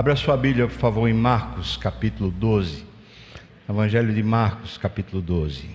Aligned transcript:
Abra 0.00 0.16
sua 0.16 0.34
Bíblia, 0.34 0.66
por 0.66 0.78
favor, 0.78 1.06
em 1.08 1.12
Marcos, 1.12 1.76
capítulo 1.76 2.30
12. 2.30 2.86
Evangelho 3.68 4.14
de 4.14 4.22
Marcos, 4.22 4.78
capítulo 4.78 5.20
12. 5.20 5.68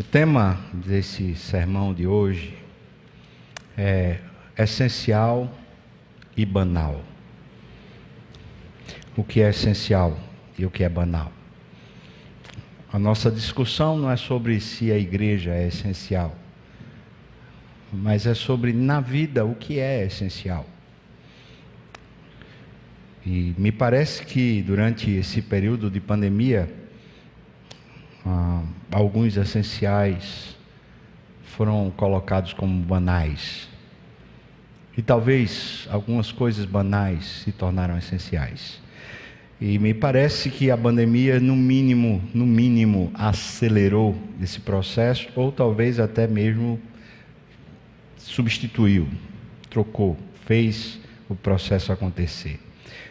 O 0.00 0.02
tema 0.02 0.58
desse 0.72 1.34
sermão 1.34 1.92
de 1.92 2.06
hoje 2.06 2.56
é 3.76 4.16
essencial 4.56 5.54
e 6.34 6.46
banal. 6.46 7.02
O 9.14 9.22
que 9.22 9.42
é 9.42 9.50
essencial 9.50 10.18
e 10.58 10.64
o 10.64 10.70
que 10.70 10.84
é 10.84 10.88
banal. 10.88 11.30
A 12.90 12.98
nossa 12.98 13.30
discussão 13.30 13.98
não 13.98 14.10
é 14.10 14.16
sobre 14.16 14.58
se 14.58 14.90
a 14.90 14.96
igreja 14.96 15.50
é 15.50 15.66
essencial 15.66 16.34
mas 17.92 18.26
é 18.26 18.34
sobre 18.34 18.72
na 18.72 19.00
vida 19.00 19.44
o 19.44 19.54
que 19.54 19.78
é 19.78 20.04
essencial. 20.04 20.66
E 23.24 23.54
me 23.58 23.72
parece 23.72 24.24
que 24.24 24.62
durante 24.62 25.10
esse 25.10 25.42
período 25.42 25.90
de 25.90 26.00
pandemia, 26.00 26.72
ah, 28.24 28.62
alguns 28.92 29.36
essenciais 29.36 30.56
foram 31.42 31.92
colocados 31.96 32.52
como 32.52 32.82
banais. 32.84 33.68
E 34.96 35.02
talvez 35.02 35.88
algumas 35.90 36.30
coisas 36.30 36.64
banais 36.64 37.42
se 37.44 37.52
tornaram 37.52 37.98
essenciais. 37.98 38.80
E 39.60 39.78
me 39.78 39.94
parece 39.94 40.50
que 40.50 40.70
a 40.70 40.76
pandemia, 40.76 41.40
no 41.40 41.56
mínimo, 41.56 42.22
no 42.34 42.46
mínimo, 42.46 43.10
acelerou 43.14 44.16
esse 44.40 44.60
processo, 44.60 45.28
ou 45.34 45.50
talvez 45.50 45.98
até 45.98 46.26
mesmo 46.26 46.80
substituiu, 48.26 49.08
trocou, 49.70 50.16
fez 50.44 50.98
o 51.28 51.34
processo 51.34 51.92
acontecer. 51.92 52.60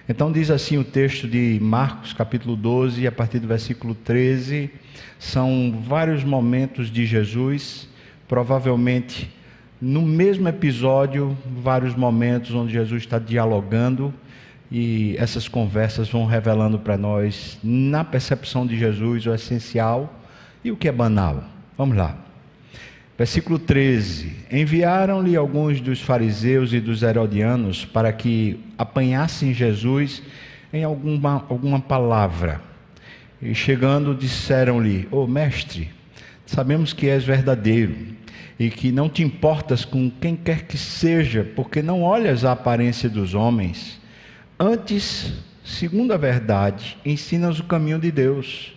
Então 0.07 0.31
diz 0.31 0.51
assim 0.51 0.77
o 0.77 0.83
texto 0.83 1.27
de 1.27 1.57
Marcos, 1.61 2.13
capítulo 2.13 2.55
12, 2.55 3.07
a 3.07 3.11
partir 3.11 3.39
do 3.39 3.47
versículo 3.47 3.95
13, 3.95 4.69
são 5.17 5.83
vários 5.87 6.23
momentos 6.23 6.91
de 6.91 7.05
Jesus, 7.05 7.87
provavelmente 8.27 9.33
no 9.81 10.01
mesmo 10.01 10.47
episódio, 10.47 11.35
vários 11.45 11.95
momentos 11.95 12.53
onde 12.53 12.73
Jesus 12.73 13.03
está 13.03 13.19
dialogando 13.19 14.13
e 14.71 15.15
essas 15.17 15.47
conversas 15.47 16.09
vão 16.09 16.25
revelando 16.25 16.79
para 16.79 16.97
nós, 16.97 17.57
na 17.63 18.03
percepção 18.03 18.65
de 18.65 18.77
Jesus, 18.77 19.25
o 19.25 19.33
essencial 19.33 20.21
e 20.63 20.71
o 20.71 20.77
que 20.77 20.87
é 20.87 20.91
banal. 20.91 21.43
Vamos 21.77 21.97
lá. 21.97 22.24
Versículo 23.17 23.57
13: 23.57 24.35
Enviaram-lhe 24.51 25.37
alguns 25.37 25.79
dos 25.79 26.01
fariseus 26.01 26.73
e 26.73 26.81
dos 26.81 27.01
herodianos 27.01 27.85
para 27.85 28.11
que 28.11 28.59
apanhassem 28.77 29.53
Jesus 29.53 30.21
em 30.73 30.83
alguma, 30.83 31.45
alguma 31.49 31.79
palavra. 31.79 32.61
E 33.41 33.55
chegando, 33.55 34.13
disseram-lhe: 34.13 35.07
Ô 35.11 35.23
oh, 35.23 35.27
mestre, 35.27 35.89
sabemos 36.45 36.91
que 36.91 37.07
és 37.07 37.23
verdadeiro 37.23 37.95
e 38.59 38.69
que 38.69 38.91
não 38.91 39.07
te 39.07 39.23
importas 39.23 39.85
com 39.85 40.09
quem 40.09 40.35
quer 40.35 40.63
que 40.63 40.77
seja, 40.77 41.43
porque 41.55 41.81
não 41.81 42.03
olhas 42.03 42.43
a 42.43 42.51
aparência 42.51 43.09
dos 43.09 43.33
homens. 43.33 43.99
Antes, 44.59 45.33
segundo 45.63 46.13
a 46.13 46.17
verdade, 46.17 46.97
ensinas 47.05 47.59
o 47.59 47.63
caminho 47.63 47.99
de 47.99 48.11
Deus. 48.11 48.73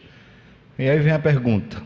E 0.78 0.88
aí 0.88 1.00
vem 1.00 1.12
a 1.12 1.18
pergunta: 1.18 1.82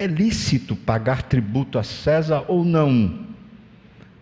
é 0.00 0.06
lícito 0.06 0.74
pagar 0.74 1.24
tributo 1.24 1.78
a 1.78 1.82
César 1.82 2.46
ou 2.48 2.64
não? 2.64 3.26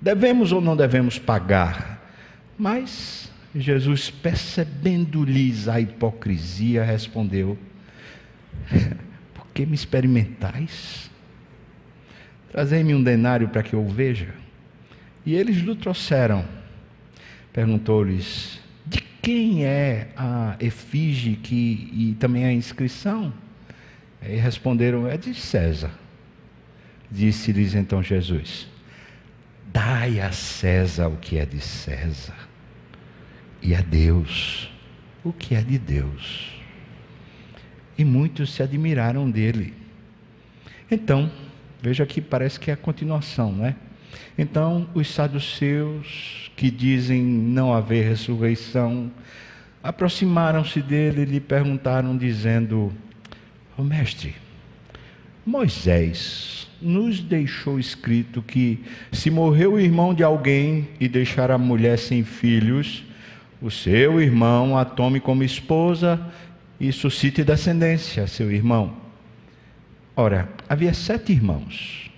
Devemos 0.01 0.51
ou 0.51 0.61
não 0.61 0.77
devemos 0.77 1.21
pagar? 1.21 2.05
Mas 2.59 3.31
Jesus, 3.55 4.11
percebendo-lhes 4.11 5.69
a 5.69 5.81
hipocrisia, 5.81 6.83
respondeu: 6.83 7.57
Por 9.33 9.47
que 9.55 9.65
me 9.65 9.77
experimentais? 9.77 11.09
Trazei-me 12.51 12.93
um 12.93 13.03
denário 13.03 13.49
para 13.49 13.63
que 13.63 13.75
eu 13.75 13.87
veja. 13.87 14.35
E 15.25 15.37
eles 15.37 15.59
lhe 15.59 15.77
trouxeram. 15.77 16.45
Perguntou-lhes: 17.53 18.59
De 18.85 19.01
quem 19.23 19.65
é 19.65 20.09
a 20.17 20.57
efígie 20.59 21.37
que, 21.37 21.89
e 21.93 22.17
também 22.19 22.45
a 22.45 22.53
inscrição? 22.53 23.33
E 24.29 24.37
responderam: 24.37 25.09
É 25.09 25.17
de 25.17 25.35
César. 25.35 25.91
Disse-lhes 27.11 27.75
então 27.75 28.03
Jesus: 28.03 28.69
Dai 29.73 30.21
a 30.21 30.31
César 30.31 31.09
o 31.09 31.17
que 31.17 31.39
é 31.39 31.47
de 31.47 31.61
César, 31.61 32.37
e 33.63 33.75
a 33.75 33.81
Deus 33.81 34.71
o 35.25 35.33
que 35.33 35.55
é 35.55 35.63
de 35.63 35.79
Deus. 35.79 36.53
E 37.97 38.05
muitos 38.05 38.53
se 38.53 38.63
admiraram 38.63 39.31
dele. 39.31 39.75
Então, 40.91 41.31
veja 41.83 42.07
que 42.07 42.21
parece 42.21 42.61
que 42.61 42.71
é 42.71 42.75
a 42.75 42.77
continuação, 42.77 43.53
não 43.53 43.67
é? 43.67 43.75
Então, 44.37 44.89
os 44.95 45.13
saduceus, 45.13 46.51
que 46.57 46.71
dizem 46.71 47.23
não 47.23 47.75
haver 47.75 48.09
ressurreição, 48.09 49.11
aproximaram-se 49.83 50.81
dele 50.81 51.23
e 51.23 51.25
lhe 51.25 51.41
perguntaram, 51.41 52.17
dizendo: 52.17 52.93
Ô 53.79 53.85
mestre, 53.85 54.35
Moisés 55.47 56.67
nos 56.83 57.21
deixou 57.21 57.79
escrito 57.79 58.43
que 58.43 58.83
se 59.13 59.31
morreu 59.31 59.75
o 59.75 59.81
irmão 59.81 60.13
de 60.13 60.25
alguém 60.25 60.89
e 60.99 61.09
deixar 61.09 61.53
a 61.53 61.57
mulher 61.57 61.97
sem 61.97 62.25
filhos, 62.25 63.05
o 63.63 63.71
seu 63.71 64.21
irmão 64.21 64.77
a 64.77 64.85
tome 64.85 65.21
como 65.21 65.45
esposa 65.45 66.21
e 66.81 66.91
suscite 66.91 67.45
descendência 67.45 68.25
a 68.25 68.27
seu 68.27 68.51
irmão. 68.51 68.97
Ora, 70.17 70.49
havia 70.69 70.93
sete 70.93 71.31
irmãos. 71.31 72.11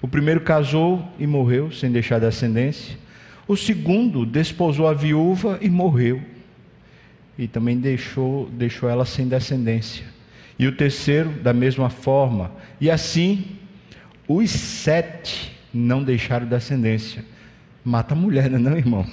O 0.00 0.08
primeiro 0.08 0.40
casou 0.40 1.06
e 1.18 1.26
morreu 1.26 1.70
sem 1.70 1.92
deixar 1.92 2.18
descendência. 2.18 2.96
O 3.46 3.58
segundo 3.58 4.24
desposou 4.24 4.88
a 4.88 4.94
viúva 4.94 5.58
e 5.60 5.68
morreu. 5.68 6.22
E 7.36 7.46
também 7.46 7.78
deixou, 7.78 8.48
deixou 8.48 8.88
ela 8.88 9.04
sem 9.04 9.28
descendência 9.28 10.16
e 10.58 10.66
o 10.66 10.72
terceiro 10.72 11.30
da 11.30 11.52
mesma 11.52 11.88
forma. 11.88 12.50
E 12.80 12.90
assim, 12.90 13.58
os 14.26 14.50
sete 14.50 15.56
não 15.72 16.02
deixaram 16.02 16.46
descendência. 16.46 17.24
Mata 17.84 18.14
a 18.14 18.16
mulher, 18.16 18.50
não, 18.50 18.58
é 18.58 18.62
não 18.62 18.76
irmão? 18.76 19.06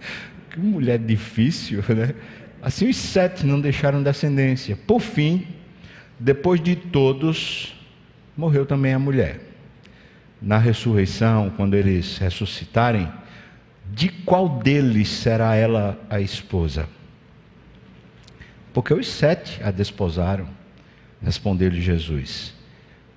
que 0.50 0.60
mulher 0.60 0.98
difícil, 0.98 1.82
né? 1.88 2.14
Assim, 2.62 2.88
os 2.88 2.96
sete 2.96 3.44
não 3.44 3.60
deixaram 3.60 4.02
descendência. 4.02 4.76
Por 4.86 5.00
fim, 5.00 5.46
depois 6.18 6.62
de 6.62 6.76
todos, 6.76 7.74
morreu 8.36 8.64
também 8.64 8.94
a 8.94 8.98
mulher. 8.98 9.40
Na 10.40 10.58
ressurreição, 10.58 11.50
quando 11.56 11.74
eles 11.74 12.18
ressuscitarem, 12.18 13.10
de 13.92 14.08
qual 14.08 14.60
deles 14.60 15.08
será 15.08 15.54
ela 15.54 15.98
a 16.08 16.20
esposa? 16.20 16.88
Porque 18.72 18.94
os 18.94 19.08
sete 19.08 19.62
a 19.62 19.70
desposaram. 19.70 20.48
Respondeu-lhe 21.24 21.80
Jesus: 21.80 22.52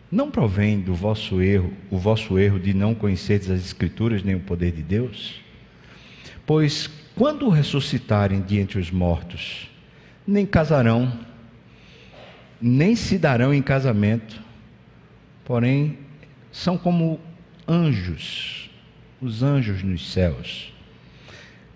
Não 0.09 0.31
provém 0.31 0.79
do 0.79 0.95
vosso 0.95 1.41
erro, 1.41 1.73
o 1.91 1.97
vosso 1.97 2.40
erro 2.40 2.59
de 2.59 2.73
não 2.73 2.95
conhecerdes 2.95 3.50
as 3.50 3.59
Escrituras 3.59 4.23
nem 4.23 4.35
o 4.35 4.40
poder 4.40 4.72
de 4.72 4.81
Deus? 4.81 5.41
Pois 6.45 6.90
quando 7.16 7.50
ressuscitarem 7.50 8.41
de 8.41 8.59
entre 8.59 8.79
os 8.79 8.90
mortos, 8.91 9.69
nem 10.25 10.45
casarão, 10.45 11.12
nem 12.62 12.95
se 12.95 13.18
darão 13.18 13.53
em 13.53 13.62
casamento, 13.62 14.39
porém 15.44 15.97
são 16.51 16.78
como 16.78 17.19
anjos, 17.68 18.69
os 19.19 19.44
anjos 19.44 19.84
nos 19.84 20.12
céus 20.13 20.77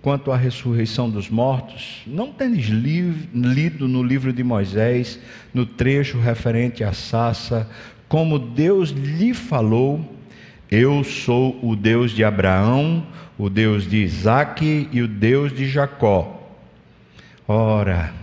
quanto 0.01 0.31
à 0.31 0.37
ressurreição 0.37 1.09
dos 1.09 1.29
mortos, 1.29 2.01
não 2.07 2.31
tendes 2.31 2.67
lido 2.67 3.87
no 3.87 4.01
livro 4.01 4.33
de 4.33 4.43
Moisés, 4.43 5.19
no 5.53 5.65
trecho 5.65 6.19
referente 6.19 6.83
à 6.83 6.91
Sassa, 6.91 7.69
como 8.09 8.39
Deus 8.39 8.89
lhe 8.89 9.33
falou: 9.33 10.03
Eu 10.69 11.03
sou 11.03 11.59
o 11.63 11.75
Deus 11.75 12.11
de 12.11 12.23
Abraão, 12.23 13.05
o 13.37 13.49
Deus 13.49 13.87
de 13.87 13.97
Isaque 13.97 14.89
e 14.91 15.01
o 15.01 15.07
Deus 15.07 15.53
de 15.53 15.69
Jacó. 15.69 16.37
Ora, 17.47 18.13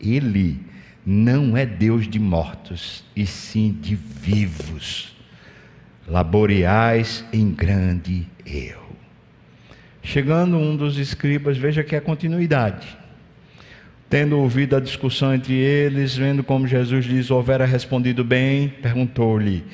ele 0.00 0.60
não 1.04 1.56
é 1.56 1.64
Deus 1.64 2.08
de 2.08 2.18
mortos, 2.18 3.04
e 3.14 3.26
sim 3.26 3.76
de 3.80 3.94
vivos. 3.94 5.14
Laboreais 6.06 7.24
em 7.32 7.50
grande 7.50 8.26
erro. 8.44 8.83
Chegando 10.04 10.58
um 10.58 10.76
dos 10.76 10.98
escribas, 10.98 11.56
veja 11.56 11.82
que 11.82 11.96
é 11.96 12.00
continuidade. 12.00 12.86
Tendo 14.10 14.38
ouvido 14.38 14.76
a 14.76 14.80
discussão 14.80 15.34
entre 15.34 15.54
eles, 15.54 16.14
vendo 16.14 16.44
como 16.44 16.68
Jesus 16.68 17.06
lhes 17.06 17.30
houvera 17.30 17.64
respondido 17.64 18.22
bem, 18.22 18.68
perguntou-lhe: 18.68 19.64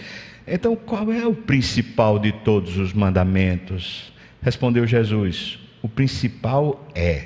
Então, 0.46 0.76
qual 0.76 1.12
é 1.12 1.26
o 1.26 1.34
principal 1.34 2.16
de 2.16 2.30
todos 2.30 2.78
os 2.78 2.92
mandamentos? 2.92 4.12
Respondeu 4.40 4.86
Jesus: 4.86 5.58
O 5.82 5.88
principal 5.88 6.88
é: 6.94 7.24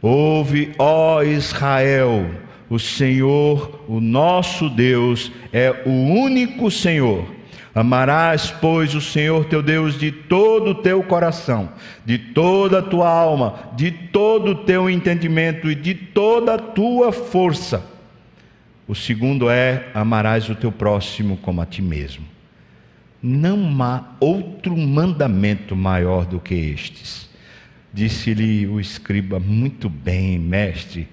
Ouve, 0.00 0.72
ó 0.78 1.24
Israel, 1.24 2.30
o 2.70 2.78
Senhor, 2.78 3.84
o 3.88 4.00
nosso 4.00 4.70
Deus, 4.70 5.32
é 5.52 5.82
o 5.84 5.90
único 5.90 6.70
Senhor. 6.70 7.35
Amarás, 7.76 8.50
pois, 8.50 8.94
o 8.94 9.02
Senhor 9.02 9.44
teu 9.44 9.62
Deus 9.62 9.98
de 9.98 10.10
todo 10.10 10.70
o 10.70 10.74
teu 10.76 11.02
coração, 11.02 11.68
de 12.06 12.16
toda 12.16 12.78
a 12.78 12.82
tua 12.82 13.06
alma, 13.06 13.70
de 13.76 13.90
todo 13.90 14.52
o 14.52 14.54
teu 14.54 14.88
entendimento 14.88 15.70
e 15.70 15.74
de 15.74 15.92
toda 15.94 16.54
a 16.54 16.58
tua 16.58 17.12
força. 17.12 17.84
O 18.88 18.94
segundo 18.94 19.50
é: 19.50 19.90
amarás 19.92 20.48
o 20.48 20.54
teu 20.54 20.72
próximo 20.72 21.36
como 21.36 21.60
a 21.60 21.66
ti 21.66 21.82
mesmo. 21.82 22.24
Não 23.22 23.82
há 23.82 24.04
outro 24.20 24.74
mandamento 24.74 25.76
maior 25.76 26.24
do 26.24 26.40
que 26.40 26.54
estes. 26.54 27.28
Disse-lhe 27.92 28.66
o 28.66 28.80
escriba: 28.80 29.38
Muito 29.38 29.90
bem, 29.90 30.38
mestre, 30.38 31.06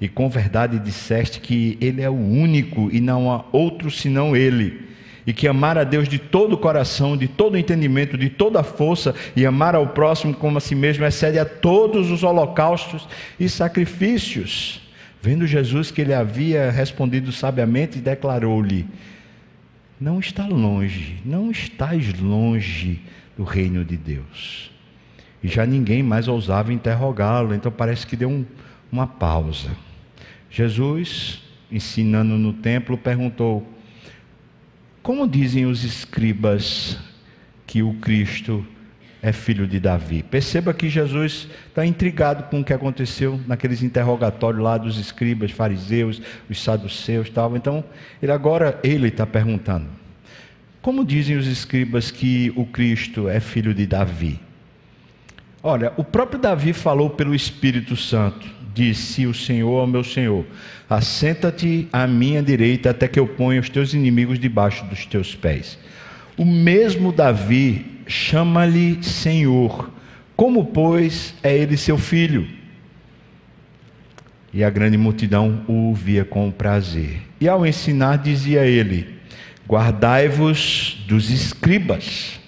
e 0.00 0.08
com 0.08 0.28
verdade 0.28 0.80
disseste 0.80 1.38
que 1.38 1.78
ele 1.80 2.02
é 2.02 2.10
o 2.10 2.18
único 2.18 2.90
e 2.90 3.00
não 3.00 3.30
há 3.30 3.44
outro 3.52 3.92
senão 3.92 4.34
ele 4.34 4.89
e 5.26 5.32
que 5.32 5.46
amar 5.46 5.76
a 5.78 5.84
Deus 5.84 6.08
de 6.08 6.18
todo 6.18 6.54
o 6.54 6.58
coração, 6.58 7.16
de 7.16 7.28
todo 7.28 7.54
o 7.54 7.58
entendimento, 7.58 8.16
de 8.16 8.28
toda 8.28 8.60
a 8.60 8.64
força 8.64 9.14
e 9.36 9.44
amar 9.44 9.74
ao 9.74 9.88
próximo 9.88 10.34
como 10.34 10.58
a 10.58 10.60
si 10.60 10.74
mesmo 10.74 11.04
excede 11.04 11.38
a 11.38 11.44
todos 11.44 12.10
os 12.10 12.22
holocaustos 12.22 13.08
e 13.38 13.48
sacrifícios. 13.48 14.80
Vendo 15.22 15.46
Jesus 15.46 15.90
que 15.90 16.00
ele 16.00 16.14
havia 16.14 16.70
respondido 16.70 17.30
sabiamente, 17.30 17.98
declarou-lhe: 17.98 18.86
Não 20.00 20.18
está 20.18 20.46
longe, 20.46 21.20
não 21.24 21.50
estás 21.50 22.18
longe 22.18 23.00
do 23.36 23.44
reino 23.44 23.84
de 23.84 23.96
Deus. 23.96 24.70
E 25.42 25.48
já 25.48 25.64
ninguém 25.64 26.02
mais 26.02 26.28
ousava 26.28 26.72
interrogá-lo, 26.72 27.54
então 27.54 27.70
parece 27.70 28.06
que 28.06 28.16
deu 28.16 28.28
um, 28.28 28.44
uma 28.90 29.06
pausa. 29.06 29.70
Jesus, 30.50 31.42
ensinando 31.70 32.36
no 32.36 32.52
templo, 32.52 32.96
perguntou: 32.98 33.66
como 35.10 35.26
dizem 35.26 35.66
os 35.66 35.82
escribas 35.82 36.96
que 37.66 37.82
o 37.82 37.94
Cristo 37.94 38.64
é 39.20 39.32
filho 39.32 39.66
de 39.66 39.80
Davi? 39.80 40.22
Perceba 40.22 40.72
que 40.72 40.88
Jesus 40.88 41.48
está 41.66 41.84
intrigado 41.84 42.44
com 42.44 42.60
o 42.60 42.64
que 42.64 42.72
aconteceu 42.72 43.40
naqueles 43.44 43.82
interrogatórios 43.82 44.62
lá 44.62 44.78
dos 44.78 45.00
escribas, 45.00 45.50
fariseus, 45.50 46.22
os 46.48 46.62
saduceus, 46.62 47.28
tal. 47.28 47.56
Então, 47.56 47.82
ele 48.22 48.30
agora 48.30 48.78
ele 48.84 49.08
está 49.08 49.26
perguntando: 49.26 49.88
Como 50.80 51.04
dizem 51.04 51.36
os 51.36 51.48
escribas 51.48 52.12
que 52.12 52.52
o 52.54 52.64
Cristo 52.64 53.28
é 53.28 53.40
filho 53.40 53.74
de 53.74 53.86
Davi? 53.86 54.38
Olha, 55.62 55.92
o 55.96 56.04
próprio 56.04 56.40
Davi 56.40 56.72
falou 56.72 57.10
pelo 57.10 57.34
Espírito 57.34 57.96
Santo 57.96 58.60
disse 58.74 59.26
o 59.26 59.34
Senhor 59.34 59.80
ao 59.80 59.86
meu 59.86 60.02
Senhor: 60.02 60.44
Assenta-te 60.88 61.88
à 61.92 62.06
minha 62.06 62.42
direita 62.42 62.90
até 62.90 63.06
que 63.08 63.18
eu 63.18 63.26
ponha 63.26 63.60
os 63.60 63.68
teus 63.68 63.92
inimigos 63.92 64.38
debaixo 64.38 64.84
dos 64.86 65.04
teus 65.06 65.34
pés. 65.34 65.78
O 66.36 66.44
mesmo 66.44 67.12
Davi 67.12 67.84
chama-lhe 68.06 69.02
Senhor, 69.02 69.90
como, 70.34 70.66
pois, 70.66 71.34
é 71.42 71.54
ele 71.54 71.76
seu 71.76 71.98
filho? 71.98 72.48
E 74.52 74.64
a 74.64 74.70
grande 74.70 74.96
multidão 74.96 75.62
o 75.68 75.88
ouvia 75.88 76.24
com 76.24 76.50
prazer. 76.50 77.22
E 77.40 77.48
ao 77.48 77.66
ensinar, 77.66 78.16
dizia 78.16 78.64
ele: 78.64 79.06
Guardai-vos 79.68 81.04
dos 81.06 81.30
escribas, 81.30 82.39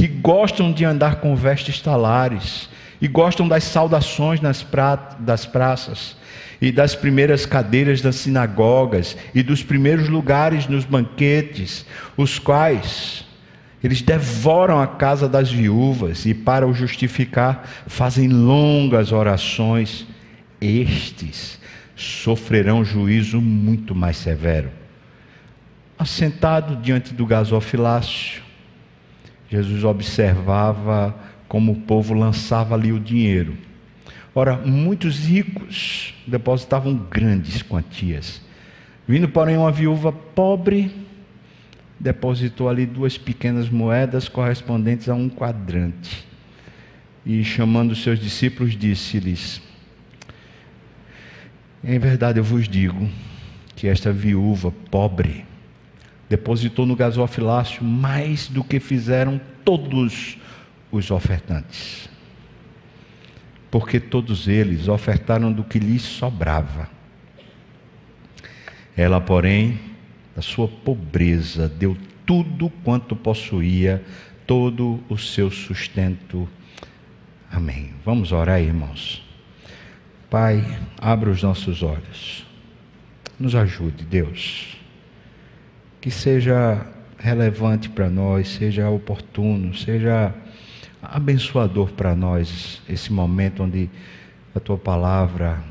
que 0.00 0.08
gostam 0.08 0.72
de 0.72 0.82
andar 0.82 1.16
com 1.16 1.36
vestes 1.36 1.78
talares 1.78 2.70
e 3.02 3.06
gostam 3.06 3.46
das 3.46 3.64
saudações 3.64 4.40
nas 4.40 4.62
pra... 4.62 4.96
das 4.96 5.44
praças 5.44 6.16
e 6.58 6.72
das 6.72 6.94
primeiras 6.94 7.44
cadeiras 7.44 8.00
das 8.00 8.16
sinagogas 8.16 9.14
e 9.34 9.42
dos 9.42 9.62
primeiros 9.62 10.08
lugares 10.08 10.66
nos 10.66 10.86
banquetes, 10.86 11.84
os 12.16 12.38
quais 12.38 13.26
eles 13.84 14.00
devoram 14.00 14.80
a 14.80 14.86
casa 14.86 15.28
das 15.28 15.52
viúvas 15.52 16.24
e, 16.24 16.32
para 16.32 16.66
o 16.66 16.72
justificar, 16.72 17.68
fazem 17.86 18.26
longas 18.26 19.12
orações. 19.12 20.06
Estes 20.58 21.58
sofrerão 21.94 22.82
juízo 22.82 23.38
muito 23.38 23.94
mais 23.94 24.16
severo. 24.16 24.70
Assentado 25.98 26.76
diante 26.76 27.12
do 27.12 27.26
gasofilácio, 27.26 28.48
Jesus 29.50 29.82
observava 29.82 31.14
como 31.48 31.72
o 31.72 31.80
povo 31.80 32.14
lançava 32.14 32.76
ali 32.76 32.92
o 32.92 33.00
dinheiro. 33.00 33.58
Ora, 34.32 34.56
muitos 34.56 35.26
ricos 35.26 36.14
depositavam 36.24 36.94
grandes 36.94 37.60
quantias. 37.60 38.40
Vindo, 39.08 39.28
porém, 39.28 39.56
uma 39.56 39.72
viúva 39.72 40.12
pobre, 40.12 40.94
depositou 41.98 42.68
ali 42.68 42.86
duas 42.86 43.18
pequenas 43.18 43.68
moedas 43.68 44.28
correspondentes 44.28 45.08
a 45.08 45.14
um 45.14 45.28
quadrante. 45.28 46.24
E 47.26 47.42
chamando 47.42 47.96
seus 47.96 48.20
discípulos, 48.20 48.76
disse-lhes: 48.76 49.60
Em 51.82 51.98
verdade 51.98 52.38
eu 52.38 52.44
vos 52.44 52.68
digo 52.68 53.08
que 53.74 53.88
esta 53.88 54.12
viúva 54.12 54.72
pobre 54.90 55.44
depositou 56.30 56.86
no 56.86 56.94
gasofilácio 56.94 57.82
mais 57.82 58.46
do 58.46 58.62
que 58.62 58.78
fizeram 58.78 59.40
todos 59.64 60.38
os 60.92 61.10
ofertantes. 61.10 62.08
Porque 63.68 63.98
todos 63.98 64.46
eles 64.46 64.86
ofertaram 64.86 65.52
do 65.52 65.64
que 65.64 65.80
lhes 65.80 66.02
sobrava. 66.02 66.88
Ela, 68.96 69.20
porém, 69.20 69.80
da 70.34 70.40
sua 70.40 70.68
pobreza, 70.68 71.68
deu 71.68 71.96
tudo 72.24 72.70
quanto 72.84 73.16
possuía, 73.16 74.04
todo 74.46 75.02
o 75.08 75.18
seu 75.18 75.50
sustento. 75.50 76.48
Amém. 77.50 77.92
Vamos 78.04 78.30
orar, 78.30 78.60
irmãos. 78.60 79.20
Pai, 80.28 80.64
abra 80.96 81.30
os 81.30 81.42
nossos 81.42 81.82
olhos. 81.82 82.46
Nos 83.38 83.56
ajude, 83.56 84.04
Deus. 84.04 84.79
Que 86.00 86.10
seja 86.10 86.86
relevante 87.18 87.88
para 87.88 88.08
nós, 88.08 88.48
seja 88.48 88.88
oportuno, 88.88 89.74
seja 89.74 90.34
abençoador 91.02 91.92
para 91.92 92.14
nós 92.14 92.82
esse 92.88 93.12
momento 93.12 93.62
onde 93.62 93.90
a 94.54 94.60
tua 94.60 94.78
palavra 94.78 95.62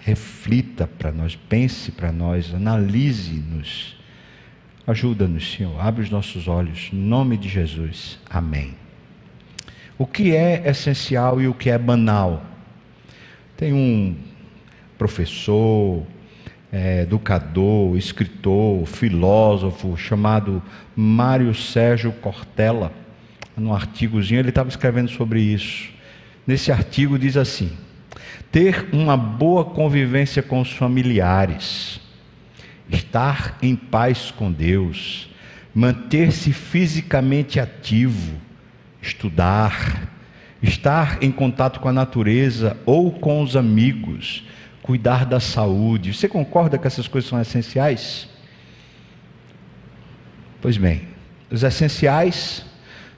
reflita 0.00 0.86
para 0.86 1.12
nós, 1.12 1.36
pense 1.36 1.92
para 1.92 2.10
nós, 2.10 2.52
analise-nos. 2.54 3.96
Ajuda-nos, 4.84 5.52
Senhor. 5.52 5.80
Abre 5.80 6.02
os 6.02 6.10
nossos 6.10 6.48
olhos. 6.48 6.90
Em 6.92 6.96
nome 6.96 7.36
de 7.36 7.48
Jesus. 7.48 8.18
Amém. 8.28 8.74
O 9.96 10.04
que 10.04 10.34
é 10.34 10.68
essencial 10.68 11.40
e 11.40 11.46
o 11.46 11.54
que 11.54 11.70
é 11.70 11.78
banal? 11.78 12.44
Tem 13.56 13.72
um 13.72 14.16
professor, 14.98 16.04
é, 16.72 17.02
educador, 17.02 17.96
escritor, 17.96 18.86
filósofo 18.86 19.96
chamado 19.96 20.62
Mário 20.96 21.54
Sérgio 21.54 22.10
Cortella 22.12 22.90
num 23.56 23.74
artigozinho, 23.74 24.40
ele 24.40 24.48
estava 24.48 24.70
escrevendo 24.70 25.10
sobre 25.10 25.40
isso. 25.40 25.90
Nesse 26.46 26.72
artigo 26.72 27.18
diz 27.18 27.36
assim: 27.36 27.70
ter 28.50 28.88
uma 28.92 29.16
boa 29.16 29.64
convivência 29.64 30.42
com 30.42 30.60
os 30.60 30.72
familiares, 30.72 32.00
estar 32.90 33.58
em 33.62 33.76
paz 33.76 34.30
com 34.30 34.50
Deus, 34.50 35.28
manter-se 35.74 36.52
fisicamente 36.52 37.60
ativo, 37.60 38.32
estudar, 39.00 40.08
estar 40.62 41.22
em 41.22 41.30
contato 41.30 41.80
com 41.80 41.88
a 41.88 41.92
natureza 41.92 42.76
ou 42.86 43.12
com 43.12 43.42
os 43.42 43.56
amigos, 43.56 44.44
cuidar 44.82 45.24
da 45.24 45.40
saúde. 45.40 46.12
Você 46.12 46.28
concorda 46.28 46.76
que 46.76 46.86
essas 46.86 47.06
coisas 47.06 47.30
são 47.30 47.40
essenciais? 47.40 48.28
Pois 50.60 50.76
bem, 50.76 51.08
os 51.50 51.62
essenciais 51.62 52.64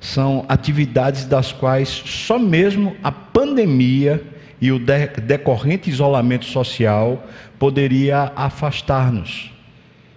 são 0.01 0.45
atividades 0.49 1.25
das 1.25 1.53
quais 1.53 1.89
só 1.89 2.39
mesmo 2.39 2.95
a 3.03 3.11
pandemia 3.11 4.23
e 4.61 4.71
o 4.71 4.79
de 4.79 5.07
decorrente 5.23 5.91
isolamento 5.91 6.45
social 6.45 7.27
poderia 7.59 8.33
afastar-nos. 8.37 9.51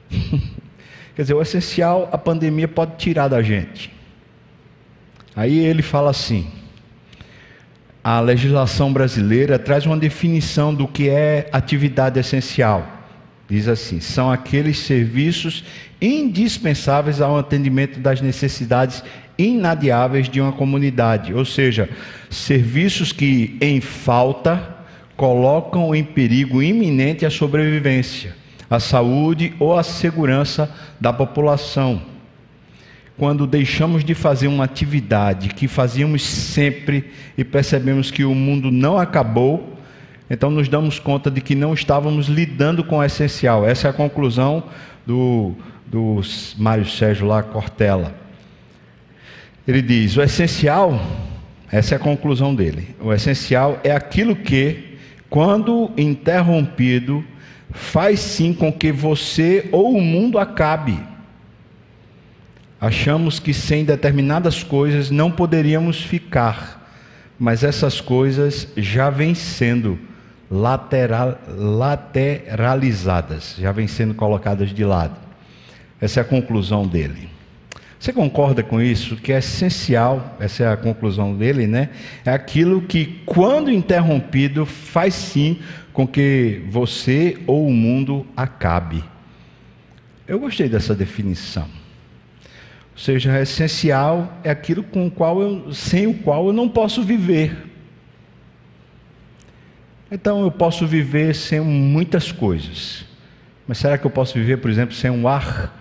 Quer 1.16 1.22
dizer, 1.24 1.34
o 1.34 1.42
essencial 1.42 2.10
a 2.12 2.18
pandemia 2.18 2.68
pode 2.68 2.98
tirar 2.98 3.27
da 3.27 3.42
gente. 3.42 3.92
Aí 5.36 5.58
ele 5.58 5.82
fala 5.82 6.12
assim: 6.12 6.51
a 8.10 8.22
legislação 8.22 8.94
brasileira 8.94 9.60
traz 9.60 9.86
uma 9.86 9.98
definição 9.98 10.74
do 10.74 10.88
que 10.88 11.10
é 11.10 11.50
atividade 11.52 12.18
essencial. 12.18 12.88
Diz 13.50 13.68
assim: 13.68 14.00
são 14.00 14.32
aqueles 14.32 14.80
serviços 14.80 15.66
indispensáveis 16.02 17.20
ao 17.20 17.38
atendimento 17.38 18.00
das 18.00 18.22
necessidades 18.22 19.04
inadiáveis 19.38 20.30
de 20.30 20.40
uma 20.40 20.54
comunidade, 20.54 21.34
ou 21.34 21.44
seja, 21.44 21.90
serviços 22.30 23.12
que, 23.12 23.58
em 23.60 23.82
falta, 23.82 24.78
colocam 25.18 25.94
em 25.94 26.02
perigo 26.06 26.64
iminente 26.64 27.26
a 27.26 27.30
sobrevivência, 27.30 28.34
a 28.70 28.80
saúde 28.80 29.54
ou 29.60 29.78
a 29.78 29.84
segurança 29.84 30.74
da 30.98 31.12
população. 31.12 32.02
Quando 33.18 33.48
deixamos 33.48 34.04
de 34.04 34.14
fazer 34.14 34.48
uma 34.48 34.64
atividade 34.64 35.50
que 35.50 35.68
fazíamos 35.68 36.24
sempre 36.24 37.12
e 37.36 37.44
percebemos 37.44 38.12
que 38.12 38.24
o 38.24 38.36
mundo 38.36 38.70
não 38.70 38.98
acabou, 38.98 39.76
então 40.30 40.52
nos 40.52 40.68
damos 40.68 41.00
conta 41.00 41.32
de 41.32 41.42
que 41.42 41.56
não 41.56 41.74
estávamos 41.74 42.28
lidando 42.28 42.84
com 42.84 42.98
o 42.98 43.04
essencial. 43.04 43.68
Essa 43.68 43.88
é 43.88 43.90
a 43.90 43.94
conclusão 43.94 44.64
do, 45.06 45.56
do 45.86 46.22
Mário 46.58 46.86
Sérgio 46.86 47.26
lá 47.26 47.42
Cortella. 47.42 48.14
Ele 49.68 49.82
diz: 49.82 50.16
o 50.16 50.22
essencial, 50.22 51.02
essa 51.72 51.96
é 51.96 51.98
a 51.98 52.00
conclusão 52.00 52.54
dele, 52.54 52.96
o 53.02 53.12
essencial 53.12 53.80
é 53.84 53.92
aquilo 53.92 54.36
que, 54.36 54.98
quando 55.30 55.92
interrompido, 55.98 57.24
faz 57.72 58.20
sim 58.20 58.54
com 58.54 58.72
que 58.72 58.92
você 58.92 59.68
ou 59.72 59.98
o 59.98 60.02
mundo 60.02 60.38
acabe. 60.38 61.00
Achamos 62.80 63.40
que 63.40 63.54
sem 63.54 63.84
determinadas 63.84 64.64
coisas 64.64 65.10
não 65.10 65.32
poderíamos 65.32 66.02
ficar, 66.02 66.88
mas 67.40 67.64
essas 67.64 68.00
coisas 68.00 68.68
já 68.78 69.10
vêm 69.10 69.34
sendo 69.34 69.98
lateral, 70.50 71.40
lateralizadas, 71.48 73.56
já 73.58 73.72
vêm 73.72 73.88
sendo 73.88 74.14
colocadas 74.14 74.74
de 74.74 74.86
lado. 74.86 75.18
Essa 76.00 76.20
é 76.20 76.22
a 76.22 76.26
conclusão 76.26 76.88
dele. 76.88 77.30
Você 78.00 78.14
concorda 78.14 78.62
com 78.62 78.80
isso? 78.80 79.16
Que 79.16 79.34
é 79.34 79.40
essencial, 79.40 80.38
essa 80.40 80.64
é 80.64 80.72
a 80.72 80.78
conclusão 80.78 81.36
dele, 81.36 81.66
né? 81.66 81.90
É 82.24 82.32
aquilo 82.32 82.84
que, 82.84 83.24
quando 83.26 83.72
interrompido, 83.72 84.68
faz 84.68 85.16
sim 85.16 85.60
com 85.92 86.08
que 86.08 86.62
você 86.70 87.40
ou 87.48 87.68
o 87.68 87.74
mundo 87.74 88.24
acabe. 88.36 89.04
Eu 90.28 90.40
gostei 90.40 90.70
dessa 90.70 90.94
definição. 90.94 91.68
Ou 92.98 93.04
seja, 93.04 93.39
essencial 93.39 94.39
é 94.44 94.50
aquilo 94.50 94.82
com 94.82 95.06
o 95.06 95.12
qual 95.12 95.39
eu, 95.39 95.72
sem 95.72 96.08
o 96.08 96.16
qual 96.16 96.48
eu 96.48 96.51
não 96.51 96.68
posso 96.68 97.04
viver. 97.04 97.56
Então 100.12 100.42
eu 100.42 100.50
posso 100.50 100.88
viver 100.88 101.36
sem 101.36 101.60
muitas 101.62 102.32
coisas. 102.32 103.06
Mas 103.68 103.77
será 103.77 104.00
que 104.00 104.06
eu 104.08 104.10
posso 104.10 104.34
viver, 104.34 104.58
por 104.58 104.72
exemplo, 104.72 104.96
sem 104.96 105.12
um 105.12 105.27
ar? 105.27 105.72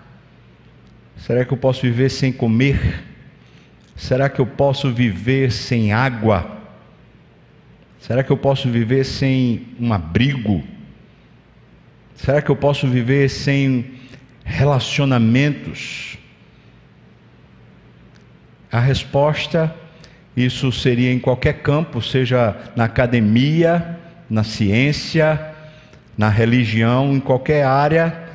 Será 1.17 1.43
que 1.43 1.51
eu 1.51 1.57
posso 1.57 1.81
viver 1.81 2.09
sem 2.09 2.31
comer? 2.31 3.03
Será 3.95 4.29
que 4.29 4.39
eu 4.39 4.45
posso 4.45 4.93
viver 4.93 5.51
sem 5.51 5.91
água? 5.91 6.55
Será 7.99 8.23
que 8.23 8.31
eu 8.31 8.37
posso 8.37 8.69
viver 8.69 9.03
sem 9.03 9.69
um 9.79 9.91
abrigo? 9.91 10.63
Será 12.13 12.43
que 12.43 12.51
eu 12.51 12.55
posso 12.55 12.87
viver 12.87 13.27
sem 13.27 13.95
relacionamentos? 14.45 16.19
A 18.71 18.79
resposta, 18.79 19.73
isso 20.35 20.71
seria 20.71 21.11
em 21.11 21.19
qualquer 21.19 21.61
campo, 21.61 22.01
seja 22.01 22.55
na 22.75 22.83
academia, 22.85 23.97
na 24.29 24.43
ciência, 24.43 25.39
na 26.17 26.29
religião, 26.29 27.13
em 27.13 27.19
qualquer 27.19 27.63
área 27.63 28.27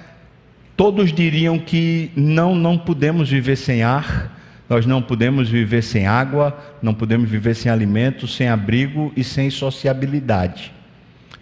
Todos 0.76 1.12
diriam 1.12 1.58
que 1.58 2.10
não, 2.16 2.54
não 2.54 2.78
podemos 2.78 3.30
viver 3.30 3.56
sem 3.56 3.82
ar, 3.82 4.36
nós 4.68 4.86
não 4.86 5.02
podemos 5.02 5.48
viver 5.48 5.82
sem 5.82 6.06
água, 6.06 6.58
não 6.82 6.94
podemos 6.94 7.28
viver 7.28 7.54
sem 7.54 7.70
alimento, 7.70 8.26
sem 8.26 8.48
abrigo 8.48 9.12
e 9.16 9.22
sem 9.22 9.50
sociabilidade. 9.50 10.72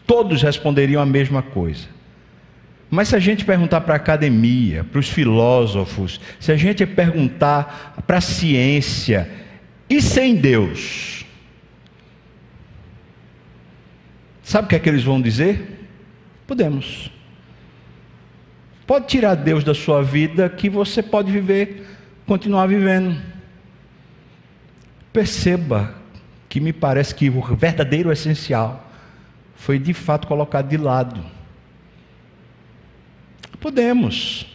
Todos 0.06 0.42
responderiam 0.42 1.00
a 1.00 1.06
mesma 1.06 1.40
coisa. 1.40 1.86
Mas 2.90 3.08
se 3.08 3.16
a 3.16 3.20
gente 3.20 3.44
perguntar 3.44 3.82
para 3.82 3.94
a 3.94 3.96
academia, 3.96 4.82
para 4.82 4.98
os 4.98 5.08
filósofos, 5.08 6.20
se 6.40 6.50
a 6.50 6.56
gente 6.56 6.84
perguntar 6.84 8.02
para 8.04 8.18
a 8.18 8.20
ciência, 8.20 9.30
e 9.88 10.02
sem 10.02 10.34
Deus? 10.34 11.24
Sabe 14.42 14.66
o 14.66 14.68
que 14.68 14.74
é 14.74 14.78
que 14.80 14.88
eles 14.88 15.04
vão 15.04 15.22
dizer? 15.22 15.88
Podemos. 16.46 17.12
Pode 18.84 19.06
tirar 19.06 19.36
Deus 19.36 19.62
da 19.62 19.72
sua 19.72 20.02
vida 20.02 20.48
que 20.48 20.68
você 20.68 21.00
pode 21.00 21.30
viver, 21.30 21.86
continuar 22.26 22.66
vivendo. 22.66 23.16
Perceba 25.12 25.94
que 26.48 26.58
me 26.58 26.72
parece 26.72 27.14
que 27.14 27.30
o 27.30 27.40
verdadeiro 27.54 28.10
essencial 28.10 28.90
foi 29.54 29.78
de 29.78 29.94
fato 29.94 30.26
colocado 30.26 30.68
de 30.68 30.76
lado. 30.76 31.24
Podemos. 33.60 34.46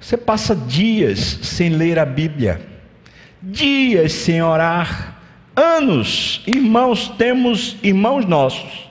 Você 0.00 0.16
passa 0.16 0.54
dias 0.54 1.18
sem 1.42 1.70
ler 1.70 1.98
a 1.98 2.04
Bíblia, 2.06 2.60
dias 3.42 4.12
sem 4.12 4.40
orar, 4.40 5.18
anos, 5.56 6.40
irmãos, 6.46 7.08
temos 7.18 7.76
irmãos 7.82 8.24
nossos, 8.24 8.88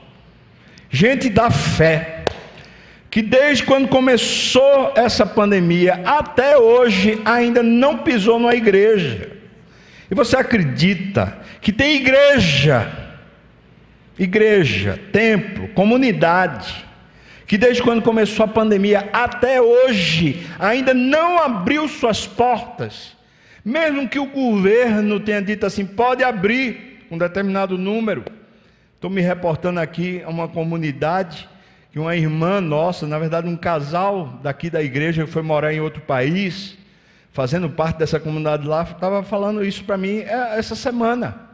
gente 0.90 1.30
da 1.30 1.50
fé, 1.50 2.26
que 3.10 3.22
desde 3.22 3.64
quando 3.64 3.88
começou 3.88 4.92
essa 4.96 5.26
pandemia 5.26 6.02
até 6.06 6.58
hoje 6.58 7.22
ainda 7.24 7.64
não 7.64 8.00
pisou 8.00 8.38
numa 8.38 8.54
igreja. 8.54 9.32
E 10.12 10.14
você 10.14 10.36
acredita 10.36 11.38
que 11.62 11.72
tem 11.72 11.96
igreja, 11.96 12.92
igreja, 14.20 15.00
templo, 15.12 15.70
comunidade, 15.70 16.86
que 17.48 17.58
desde 17.58 17.82
quando 17.82 18.02
começou 18.02 18.44
a 18.44 18.48
pandemia 18.48 19.10
até 19.14 19.62
hoje 19.62 20.46
ainda 20.60 20.94
não 20.94 21.42
abriu 21.42 21.88
suas 21.88 22.28
portas, 22.28 23.16
mesmo 23.64 24.08
que 24.08 24.20
o 24.20 24.26
governo 24.26 25.20
tenha 25.20 25.42
dito 25.42 25.66
assim, 25.66 25.86
pode 25.86 26.24
abrir 26.24 27.06
um 27.10 27.18
determinado 27.18 27.78
número. 27.78 28.26
Estou 28.96 29.10
me 29.10 29.22
reportando 29.22 29.80
aqui 29.80 30.22
a 30.26 30.30
uma 30.30 30.48
comunidade 30.48 31.48
que 31.92 32.00
uma 32.00 32.16
irmã 32.16 32.60
nossa, 32.60 33.08
na 33.08 33.18
verdade 33.18 33.48
um 33.48 33.56
casal 33.56 34.40
daqui 34.44 34.70
da 34.70 34.84
igreja 34.84 35.26
que 35.26 35.32
foi 35.32 35.42
morar 35.42 35.74
em 35.74 35.80
outro 35.80 36.02
país, 36.02 36.78
fazendo 37.32 37.70
parte 37.70 37.98
dessa 37.98 38.20
comunidade 38.20 38.68
lá, 38.68 38.84
estava 38.84 39.24
falando 39.24 39.64
isso 39.64 39.86
para 39.86 39.98
mim 39.98 40.20
é, 40.20 40.58
essa 40.58 40.76
semana. 40.76 41.48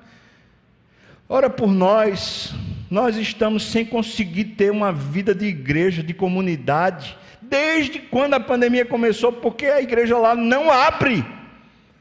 Ora 1.30 1.50
por 1.50 1.72
nós, 1.72 2.54
nós 2.94 3.18
estamos 3.18 3.72
sem 3.72 3.84
conseguir 3.84 4.46
ter 4.46 4.72
uma 4.72 4.94
vida 4.94 5.34
de 5.34 5.48
igreja, 5.48 6.04
de 6.04 6.14
comunidade, 6.14 7.18
desde 7.42 7.98
quando 7.98 8.36
a 8.36 8.40
pandemia 8.40 8.86
começou, 8.86 9.34
porque 9.34 9.66
a 9.66 9.82
igreja 9.82 10.16
lá 10.16 10.36
não 10.36 10.72
abre. 10.72 11.26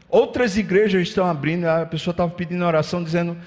Outras 0.06 0.58
igrejas 0.58 1.08
estão 1.08 1.24
abrindo, 1.24 1.64
a 1.64 1.86
pessoa 1.86 2.12
estava 2.12 2.30
pedindo 2.30 2.62
oração, 2.62 3.02
dizendo: 3.02 3.38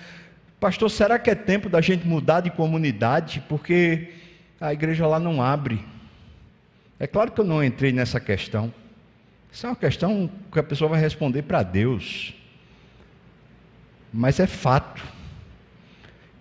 Pastor, 0.59 0.89
será 0.89 1.19
que 1.19 1.29
é 1.29 1.35
tempo 1.35 1.69
da 1.69 1.81
gente 1.81 2.07
mudar 2.07 2.41
de 2.41 2.49
comunidade? 2.49 3.43
Porque 3.47 4.09
a 4.59 4.73
igreja 4.73 5.05
lá 5.05 5.19
não 5.19 5.39
abre. 5.39 5.85
É 6.99 7.05
claro 7.05 7.31
que 7.31 7.39
eu 7.39 7.45
não 7.45 7.63
entrei 7.63 7.91
nessa 7.91 8.19
questão. 8.19 8.73
Isso 9.51 9.67
é 9.67 9.69
uma 9.69 9.75
questão 9.75 10.31
que 10.51 10.57
a 10.57 10.63
pessoa 10.63 10.89
vai 10.89 10.99
responder 10.99 11.43
para 11.43 11.61
Deus. 11.61 12.33
Mas 14.11 14.39
é 14.39 14.47
fato. 14.47 15.13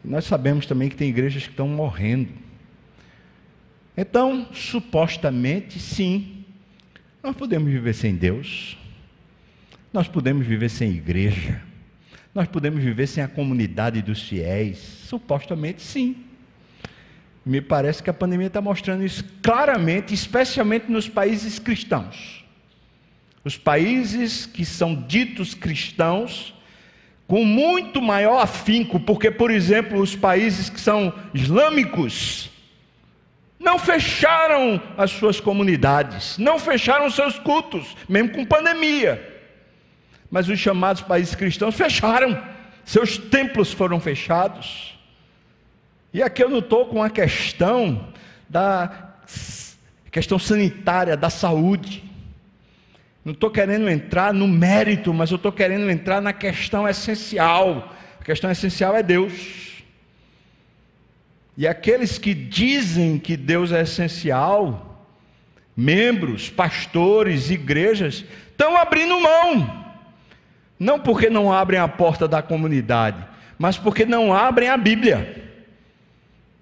Nós 0.05 0.25
sabemos 0.25 0.67
também 0.67 0.89
que 0.89 0.97
tem 0.97 1.09
igrejas 1.09 1.45
que 1.45 1.51
estão 1.51 1.67
morrendo. 1.67 2.29
Então, 3.97 4.49
supostamente, 4.53 5.79
sim, 5.79 6.45
nós 7.23 7.35
podemos 7.35 7.71
viver 7.73 7.95
sem 7.95 8.15
Deus, 8.15 8.77
nós 9.93 10.09
podemos 10.09 10.47
viver 10.47 10.69
sem 10.69 10.91
igreja, 10.91 11.63
nós 12.35 12.49
podemos 12.49 12.83
viver 12.83 13.07
sem 13.07 13.23
a 13.23 13.29
comunidade 13.29 14.03
dos 14.03 14.23
fiéis, 14.23 14.79
supostamente, 14.79 15.81
sim. 15.81 16.17
Me 17.47 17.61
parece 17.61 18.03
que 18.03 18.11
a 18.11 18.15
pandemia 18.15 18.49
está 18.49 18.61
mostrando 18.61 19.05
isso 19.05 19.25
claramente, 19.43 20.13
especialmente 20.13 20.91
nos 20.91 21.09
países 21.09 21.59
cristãos. 21.59 22.45
Os 23.45 23.57
países 23.57 24.47
que 24.47 24.65
são 24.65 24.95
ditos 24.95 25.55
cristãos, 25.55 26.55
com 27.27 27.45
muito 27.45 28.03
maior 28.03 28.41
afinco, 28.41 29.01
porque, 29.01 29.31
por 29.31 29.51
exemplo, 29.51 30.01
os 30.01 30.15
países 30.15 30.69
que 30.69 30.81
são 30.81 31.13
islâmicos, 31.33 32.51
não 33.65 33.79
fecharam 33.79 34.81
as 34.97 35.11
suas 35.11 35.41
comunidades, 35.41 36.37
não 36.37 36.59
fecharam 36.59 37.09
seus 37.11 37.39
cultos, 37.39 37.97
mesmo 38.07 38.31
com 38.31 38.45
pandemia. 38.45 39.33
Mas 40.31 40.49
os 40.49 40.59
chamados 40.59 41.01
países 41.01 41.35
cristãos 41.35 41.75
fecharam, 41.75 42.41
seus 42.85 43.17
templos 43.17 43.73
foram 43.73 43.99
fechados. 43.99 44.99
E 46.13 46.23
aqui 46.23 46.45
eu 46.45 46.51
não 46.51 46.59
estou 46.59 46.87
com 46.87 47.03
a 47.03 47.09
questão 47.09 48.09
da 48.49 49.15
questão 50.11 50.39
sanitária, 50.39 51.17
da 51.17 51.31
saúde. 51.31 52.05
Não 53.25 53.33
estou 53.33 53.51
querendo 53.51 53.89
entrar 53.89 54.35
no 54.35 54.47
mérito, 54.47 55.15
mas 55.15 55.31
eu 55.31 55.37
estou 55.37 55.51
querendo 55.51 55.91
entrar 55.91 56.21
na 56.21 56.33
questão 56.33 56.87
essencial. 56.87 57.95
A 58.21 58.25
questão 58.25 58.51
essencial 58.51 58.95
é 58.95 59.03
Deus. 59.03 59.83
E 61.57 61.67
aqueles 61.67 62.19
que 62.19 62.35
dizem 62.35 63.19
que 63.19 63.37
Deus 63.37 63.73
é 63.73 63.81
essencial, 63.81 65.07
membros, 65.75 66.51
pastores, 66.51 67.49
igrejas, 67.49 68.25
estão 68.51 68.77
abrindo 68.77 69.19
mão. 69.21 69.85
Não 70.79 70.99
porque 70.99 71.31
não 71.31 71.51
abrem 71.51 71.81
a 71.81 71.89
porta 71.89 72.29
da 72.29 72.43
comunidade, 72.43 73.25
mas 73.57 73.79
porque 73.79 74.05
não 74.05 74.35
abrem 74.35 74.69
a 74.69 74.77
Bíblia. 74.77 75.43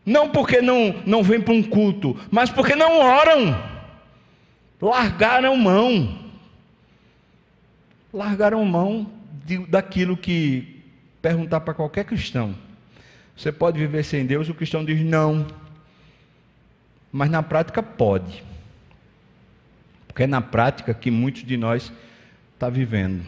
Não 0.04 0.28
porque 0.28 0.60
não, 0.60 0.94
não 1.06 1.22
vêm 1.22 1.40
para 1.40 1.54
um 1.54 1.62
culto, 1.62 2.16
mas 2.30 2.50
porque 2.50 2.76
não 2.76 3.00
oram. 3.00 3.58
Largaram 4.80 5.56
mão. 5.56 6.21
Largaram 8.12 8.64
mão 8.64 9.10
de, 9.44 9.58
daquilo 9.66 10.16
que 10.16 10.82
perguntar 11.20 11.60
para 11.60 11.74
qualquer 11.74 12.04
cristão. 12.04 12.54
Você 13.36 13.50
pode 13.50 13.78
viver 13.78 14.04
sem 14.04 14.26
Deus? 14.26 14.48
O 14.48 14.54
cristão 14.54 14.84
diz 14.84 15.00
não. 15.00 15.46
Mas 17.10 17.30
na 17.30 17.42
prática 17.42 17.82
pode. 17.82 18.42
Porque 20.06 20.24
é 20.24 20.26
na 20.26 20.40
prática 20.40 20.92
que 20.92 21.10
muitos 21.10 21.44
de 21.44 21.56
nós 21.56 21.92
está 22.54 22.68
vivendo. 22.68 23.24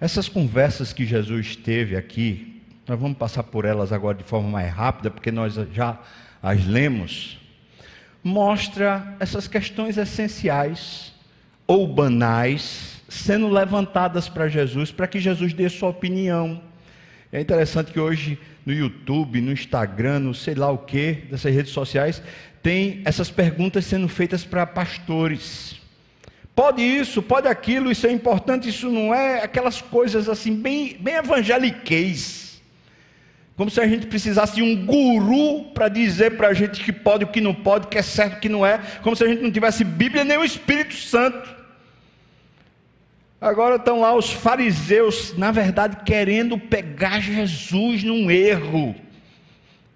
Essas 0.00 0.28
conversas 0.28 0.92
que 0.92 1.04
Jesus 1.04 1.56
teve 1.56 1.96
aqui, 1.96 2.62
nós 2.86 2.98
vamos 2.98 3.18
passar 3.18 3.42
por 3.42 3.64
elas 3.64 3.92
agora 3.92 4.16
de 4.16 4.24
forma 4.24 4.48
mais 4.48 4.72
rápida, 4.72 5.10
porque 5.10 5.30
nós 5.30 5.54
já 5.72 6.00
as 6.42 6.64
lemos, 6.64 7.38
mostra 8.22 9.16
essas 9.18 9.48
questões 9.48 9.98
essenciais 9.98 11.12
ou 11.68 11.86
banais 11.86 13.00
sendo 13.08 13.48
levantadas 13.48 14.28
para 14.28 14.48
Jesus, 14.48 14.90
para 14.90 15.06
que 15.06 15.20
Jesus 15.20 15.52
dê 15.52 15.68
sua 15.68 15.90
opinião. 15.90 16.60
É 17.30 17.40
interessante 17.40 17.92
que 17.92 18.00
hoje 18.00 18.38
no 18.64 18.72
YouTube, 18.72 19.40
no 19.40 19.52
Instagram, 19.52 20.20
no 20.20 20.34
sei 20.34 20.54
lá 20.54 20.70
o 20.70 20.78
que, 20.78 21.12
dessas 21.30 21.54
redes 21.54 21.72
sociais, 21.72 22.22
tem 22.62 23.02
essas 23.04 23.30
perguntas 23.30 23.84
sendo 23.84 24.08
feitas 24.08 24.44
para 24.44 24.66
pastores. 24.66 25.76
Pode 26.54 26.82
isso, 26.82 27.22
pode 27.22 27.46
aquilo, 27.46 27.90
isso 27.90 28.06
é 28.06 28.12
importante, 28.12 28.68
isso 28.68 28.90
não 28.90 29.14
é 29.14 29.44
aquelas 29.44 29.80
coisas 29.80 30.28
assim, 30.28 30.54
bem, 30.54 30.96
bem 30.98 31.16
evangeliquez. 31.16 32.47
Como 33.58 33.68
se 33.68 33.80
a 33.80 33.88
gente 33.88 34.06
precisasse 34.06 34.54
de 34.54 34.62
um 34.62 34.86
guru 34.86 35.64
para 35.74 35.88
dizer 35.88 36.36
para 36.36 36.46
a 36.46 36.54
gente 36.54 36.80
que 36.84 36.92
pode, 36.92 37.24
o 37.24 37.26
que 37.26 37.40
não 37.40 37.52
pode, 37.52 37.86
o 37.86 37.88
que 37.88 37.98
é 37.98 38.02
certo, 38.02 38.36
o 38.36 38.40
que 38.40 38.48
não 38.48 38.64
é. 38.64 38.78
Como 39.02 39.16
se 39.16 39.24
a 39.24 39.26
gente 39.26 39.42
não 39.42 39.50
tivesse 39.50 39.82
Bíblia 39.82 40.22
nem 40.22 40.38
o 40.38 40.44
Espírito 40.44 40.94
Santo. 40.94 41.56
Agora 43.40 43.74
estão 43.74 44.00
lá 44.00 44.14
os 44.14 44.30
fariseus, 44.30 45.36
na 45.36 45.50
verdade, 45.50 46.04
querendo 46.04 46.56
pegar 46.56 47.18
Jesus 47.18 48.04
num 48.04 48.30
erro. 48.30 48.94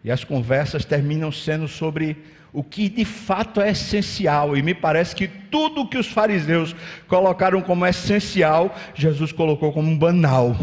E 0.03 0.11
as 0.11 0.25
conversas 0.25 0.85
terminam 0.85 1.31
sendo 1.31 1.69
sobre 1.69 2.17
o 2.53 2.65
que 2.65 2.89
de 2.89 3.05
fato 3.05 3.61
é 3.61 3.71
essencial, 3.71 4.57
e 4.57 4.63
me 4.63 4.75
parece 4.75 5.15
que 5.15 5.29
tudo 5.29 5.87
que 5.87 5.97
os 5.97 6.09
fariseus 6.09 6.75
colocaram 7.07 7.63
como 7.63 7.87
essencial, 7.87 8.77
Jesus 8.93 9.31
colocou 9.31 9.73
como 9.73 9.97
banal. 9.97 10.57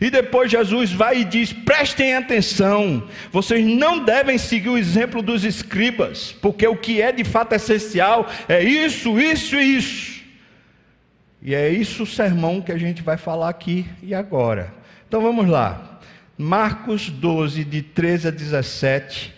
E 0.00 0.10
depois 0.10 0.50
Jesus 0.50 0.92
vai 0.92 1.20
e 1.20 1.24
diz: 1.24 1.52
prestem 1.52 2.14
atenção, 2.14 3.06
vocês 3.30 3.64
não 3.64 4.04
devem 4.04 4.38
seguir 4.38 4.68
o 4.68 4.78
exemplo 4.78 5.22
dos 5.22 5.44
escribas, 5.44 6.32
porque 6.40 6.66
o 6.66 6.76
que 6.76 7.00
é 7.00 7.12
de 7.12 7.24
fato 7.24 7.54
essencial 7.54 8.28
é 8.48 8.62
isso, 8.62 9.18
isso 9.18 9.56
e 9.56 9.76
isso. 9.76 10.16
E 11.42 11.54
é 11.54 11.70
isso 11.70 12.02
o 12.02 12.06
sermão 12.06 12.60
que 12.60 12.72
a 12.72 12.78
gente 12.78 13.02
vai 13.02 13.16
falar 13.16 13.48
aqui 13.48 13.86
e 14.02 14.14
agora. 14.14 14.74
Então 15.06 15.20
vamos 15.20 15.48
lá. 15.48 16.00
Marcos 16.36 17.08
12, 17.08 17.64
de 17.64 17.82
13 17.82 18.28
a 18.28 18.30
17 18.30 19.36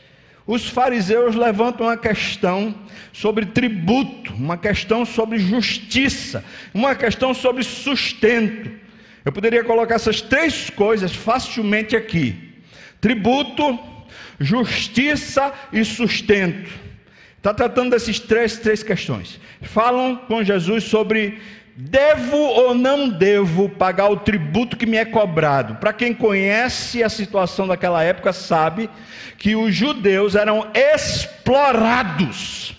os 0.49 0.67
fariseus 0.67 1.37
levantam 1.37 1.87
uma 1.87 1.97
questão 1.99 2.75
sobre 3.13 3.45
tributo, 3.45 4.33
uma 4.33 4.57
questão 4.57 5.05
sobre 5.05 5.39
justiça, 5.39 6.43
uma 6.73 6.95
questão 6.95 7.35
sobre 7.35 7.63
sustento. 7.63 8.71
Eu 9.25 9.33
poderia 9.33 9.65
colocar 9.65 9.97
essas 9.97 10.21
três 10.21 10.71
coisas 10.71 11.15
facilmente 11.15 11.97
aqui: 11.97 12.55
tributo, 13.01 13.79
justiça 14.39 15.53
e 15.73 15.85
sustento. 15.85 16.71
Está 17.37 17.55
tratando 17.55 17.91
dessas 17.91 18.19
três, 18.19 18.59
três 18.59 18.83
questões. 18.83 19.41
Falam 19.63 20.17
com 20.17 20.43
Jesus 20.43 20.85
sobre 20.85 21.39
Devo 21.81 22.37
ou 22.37 22.75
não 22.75 23.09
devo 23.09 23.69
pagar 23.69 24.11
o 24.11 24.17
tributo 24.17 24.77
que 24.77 24.85
me 24.85 24.97
é 24.97 25.05
cobrado? 25.05 25.77
Para 25.77 25.93
quem 25.93 26.13
conhece 26.13 27.05
a 27.05 27.09
situação 27.09 27.69
daquela 27.69 28.03
época, 28.03 28.33
sabe 28.33 28.91
que 29.39 29.55
os 29.55 29.73
judeus 29.73 30.35
eram 30.35 30.73
explorados. 30.75 32.75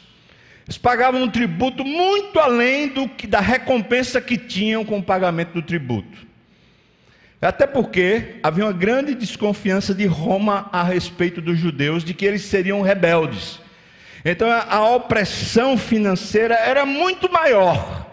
Eles 0.67 0.77
pagavam 0.77 1.23
um 1.23 1.29
tributo 1.29 1.85
muito 1.85 2.41
além 2.41 2.89
do 2.89 3.07
que 3.07 3.25
da 3.25 3.39
recompensa 3.39 4.19
que 4.19 4.37
tinham 4.37 4.83
com 4.83 4.99
o 4.99 5.03
pagamento 5.03 5.53
do 5.53 5.61
tributo. 5.61 6.27
Até 7.41 7.65
porque 7.65 8.35
havia 8.43 8.65
uma 8.65 8.73
grande 8.73 9.15
desconfiança 9.15 9.93
de 9.93 10.05
Roma 10.05 10.69
a 10.73 10.83
respeito 10.83 11.39
dos 11.39 11.57
judeus, 11.57 12.03
de 12.03 12.13
que 12.13 12.25
eles 12.25 12.41
seriam 12.41 12.81
rebeldes. 12.81 13.59
Então 14.25 14.49
a 14.51 14.89
opressão 14.89 15.77
financeira 15.77 16.55
era 16.55 16.85
muito 16.85 17.31
maior. 17.31 18.07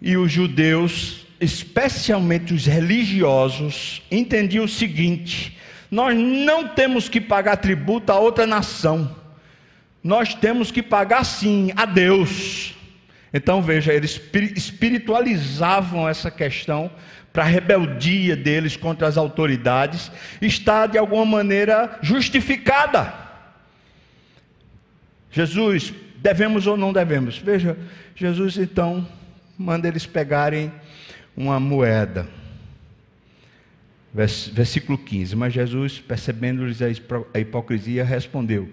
E 0.00 0.16
os 0.16 0.30
judeus, 0.30 1.26
especialmente 1.40 2.54
os 2.54 2.66
religiosos, 2.66 4.00
entendiam 4.10 4.64
o 4.64 4.68
seguinte: 4.68 5.58
nós 5.90 6.16
não 6.16 6.68
temos 6.68 7.08
que 7.08 7.20
pagar 7.20 7.56
tributo 7.56 8.12
a 8.12 8.18
outra 8.18 8.46
nação, 8.46 9.16
nós 10.04 10.34
temos 10.34 10.70
que 10.70 10.82
pagar 10.82 11.24
sim 11.24 11.72
a 11.74 11.84
Deus. 11.84 12.76
Então 13.32 13.62
veja, 13.62 13.92
eles 13.92 14.20
espiritualizavam 14.56 16.08
essa 16.08 16.30
questão 16.30 16.90
para 17.32 17.44
a 17.44 17.46
rebeldia 17.46 18.36
deles 18.36 18.76
contra 18.76 19.06
as 19.06 19.16
autoridades, 19.16 20.10
está 20.42 20.86
de 20.86 20.98
alguma 20.98 21.24
maneira 21.24 21.98
justificada. 22.02 23.14
Jesus, 25.30 25.94
devemos 26.16 26.66
ou 26.66 26.76
não 26.76 26.92
devemos? 26.92 27.38
Veja, 27.38 27.78
Jesus 28.16 28.58
então 28.58 29.06
manda 29.56 29.86
eles 29.86 30.06
pegarem 30.06 30.72
uma 31.36 31.60
moeda. 31.60 32.26
Versículo 34.12 34.98
15: 34.98 35.36
Mas 35.36 35.52
Jesus, 35.52 36.00
percebendo-lhes 36.00 36.80
a 36.82 37.38
hipocrisia, 37.38 38.04
respondeu: 38.04 38.68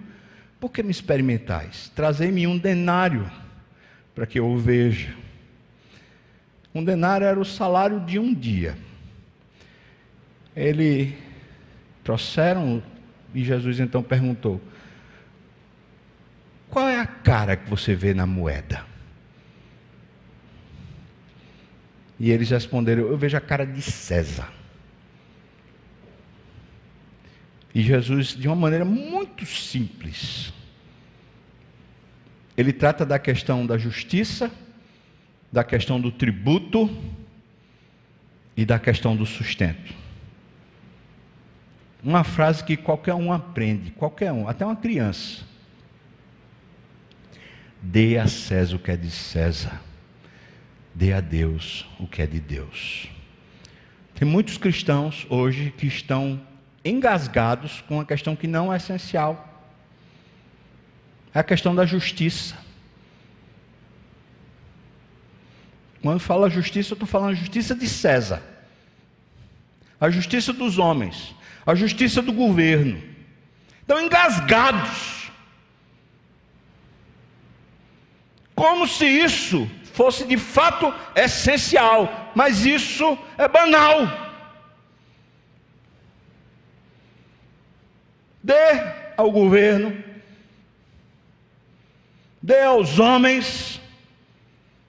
Por 0.59 0.71
que 0.71 0.81
me 0.81 0.89
experimentais? 0.89 1.91
Trazei-me 1.95 2.47
um 2.47 2.57
denário 2.57 3.29
para 4.17 4.25
que 4.25 4.39
eu 4.39 4.47
o 4.47 4.57
veja. 4.57 5.15
Um 6.73 6.83
denário 6.83 7.27
era 7.27 7.39
o 7.39 7.45
salário 7.45 7.99
de 7.99 8.17
um 8.17 8.33
dia. 8.33 8.75
Ele 10.55 11.15
trouxeram 12.03 12.81
e 13.31 13.43
Jesus 13.43 13.79
então 13.79 14.01
perguntou: 14.01 14.59
Qual 16.67 16.89
é 16.89 16.99
a 16.99 17.05
cara 17.05 17.55
que 17.55 17.69
você 17.69 17.93
vê 17.93 18.11
na 18.11 18.25
moeda? 18.25 18.83
E 22.19 22.31
eles 22.31 22.49
responderam: 22.49 23.03
Eu 23.03 23.17
vejo 23.19 23.37
a 23.37 23.41
cara 23.41 23.67
de 23.67 23.83
César. 23.83 24.51
E 27.71 27.83
Jesus, 27.83 28.29
de 28.29 28.47
uma 28.47 28.55
maneira 28.55 28.83
muito 28.83 29.45
simples, 29.45 30.51
ele 32.57 32.73
trata 32.73 33.05
da 33.05 33.17
questão 33.17 33.65
da 33.65 33.77
justiça, 33.77 34.51
da 35.51 35.63
questão 35.63 36.01
do 36.01 36.11
tributo 36.11 36.89
e 38.57 38.65
da 38.65 38.77
questão 38.77 39.15
do 39.15 39.25
sustento. 39.25 39.93
Uma 42.03 42.23
frase 42.23 42.63
que 42.63 42.75
qualquer 42.75 43.13
um 43.13 43.31
aprende, 43.31 43.91
qualquer 43.91 44.31
um, 44.31 44.47
até 44.49 44.65
uma 44.65 44.75
criança. 44.75 45.45
Dê 47.81 48.17
a 48.17 48.27
César 48.27 48.75
o 48.75 48.79
que 48.79 48.91
é 48.91 48.97
de 48.97 49.11
César 49.11 49.87
dê 50.97 51.13
a 51.13 51.21
Deus 51.21 51.85
o 51.99 52.07
que 52.07 52.23
é 52.23 52.25
de 52.25 52.39
Deus. 52.39 53.07
Tem 54.15 54.27
muitos 54.27 54.57
cristãos 54.57 55.27
hoje 55.29 55.71
que 55.77 55.85
estão 55.85 56.41
engasgados 56.83 57.81
com 57.81 57.95
uma 57.95 58.05
questão 58.05 58.35
que 58.35 58.47
não 58.47 58.73
é 58.73 58.77
essencial. 58.77 59.56
É 61.37 61.39
a 61.39 61.43
questão 61.43 61.75
da 61.75 61.85
justiça. 61.85 62.57
Quando 66.01 66.19
falo 66.19 66.49
justiça, 66.49 66.93
eu 66.93 66.95
estou 66.95 67.07
falando 67.07 67.35
justiça 67.35 67.75
de 67.75 67.87
César, 67.87 68.41
a 70.01 70.09
justiça 70.09 70.51
dos 70.51 70.79
homens, 70.79 71.35
a 71.63 71.75
justiça 71.75 72.23
do 72.23 72.33
governo. 72.33 72.99
Estão 73.81 74.01
engasgados 74.01 75.29
como 78.55 78.87
se 78.87 79.05
isso 79.05 79.69
fosse 79.93 80.25
de 80.25 80.37
fato 80.37 80.91
essencial, 81.15 82.31
mas 82.33 82.65
isso 82.65 83.15
é 83.37 83.47
banal. 83.47 84.07
Dê 88.41 88.81
ao 89.15 89.29
governo, 89.29 90.06
dê 92.47 92.61
aos 92.61 92.97
homens, 92.97 93.81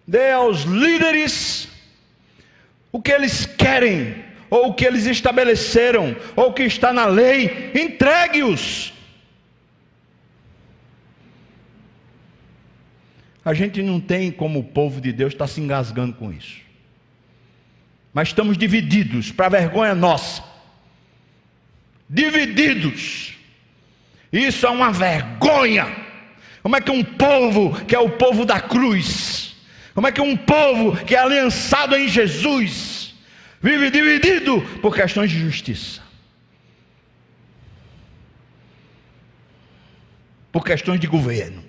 dê 0.06 0.30
aos 0.30 0.62
líderes 0.62 1.68
o 2.92 3.02
que 3.02 3.10
eles 3.10 3.46
querem, 3.46 4.24
ou 4.48 4.68
o 4.68 4.74
que 4.74 4.84
eles 4.84 5.06
estabeleceram, 5.06 6.16
ou 6.36 6.50
o 6.50 6.52
que 6.52 6.62
está 6.62 6.92
na 6.92 7.06
lei, 7.06 7.72
entregue-os. 7.74 8.92
A 13.44 13.52
gente 13.52 13.82
não 13.82 13.98
tem 13.98 14.30
como 14.30 14.60
o 14.60 14.64
povo 14.64 15.00
de 15.00 15.12
Deus 15.12 15.32
estar 15.32 15.48
tá 15.48 15.52
se 15.52 15.60
engasgando 15.60 16.12
com 16.12 16.32
isso. 16.32 16.60
Mas 18.14 18.28
estamos 18.28 18.56
divididos, 18.56 19.32
para 19.32 19.48
vergonha 19.48 19.96
nossa. 19.96 20.44
Divididos. 22.08 23.34
Isso 24.32 24.64
é 24.64 24.70
uma 24.70 24.92
vergonha. 24.92 26.07
Como 26.68 26.76
é 26.76 26.82
que 26.82 26.90
um 26.90 27.02
povo, 27.02 27.82
que 27.86 27.94
é 27.94 27.98
o 27.98 28.10
povo 28.10 28.44
da 28.44 28.60
cruz, 28.60 29.56
como 29.94 30.06
é 30.06 30.12
que 30.12 30.20
um 30.20 30.36
povo 30.36 31.02
que 31.02 31.14
é 31.14 31.18
aliançado 31.18 31.96
em 31.96 32.06
Jesus, 32.06 33.14
vive 33.58 33.90
dividido 33.90 34.60
por 34.82 34.94
questões 34.94 35.30
de 35.30 35.38
justiça? 35.38 36.02
Por 40.52 40.62
questões 40.62 41.00
de 41.00 41.06
governo. 41.06 41.64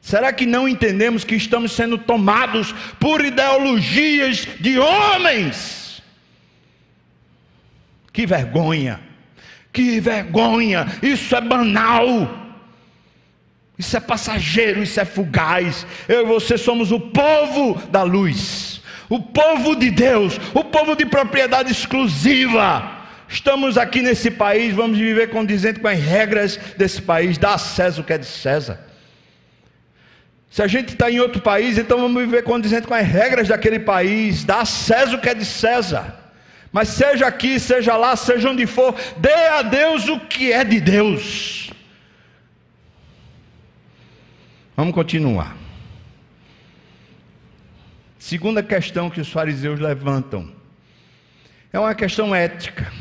Será 0.00 0.32
que 0.32 0.46
não 0.46 0.66
entendemos 0.66 1.22
que 1.22 1.34
estamos 1.34 1.72
sendo 1.72 1.98
tomados 1.98 2.72
por 2.98 3.22
ideologias 3.22 4.48
de 4.58 4.78
homens? 4.78 6.02
Que 8.10 8.24
vergonha! 8.24 9.07
Que 9.78 10.00
vergonha! 10.00 10.88
Isso 11.00 11.36
é 11.36 11.40
banal. 11.40 12.28
Isso 13.78 13.96
é 13.96 14.00
passageiro, 14.00 14.82
isso 14.82 14.98
é 14.98 15.04
fugaz. 15.04 15.86
Eu 16.08 16.22
e 16.22 16.24
você 16.24 16.58
somos 16.58 16.90
o 16.90 16.98
povo 16.98 17.80
da 17.86 18.02
luz, 18.02 18.82
o 19.08 19.20
povo 19.20 19.76
de 19.76 19.88
Deus, 19.88 20.36
o 20.52 20.64
povo 20.64 20.96
de 20.96 21.06
propriedade 21.06 21.70
exclusiva. 21.70 22.90
Estamos 23.28 23.78
aqui 23.78 24.02
nesse 24.02 24.32
país, 24.32 24.74
vamos 24.74 24.98
viver 24.98 25.30
condizente 25.30 25.78
com 25.78 25.86
as 25.86 26.00
regras 26.00 26.56
desse 26.76 27.00
país, 27.00 27.38
dá 27.38 27.56
César 27.56 28.00
o 28.00 28.04
que 28.04 28.14
é 28.14 28.18
de 28.18 28.26
César. 28.26 28.80
Se 30.50 30.60
a 30.60 30.66
gente 30.66 30.88
está 30.88 31.08
em 31.08 31.20
outro 31.20 31.40
país, 31.40 31.78
então 31.78 32.00
vamos 32.00 32.20
viver 32.20 32.42
condizente 32.42 32.88
com 32.88 32.94
as 32.94 33.06
regras 33.06 33.46
daquele 33.46 33.78
país, 33.78 34.42
dá 34.42 34.64
César 34.64 35.14
o 35.14 35.20
que 35.20 35.28
é 35.28 35.34
de 35.34 35.44
César. 35.44 36.17
Mas 36.70 36.88
seja 36.88 37.26
aqui, 37.26 37.58
seja 37.58 37.96
lá, 37.96 38.14
seja 38.14 38.50
onde 38.50 38.66
for, 38.66 38.94
dê 39.16 39.32
a 39.32 39.62
Deus 39.62 40.08
o 40.08 40.20
que 40.20 40.52
é 40.52 40.64
de 40.64 40.80
Deus. 40.80 41.70
Vamos 44.76 44.94
continuar. 44.94 45.56
Segunda 48.18 48.62
questão 48.62 49.08
que 49.08 49.20
os 49.20 49.30
fariseus 49.30 49.80
levantam 49.80 50.52
é 51.72 51.78
uma 51.78 51.94
questão 51.94 52.34
ética, 52.34 52.92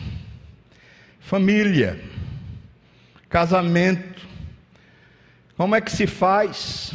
família, 1.19 2.01
casamento. 3.29 4.25
Como 5.55 5.75
é 5.75 5.81
que 5.81 5.91
se 5.91 6.07
faz? 6.07 6.93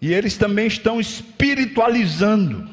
E 0.00 0.12
eles 0.12 0.36
também 0.36 0.66
estão 0.66 1.00
espiritualizando. 1.00 2.68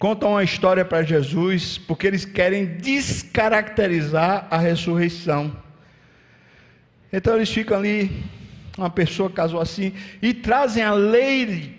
Contam 0.00 0.30
uma 0.30 0.42
história 0.42 0.82
para 0.82 1.02
Jesus, 1.02 1.76
porque 1.76 2.06
eles 2.06 2.24
querem 2.24 2.64
descaracterizar 2.64 4.46
a 4.50 4.56
ressurreição. 4.56 5.54
Então 7.12 7.36
eles 7.36 7.50
ficam 7.50 7.76
ali, 7.76 8.24
uma 8.78 8.88
pessoa 8.88 9.28
casou 9.28 9.60
assim, 9.60 9.92
e 10.22 10.32
trazem 10.32 10.82
a 10.82 10.94
lei, 10.94 11.78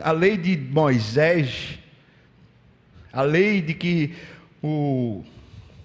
a 0.00 0.10
lei 0.10 0.36
de 0.36 0.56
Moisés, 0.56 1.78
a 3.12 3.22
lei 3.22 3.62
de 3.62 3.74
que 3.74 4.16
o, 4.60 5.22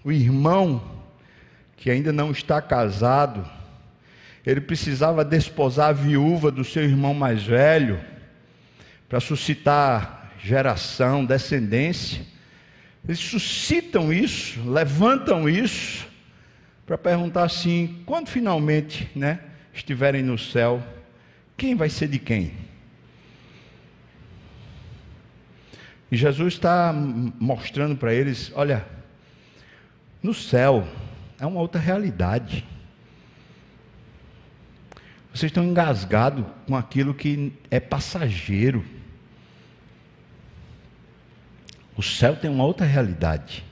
o 0.04 0.12
irmão 0.12 0.82
que 1.76 1.92
ainda 1.92 2.12
não 2.12 2.32
está 2.32 2.60
casado, 2.60 3.48
ele 4.44 4.62
precisava 4.62 5.24
desposar 5.24 5.90
a 5.90 5.94
viúva 5.94 6.50
do 6.50 6.64
seu 6.64 6.82
irmão 6.82 7.14
mais 7.14 7.44
velho, 7.44 8.04
para 9.08 9.20
suscitar 9.20 10.17
geração, 10.44 11.26
descendência. 11.26 12.22
Eles 13.06 13.20
suscitam 13.20 14.12
isso, 14.12 14.62
levantam 14.70 15.48
isso, 15.48 16.08
para 16.86 16.98
perguntar 16.98 17.44
assim: 17.44 18.02
quando 18.06 18.30
finalmente 18.30 19.10
né, 19.16 19.40
estiverem 19.74 20.24
no 20.24 20.38
céu, 20.38 20.82
quem 21.56 21.76
vai 21.76 21.90
ser 21.90 22.08
de 22.08 22.20
quem? 22.20 22.54
E 26.12 26.16
Jesus 26.16 26.54
está 26.54 26.94
mostrando 26.94 27.96
para 27.96 28.14
eles: 28.14 28.52
olha, 28.56 28.86
no 30.24 30.34
céu 30.34 30.88
é 31.40 31.46
uma 31.46 31.60
outra 31.60 31.80
realidade. 31.80 32.66
Vocês 35.34 35.52
estão 35.52 35.64
engasgados 35.64 36.44
com 36.66 36.76
aquilo 36.76 37.14
que 37.14 37.54
é 37.70 37.80
passageiro. 37.80 38.84
O 41.98 42.04
céu 42.04 42.36
tem 42.36 42.50
uma 42.50 42.64
outra 42.64 42.86
realidade. 42.86 43.66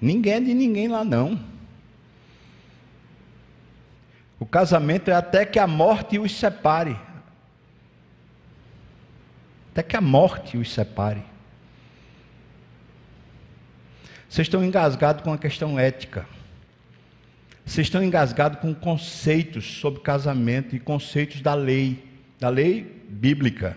Ninguém 0.00 0.32
é 0.32 0.40
de 0.40 0.52
ninguém 0.52 0.88
lá 0.88 1.04
não. 1.04 1.40
O 4.40 4.44
casamento 4.44 5.08
é 5.08 5.14
até 5.14 5.46
que 5.46 5.60
a 5.60 5.68
morte 5.68 6.18
os 6.18 6.36
separe. 6.36 6.98
Até 9.70 9.84
que 9.84 9.96
a 9.96 10.00
morte 10.00 10.56
os 10.58 10.72
separe. 10.72 11.22
Vocês 14.28 14.48
estão 14.48 14.64
engasgados 14.64 15.22
com 15.22 15.32
a 15.32 15.38
questão 15.38 15.78
ética. 15.78 16.26
Vocês 17.64 17.86
estão 17.86 18.02
engasgados 18.02 18.58
com 18.58 18.74
conceitos 18.74 19.78
sobre 19.78 20.00
casamento 20.00 20.74
e 20.74 20.80
conceitos 20.80 21.40
da 21.40 21.54
lei, 21.54 22.04
da 22.40 22.48
lei 22.48 22.82
bíblica. 23.08 23.76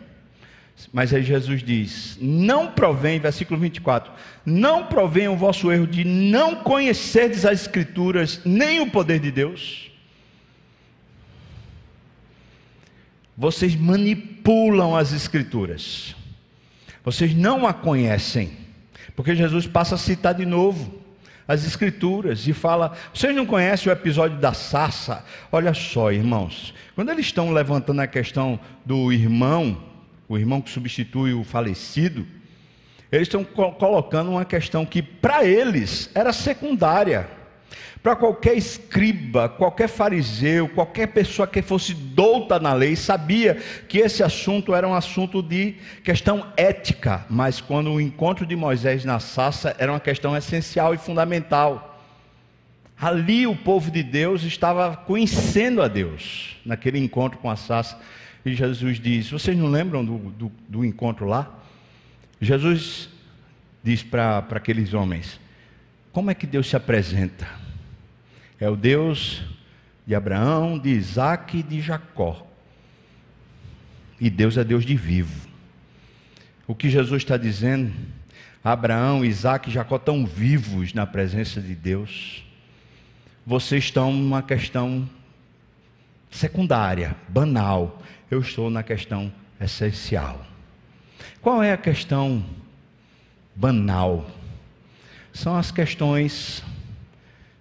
Mas 0.92 1.14
aí 1.14 1.24
Jesus 1.24 1.64
diz: 1.64 2.18
Não 2.22 2.72
provém, 2.72 3.20
versículo 3.20 3.60
24: 3.60 4.12
Não 4.46 4.86
provém 4.86 5.28
o 5.28 5.36
vosso 5.36 5.72
erro 5.72 5.88
de 5.88 6.04
não 6.04 6.56
conhecerdes 6.56 7.46
as 7.46 7.62
Escrituras, 7.62 8.42
nem 8.46 8.80
o 8.82 8.90
poder 8.90 9.20
de 9.20 9.32
Deus. 9.32 9.92
Vocês 13.38 13.76
manipulam 13.76 14.96
as 14.96 15.12
Escrituras, 15.12 16.16
vocês 17.04 17.36
não 17.36 17.68
a 17.68 17.74
conhecem, 17.74 18.52
porque 19.16 19.36
Jesus 19.36 19.68
passa 19.68 19.96
a 19.96 19.98
citar 19.98 20.34
de 20.34 20.46
novo 20.46 21.04
as 21.48 21.66
Escrituras 21.66 22.48
e 22.48 22.54
fala: 22.54 22.96
vocês 23.14 23.36
não 23.36 23.46
conhecem 23.46 23.92
o 23.92 23.94
episódio 23.94 24.38
da 24.40 24.54
sarça? 24.54 25.24
Olha 25.52 25.74
só, 25.74 26.12
irmãos, 26.12 26.74
quando 26.96 27.12
eles 27.12 27.26
estão 27.26 27.52
levantando 27.52 28.02
a 28.02 28.08
questão 28.08 28.60
do 28.86 29.12
irmão, 29.12 29.95
o 30.28 30.38
irmão 30.38 30.62
que 30.62 30.70
substitui 30.70 31.34
o 31.34 31.44
falecido, 31.44 32.26
eles 33.12 33.28
estão 33.28 33.44
colocando 33.44 34.32
uma 34.32 34.46
questão 34.46 34.86
que 34.86 35.02
para 35.02 35.46
eles 35.46 36.10
era 36.14 36.34
secundária. 36.34 37.28
Para 38.02 38.16
qualquer 38.16 38.56
escriba, 38.56 39.50
qualquer 39.50 39.88
fariseu, 39.88 40.70
qualquer 40.70 41.08
pessoa 41.08 41.48
que 41.48 41.62
fosse 41.64 41.94
douta 41.94 42.60
na 42.60 42.72
lei, 42.72 42.96
sabia 42.96 43.56
que 43.88 43.98
esse 43.98 44.22
assunto 44.22 44.76
era 44.76 44.88
um 44.88 44.94
assunto 44.94 45.42
de 45.42 45.76
questão 46.04 46.46
ética, 46.56 47.26
mas 47.28 47.60
quando 47.60 47.92
o 47.92 48.00
encontro 48.00 48.46
de 48.46 48.56
Moisés 48.56 49.04
na 49.04 49.20
Sassa 49.20 49.76
era 49.80 49.92
uma 49.92 50.00
questão 50.00 50.38
essencial 50.38 50.94
e 50.94 51.00
fundamental. 51.00 52.00
Ali 53.00 53.48
o 53.48 53.56
povo 53.56 53.90
de 53.90 54.04
Deus 54.04 54.44
estava 54.44 54.96
conhecendo 54.96 55.82
a 55.82 55.88
Deus, 55.88 56.58
naquele 56.64 57.00
encontro 57.00 57.40
com 57.40 57.50
a 57.50 57.56
Sassa. 57.56 58.00
E 58.46 58.54
Jesus 58.54 59.00
diz: 59.00 59.32
Vocês 59.32 59.58
não 59.58 59.68
lembram 59.68 60.06
do, 60.06 60.18
do, 60.18 60.52
do 60.70 60.86
encontro 60.86 61.26
lá? 61.26 61.52
Jesus 62.40 63.10
diz 63.84 64.04
para 64.04 64.46
aqueles 64.52 64.94
homens: 64.94 65.40
Como 66.12 66.30
é 66.30 66.36
que 66.36 66.46
Deus 66.46 66.70
se 66.70 66.76
apresenta? 66.76 67.48
É 68.60 68.70
o 68.70 68.76
Deus 68.76 69.44
de 70.06 70.14
Abraão, 70.14 70.78
de 70.78 70.90
Isaac 70.90 71.58
e 71.58 71.64
de 71.64 71.82
Jacó. 71.82 72.46
E 74.22 74.30
Deus 74.30 74.58
é 74.58 74.64
Deus 74.64 74.86
de 74.86 74.96
vivo. 74.96 75.50
O 76.68 76.74
que 76.74 76.90
Jesus 76.90 77.24
está 77.24 77.38
dizendo? 77.38 77.92
Abraão, 78.64 79.26
Isaac 79.26 79.70
e 79.70 79.74
Jacó 79.74 79.98
estão 79.98 80.26
vivos 80.26 80.94
na 80.94 81.06
presença 81.06 81.62
de 81.62 81.76
Deus. 81.76 82.44
vocês 83.46 83.84
estão 83.84 84.12
numa 84.12 84.42
questão 84.42 85.08
secundária, 86.32 87.16
banal. 87.30 88.02
Eu 88.30 88.40
estou 88.40 88.72
na 88.72 88.82
questão 88.82 89.32
essencial. 89.62 90.44
Qual 91.42 91.62
é 91.62 91.72
a 91.72 91.78
questão 91.78 92.44
banal? 93.56 94.26
São 95.32 95.56
as 95.56 95.70
questões 95.70 96.64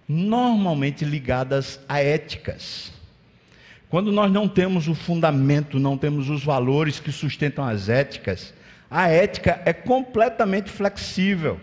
normalmente 0.07 1.05
ligadas 1.05 1.79
a 1.87 1.99
éticas. 2.01 2.91
Quando 3.89 4.11
nós 4.11 4.31
não 4.31 4.47
temos 4.47 4.87
o 4.87 4.95
fundamento, 4.95 5.79
não 5.79 5.97
temos 5.97 6.29
os 6.29 6.43
valores 6.43 6.99
que 6.99 7.11
sustentam 7.11 7.63
as 7.63 7.87
éticas, 7.87 8.53
a 8.89 9.07
ética 9.07 9.61
é 9.65 9.73
completamente 9.73 10.71
flexível. 10.71 11.59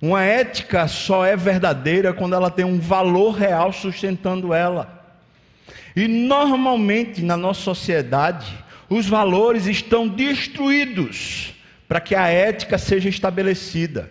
Uma 0.00 0.22
ética 0.22 0.88
só 0.88 1.26
é 1.26 1.36
verdadeira 1.36 2.14
quando 2.14 2.34
ela 2.34 2.50
tem 2.50 2.64
um 2.64 2.80
valor 2.80 3.32
real 3.32 3.72
sustentando 3.72 4.54
ela. 4.54 4.99
E 5.94 6.06
normalmente 6.06 7.22
na 7.22 7.36
nossa 7.36 7.60
sociedade, 7.60 8.56
os 8.88 9.06
valores 9.06 9.66
estão 9.66 10.08
destruídos 10.08 11.54
para 11.88 12.00
que 12.00 12.14
a 12.14 12.28
ética 12.28 12.78
seja 12.78 13.08
estabelecida. 13.08 14.10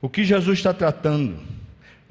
O 0.00 0.08
que 0.08 0.24
Jesus 0.24 0.58
está 0.58 0.72
tratando? 0.72 1.38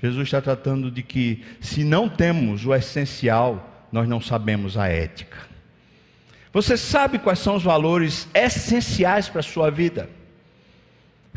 Jesus 0.01 0.27
está 0.27 0.41
tratando 0.41 0.89
de 0.89 1.03
que 1.03 1.43
se 1.59 1.83
não 1.83 2.07
temos 2.07 2.65
o 2.65 2.73
essencial, 2.73 3.87
nós 3.91 4.07
não 4.07 4.21
sabemos 4.21 4.77
a 4.77 4.87
ética. 4.87 5.37
Você 6.53 6.77
sabe 6.77 7.19
quais 7.19 7.39
são 7.39 7.55
os 7.55 7.63
valores 7.63 8.27
essenciais 8.33 9.27
para 9.29 9.41
a 9.41 9.43
sua 9.43 9.69
vida? 9.69 10.09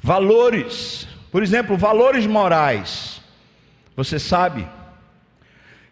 Valores, 0.02 1.06
por 1.30 1.42
exemplo, 1.42 1.76
valores 1.76 2.26
morais. 2.26 3.20
Você 3.96 4.18
sabe? 4.18 4.66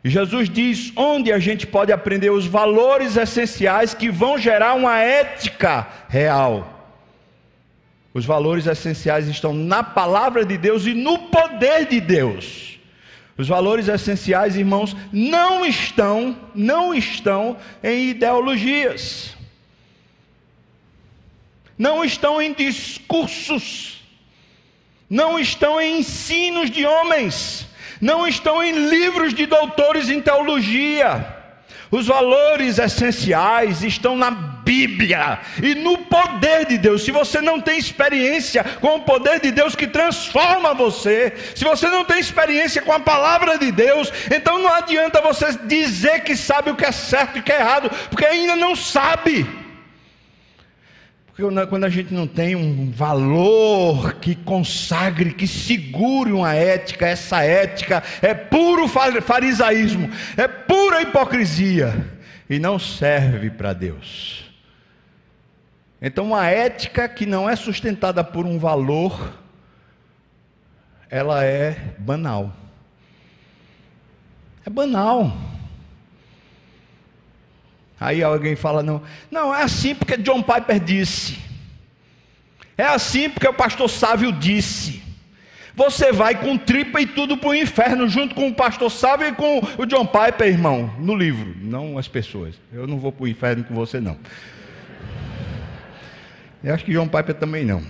Jesus 0.03 0.49
diz 0.49 0.93
onde 0.97 1.31
a 1.31 1.39
gente 1.39 1.67
pode 1.67 1.93
aprender 1.93 2.31
os 2.31 2.47
valores 2.47 3.17
essenciais 3.17 3.93
que 3.93 4.11
vão 4.11 4.39
gerar 4.39 4.75
uma 4.75 4.99
ética 4.99 5.87
real. 6.09 6.89
Os 8.15 8.25
valores 8.25 8.67
essenciais 8.67 9.29
estão 9.29 9.53
na 9.53 9.83
palavra 9.83 10.45
de 10.45 10.57
Deus 10.57 10.87
e 10.87 10.95
no 10.95 11.19
poder 11.19 11.87
de 11.87 12.01
Deus. 12.01 12.79
Os 13.37 13.47
valores 13.47 13.89
essenciais, 13.89 14.57
irmãos, 14.57 14.97
não 15.13 15.65
estão, 15.65 16.37
não 16.55 16.95
estão 16.95 17.57
em 17.83 18.09
ideologias. 18.09 19.37
Não 21.79 22.03
estão 22.03 22.41
em 22.41 22.53
discursos. 22.55 24.03
Não 25.09 25.39
estão 25.39 25.81
em 25.81 26.01
ensinos 26.01 26.71
de 26.71 26.87
homens 26.87 27.70
não 28.01 28.27
estão 28.27 28.63
em 28.63 28.89
livros 28.89 29.35
de 29.35 29.47
doutores 29.47 30.09
em 30.09 30.21
teologia. 30.21 31.39
Os 31.91 32.07
valores 32.07 32.79
essenciais 32.79 33.83
estão 33.83 34.17
na 34.17 34.31
Bíblia 34.31 35.41
e 35.61 35.75
no 35.75 35.99
poder 35.99 36.65
de 36.67 36.79
Deus. 36.79 37.03
Se 37.03 37.11
você 37.11 37.41
não 37.41 37.61
tem 37.61 37.79
experiência 37.79 38.63
com 38.81 38.97
o 38.97 39.01
poder 39.01 39.41
de 39.41 39.51
Deus 39.51 39.75
que 39.75 39.89
transforma 39.89 40.73
você, 40.73 41.35
se 41.55 41.65
você 41.65 41.89
não 41.89 42.05
tem 42.05 42.21
experiência 42.21 42.81
com 42.81 42.93
a 42.93 43.01
palavra 43.01 43.59
de 43.59 43.73
Deus, 43.73 44.13
então 44.33 44.61
não 44.61 44.73
adianta 44.73 45.21
você 45.21 45.53
dizer 45.65 46.23
que 46.23 46.37
sabe 46.37 46.71
o 46.71 46.77
que 46.77 46.85
é 46.85 46.93
certo 46.93 47.37
e 47.37 47.41
o 47.41 47.43
que 47.43 47.53
é 47.53 47.59
errado, 47.59 47.91
porque 48.09 48.25
ainda 48.25 48.55
não 48.55 48.77
sabe. 48.77 49.60
Quando 51.69 51.85
a 51.85 51.89
gente 51.89 52.13
não 52.13 52.27
tem 52.27 52.55
um 52.55 52.91
valor 52.91 54.15
que 54.15 54.35
consagre, 54.35 55.33
que 55.33 55.47
segure 55.47 56.33
uma 56.33 56.55
ética, 56.55 57.07
essa 57.07 57.43
ética 57.43 58.03
é 58.21 58.35
puro 58.35 58.87
farisaísmo, 58.87 60.11
é 60.37 60.47
pura 60.47 61.01
hipocrisia 61.01 62.07
e 62.49 62.59
não 62.59 62.79
serve 62.79 63.49
para 63.49 63.73
Deus. 63.73 64.45
Então, 66.03 66.27
uma 66.27 66.47
ética 66.47 67.09
que 67.09 67.25
não 67.25 67.49
é 67.49 67.57
sustentada 67.57 68.25
por 68.25 68.45
um 68.45 68.59
valor, 68.59 69.35
ela 71.09 71.45
é 71.45 71.95
banal. 71.99 72.53
É 74.67 74.71
banal. 74.71 75.37
Aí 78.01 78.23
alguém 78.23 78.57
fala, 78.57 78.83
não, 78.83 79.03
não, 79.31 79.55
é 79.55 79.63
assim 79.63 79.95
porque 79.95 80.17
John 80.17 80.43
Piper 80.43 80.81
disse. 80.81 81.39
É 82.79 82.85
assim 82.85 83.29
porque 83.29 83.47
o 83.47 83.53
pastor 83.53 83.91
Sávio 83.91 84.33
disse. 84.33 85.03
Você 85.75 86.11
vai 86.11 86.35
com 86.35 86.57
tripa 86.57 87.01
e 87.01 87.07
tudo 87.07 87.37
para 87.37 87.51
o 87.51 87.55
inferno, 87.55 88.09
junto 88.09 88.35
com 88.35 88.49
o 88.49 88.55
pastor 88.55 88.91
Sávio 88.91 89.29
e 89.29 89.33
com 89.33 89.61
o 89.79 89.85
John 89.85 90.07
Piper, 90.07 90.49
irmão, 90.49 90.93
no 90.99 91.15
livro, 91.15 91.55
não 91.61 91.99
as 91.99 92.09
pessoas. 92.09 92.55
Eu 92.73 92.87
não 92.87 92.99
vou 92.99 93.13
para 93.13 93.25
o 93.25 93.29
inferno 93.29 93.65
com 93.65 93.75
você, 93.75 94.01
não. 94.01 94.17
Eu 96.65 96.75
acho 96.75 96.85
que 96.85 96.93
John 96.93 97.07
Piper 97.07 97.35
também 97.35 97.65
não. 97.65 97.83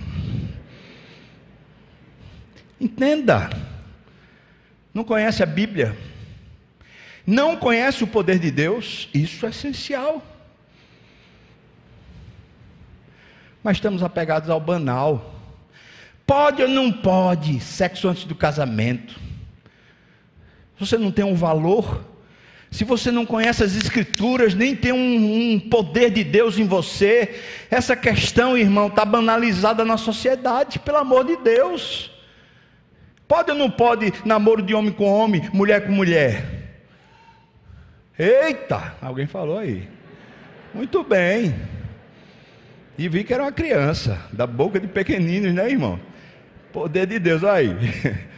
Entenda. 2.79 3.49
Não 4.93 5.03
conhece 5.03 5.41
a 5.41 5.45
Bíblia? 5.45 5.95
Não 7.31 7.55
conhece 7.55 8.03
o 8.03 8.07
poder 8.07 8.37
de 8.37 8.51
Deus, 8.51 9.07
isso 9.13 9.45
é 9.45 9.49
essencial. 9.49 10.21
Mas 13.63 13.77
estamos 13.77 14.03
apegados 14.03 14.49
ao 14.49 14.59
banal. 14.59 15.33
Pode 16.27 16.61
ou 16.61 16.67
não 16.67 16.91
pode 16.91 17.57
sexo 17.61 18.09
antes 18.09 18.25
do 18.25 18.35
casamento? 18.35 19.13
Se 20.77 20.85
você 20.85 20.97
não 20.97 21.09
tem 21.09 21.23
um 21.23 21.33
valor, 21.33 22.03
se 22.69 22.83
você 22.83 23.11
não 23.11 23.25
conhece 23.25 23.63
as 23.63 23.77
Escrituras, 23.77 24.53
nem 24.53 24.75
tem 24.75 24.91
um, 24.91 25.53
um 25.53 25.59
poder 25.59 26.11
de 26.11 26.25
Deus 26.25 26.57
em 26.57 26.65
você, 26.65 27.39
essa 27.69 27.95
questão, 27.95 28.57
irmão, 28.57 28.87
está 28.87 29.05
banalizada 29.05 29.85
na 29.85 29.95
sociedade, 29.95 30.79
pelo 30.79 30.97
amor 30.97 31.23
de 31.23 31.37
Deus. 31.37 32.11
Pode 33.25 33.51
ou 33.51 33.57
não 33.57 33.71
pode 33.71 34.13
namoro 34.25 34.61
de 34.61 34.73
homem 34.73 34.91
com 34.91 35.05
homem, 35.05 35.49
mulher 35.53 35.85
com 35.85 35.93
mulher? 35.93 36.60
Eita, 38.21 38.93
alguém 39.01 39.25
falou 39.25 39.57
aí. 39.57 39.89
Muito 40.75 41.03
bem. 41.03 41.55
E 42.95 43.09
vi 43.09 43.23
que 43.23 43.33
era 43.33 43.41
uma 43.41 43.51
criança, 43.51 44.23
da 44.31 44.45
boca 44.45 44.79
de 44.79 44.87
pequeninos, 44.87 45.51
né, 45.55 45.71
irmão? 45.71 45.99
Poder 46.71 47.07
de 47.07 47.17
Deus, 47.17 47.41
olha 47.41 47.53
aí. 47.53 47.69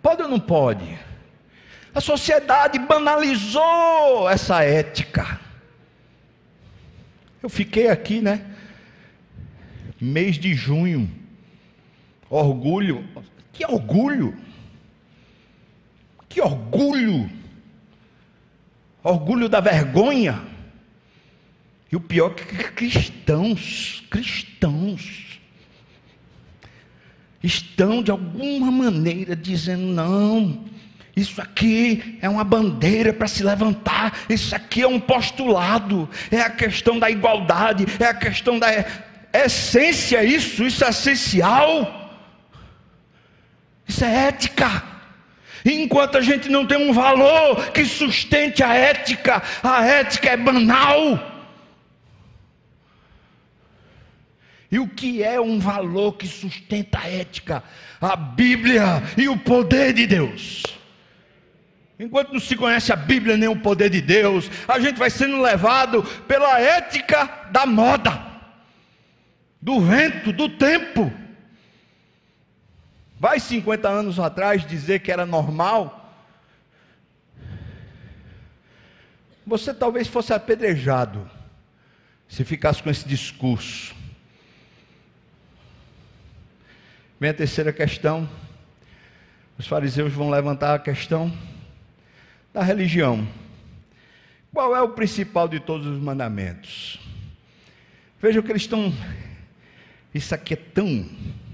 Pode 0.00 0.22
ou 0.22 0.28
não 0.28 0.38
pode? 0.38 0.96
A 1.92 2.00
sociedade 2.00 2.78
banalizou 2.78 4.30
essa 4.30 4.62
ética. 4.62 5.40
Eu 7.42 7.48
fiquei 7.48 7.88
aqui, 7.88 8.20
né? 8.20 8.44
Mês 9.98 10.38
de 10.38 10.54
junho. 10.54 11.10
Orgulho. 12.28 13.04
Que 13.52 13.64
orgulho! 13.64 14.43
Que 16.34 16.40
orgulho! 16.40 17.30
Orgulho 19.04 19.48
da 19.48 19.60
vergonha. 19.60 20.42
E 21.92 21.94
o 21.94 22.00
pior 22.00 22.32
é 22.32 22.34
que 22.34 22.72
cristãos, 22.72 24.02
cristãos, 24.10 25.38
estão 27.40 28.02
de 28.02 28.10
alguma 28.10 28.68
maneira 28.68 29.36
dizendo: 29.36 29.84
não, 29.84 30.64
isso 31.14 31.40
aqui 31.40 32.18
é 32.20 32.28
uma 32.28 32.42
bandeira 32.42 33.12
para 33.12 33.28
se 33.28 33.44
levantar, 33.44 34.24
isso 34.28 34.56
aqui 34.56 34.82
é 34.82 34.88
um 34.88 34.98
postulado, 34.98 36.10
é 36.32 36.40
a 36.40 36.50
questão 36.50 36.98
da 36.98 37.08
igualdade, 37.08 37.86
é 38.00 38.06
a 38.06 38.14
questão 38.14 38.58
da 38.58 38.70
essência, 39.32 40.24
isso, 40.24 40.64
isso 40.66 40.84
é 40.84 40.88
essencial, 40.88 42.18
isso 43.86 44.04
é 44.04 44.26
ética. 44.26 44.93
Enquanto 45.64 46.18
a 46.18 46.20
gente 46.20 46.50
não 46.50 46.66
tem 46.66 46.76
um 46.76 46.92
valor 46.92 47.70
que 47.72 47.84
sustente 47.86 48.62
a 48.62 48.74
ética, 48.74 49.42
a 49.62 49.84
ética 49.84 50.30
é 50.30 50.36
banal. 50.36 51.32
E 54.70 54.78
o 54.78 54.86
que 54.88 55.22
é 55.22 55.40
um 55.40 55.58
valor 55.58 56.14
que 56.14 56.26
sustenta 56.26 56.98
a 56.98 57.08
ética? 57.08 57.62
A 58.00 58.14
Bíblia 58.14 59.02
e 59.16 59.28
o 59.28 59.38
poder 59.38 59.94
de 59.94 60.06
Deus. 60.06 60.62
Enquanto 61.98 62.32
não 62.32 62.40
se 62.40 62.56
conhece 62.56 62.92
a 62.92 62.96
Bíblia 62.96 63.36
nem 63.36 63.48
o 63.48 63.56
poder 63.56 63.88
de 63.88 64.00
Deus, 64.00 64.50
a 64.66 64.78
gente 64.80 64.98
vai 64.98 65.08
sendo 65.08 65.40
levado 65.40 66.02
pela 66.26 66.60
ética 66.60 67.46
da 67.50 67.64
moda, 67.64 68.20
do 69.62 69.80
vento, 69.80 70.32
do 70.32 70.48
tempo. 70.48 71.12
Vai 73.18 73.38
50 73.40 73.88
anos 73.88 74.18
atrás 74.18 74.66
dizer 74.66 75.00
que 75.00 75.12
era 75.12 75.24
normal? 75.24 76.00
Você 79.46 79.74
talvez 79.74 80.08
fosse 80.08 80.32
apedrejado 80.32 81.30
se 82.28 82.44
ficasse 82.44 82.82
com 82.82 82.90
esse 82.90 83.06
discurso. 83.06 83.94
Minha 87.20 87.34
terceira 87.34 87.72
questão: 87.72 88.28
os 89.58 89.66
fariseus 89.66 90.12
vão 90.12 90.30
levantar 90.30 90.74
a 90.74 90.78
questão 90.78 91.32
da 92.52 92.62
religião. 92.62 93.26
Qual 94.52 94.74
é 94.74 94.80
o 94.80 94.90
principal 94.90 95.48
de 95.48 95.58
todos 95.58 95.86
os 95.86 95.98
mandamentos? 95.98 97.00
Vejam 98.20 98.42
que 98.42 98.52
eles 98.52 98.62
estão. 98.62 98.94
Isso 100.14 100.34
aqui 100.34 100.54
é 100.54 100.56
tão 100.56 101.08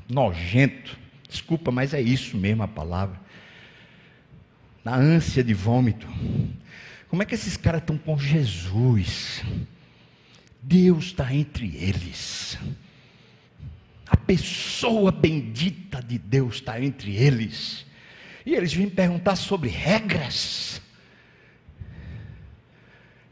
nojento. 0.08 0.99
Desculpa, 1.30 1.70
mas 1.70 1.94
é 1.94 2.00
isso 2.00 2.36
mesmo 2.36 2.64
a 2.64 2.68
palavra. 2.68 3.18
Na 4.84 4.96
ânsia 4.96 5.44
de 5.44 5.54
vômito. 5.54 6.08
Como 7.08 7.22
é 7.22 7.26
que 7.26 7.34
esses 7.34 7.56
caras 7.56 7.80
estão 7.80 7.96
com 7.96 8.18
Jesus? 8.18 9.42
Deus 10.60 11.06
está 11.06 11.32
entre 11.32 11.76
eles. 11.76 12.58
A 14.06 14.16
pessoa 14.16 15.12
bendita 15.12 16.02
de 16.02 16.18
Deus 16.18 16.56
está 16.56 16.82
entre 16.82 17.14
eles. 17.14 17.86
E 18.44 18.54
eles 18.54 18.72
vêm 18.72 18.88
perguntar 18.88 19.36
sobre 19.36 19.68
regras. 19.68 20.82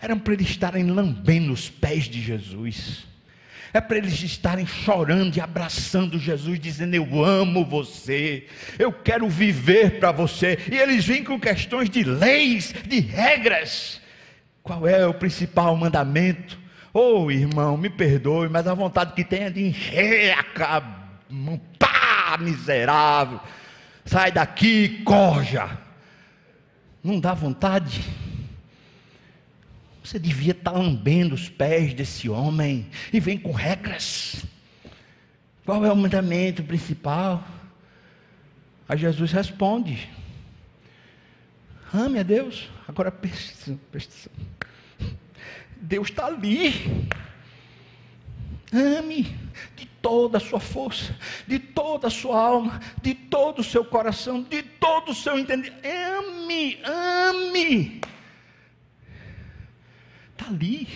Eram 0.00 0.18
para 0.18 0.34
eles 0.34 0.48
estarem 0.48 0.84
lambendo 0.84 1.52
os 1.52 1.68
pés 1.68 2.04
de 2.04 2.22
Jesus. 2.22 3.06
É 3.72 3.80
para 3.80 3.98
eles 3.98 4.22
estarem 4.22 4.66
chorando 4.66 5.36
e 5.36 5.40
abraçando 5.40 6.18
Jesus, 6.18 6.58
dizendo: 6.58 6.94
Eu 6.94 7.24
amo 7.24 7.64
você, 7.64 8.46
eu 8.78 8.92
quero 8.92 9.28
viver 9.28 9.98
para 9.98 10.12
você. 10.12 10.58
E 10.70 10.76
eles 10.76 11.04
vêm 11.04 11.22
com 11.22 11.38
questões 11.38 11.90
de 11.90 12.02
leis, 12.02 12.74
de 12.86 13.00
regras. 13.00 14.00
Qual 14.62 14.86
é 14.86 15.06
o 15.06 15.14
principal 15.14 15.76
mandamento? 15.76 16.58
Oh, 16.92 17.30
irmão, 17.30 17.76
me 17.76 17.90
perdoe, 17.90 18.48
mas 18.48 18.66
a 18.66 18.74
vontade 18.74 19.12
que 19.12 19.24
tem 19.24 19.44
é 19.44 19.50
de 19.50 19.66
encher 19.66 20.32
a 20.32 20.42
cabeça. 20.42 20.98
Pá, 21.78 22.38
miserável. 22.38 23.40
Sai 24.04 24.32
daqui, 24.32 25.02
corja. 25.04 25.78
Não 27.04 27.20
dá 27.20 27.34
vontade? 27.34 28.02
Você 30.08 30.18
devia 30.18 30.52
estar 30.52 30.70
lambendo 30.70 31.34
os 31.34 31.50
pés 31.50 31.92
desse 31.92 32.30
homem 32.30 32.88
e 33.12 33.20
vem 33.20 33.36
com 33.36 33.52
regras. 33.52 34.42
Qual 35.66 35.84
é 35.84 35.92
o 35.92 35.96
mandamento 35.96 36.62
principal? 36.62 37.46
Aí 38.88 38.96
Jesus 38.96 39.32
responde: 39.32 40.08
Ame 41.92 42.20
a 42.20 42.22
Deus. 42.22 42.70
Agora 42.88 43.12
presta 43.12 43.72
atenção. 43.72 44.32
Deus 45.76 46.08
está 46.08 46.24
ali. 46.24 47.06
Ame 48.72 49.36
de 49.76 49.84
toda 50.00 50.38
a 50.38 50.40
sua 50.40 50.58
força, 50.58 51.14
de 51.46 51.58
toda 51.58 52.06
a 52.06 52.10
sua 52.10 52.40
alma, 52.40 52.80
de 53.02 53.12
todo 53.12 53.58
o 53.58 53.64
seu 53.64 53.84
coração, 53.84 54.42
de 54.42 54.62
todo 54.62 55.10
o 55.10 55.14
seu 55.14 55.38
entendimento. 55.38 55.86
Ame, 55.86 56.78
ame 56.82 58.00
ali. 60.48 60.88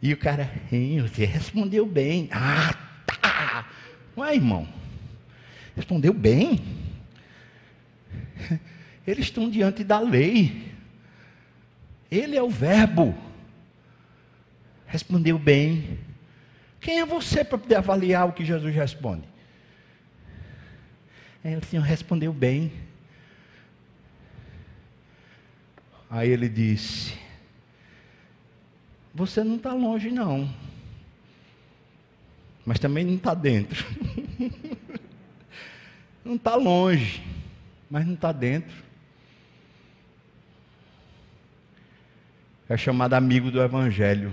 E 0.00 0.12
o 0.12 0.16
cara, 0.16 0.50
você 1.02 1.24
respondeu 1.24 1.84
bem. 1.84 2.28
Ah, 2.32 2.74
tá. 3.04 3.68
Ué, 4.16 4.34
irmão, 4.34 4.66
respondeu 5.76 6.14
bem. 6.14 6.60
Eles 9.06 9.26
estão 9.26 9.50
diante 9.50 9.82
da 9.82 9.98
lei. 9.98 10.72
Ele 12.10 12.36
é 12.36 12.42
o 12.42 12.48
verbo. 12.48 13.14
Respondeu 14.86 15.38
bem. 15.38 15.98
Quem 16.80 17.00
é 17.00 17.06
você 17.06 17.44
para 17.44 17.58
poder 17.58 17.74
avaliar 17.74 18.28
o 18.28 18.32
que 18.32 18.44
Jesus 18.44 18.74
responde? 18.74 19.28
Aí 21.44 21.56
o 21.56 21.64
Senhor 21.64 21.82
respondeu 21.82 22.32
bem. 22.32 22.72
Aí 26.10 26.30
ele 26.30 26.48
disse: 26.48 27.14
você 29.18 29.42
não 29.42 29.56
está 29.56 29.72
longe, 29.72 30.12
não. 30.12 30.48
Mas 32.64 32.78
também 32.78 33.04
não 33.04 33.16
está 33.16 33.34
dentro. 33.34 33.84
não 36.24 36.36
está 36.36 36.54
longe, 36.54 37.20
mas 37.90 38.06
não 38.06 38.14
está 38.14 38.30
dentro. 38.30 38.84
É 42.68 42.76
chamado 42.76 43.14
amigo 43.14 43.50
do 43.50 43.60
Evangelho. 43.60 44.32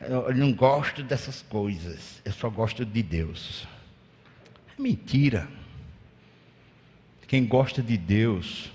Eu 0.00 0.34
não 0.34 0.50
gosto 0.54 1.02
dessas 1.02 1.42
coisas, 1.42 2.22
eu 2.24 2.32
só 2.32 2.48
gosto 2.48 2.86
de 2.86 3.02
Deus. 3.02 3.68
É 4.78 4.80
mentira. 4.80 5.46
Quem 7.28 7.46
gosta 7.46 7.82
de 7.82 7.98
Deus 7.98 8.72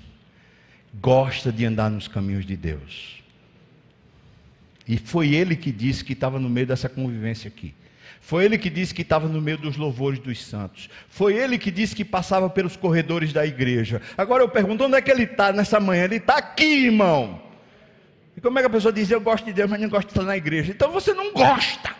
gosta 0.93 1.51
de 1.51 1.65
andar 1.65 1.89
nos 1.89 2.07
caminhos 2.07 2.45
de 2.45 2.55
Deus. 2.55 3.21
E 4.87 4.97
foi 4.97 5.33
ele 5.33 5.55
que 5.55 5.71
disse 5.71 6.03
que 6.03 6.13
estava 6.13 6.39
no 6.39 6.49
meio 6.49 6.65
dessa 6.65 6.87
convivência 6.87 7.47
aqui. 7.47 7.73
Foi 8.21 8.45
ele 8.45 8.57
que 8.57 8.69
disse 8.69 8.93
que 8.93 9.01
estava 9.01 9.27
no 9.27 9.41
meio 9.41 9.57
dos 9.57 9.77
louvores 9.77 10.19
dos 10.19 10.43
santos. 10.45 10.89
Foi 11.09 11.35
ele 11.35 11.57
que 11.57 11.69
disse 11.69 11.95
que 11.95 12.05
passava 12.05 12.49
pelos 12.49 12.75
corredores 12.75 13.31
da 13.31 13.45
igreja. 13.45 14.01
Agora 14.17 14.43
eu 14.43 14.49
pergunto: 14.49 14.83
onde 14.83 14.95
é 14.95 15.01
que 15.01 15.11
ele 15.11 15.23
está 15.23 15.51
nessa 15.51 15.79
manhã? 15.79 16.05
Ele 16.05 16.17
está 16.17 16.37
aqui, 16.37 16.85
irmão. 16.85 17.41
E 18.35 18.41
como 18.41 18.57
é 18.59 18.61
que 18.61 18.67
a 18.67 18.69
pessoa 18.69 18.91
diz: 18.93 19.09
eu 19.09 19.21
gosto 19.21 19.45
de 19.45 19.53
Deus, 19.53 19.69
mas 19.69 19.79
não 19.79 19.89
gosto 19.89 20.07
de 20.07 20.11
estar 20.13 20.23
na 20.23 20.37
igreja? 20.37 20.71
Então 20.71 20.91
você 20.91 21.13
não 21.13 21.33
gosta. 21.33 21.95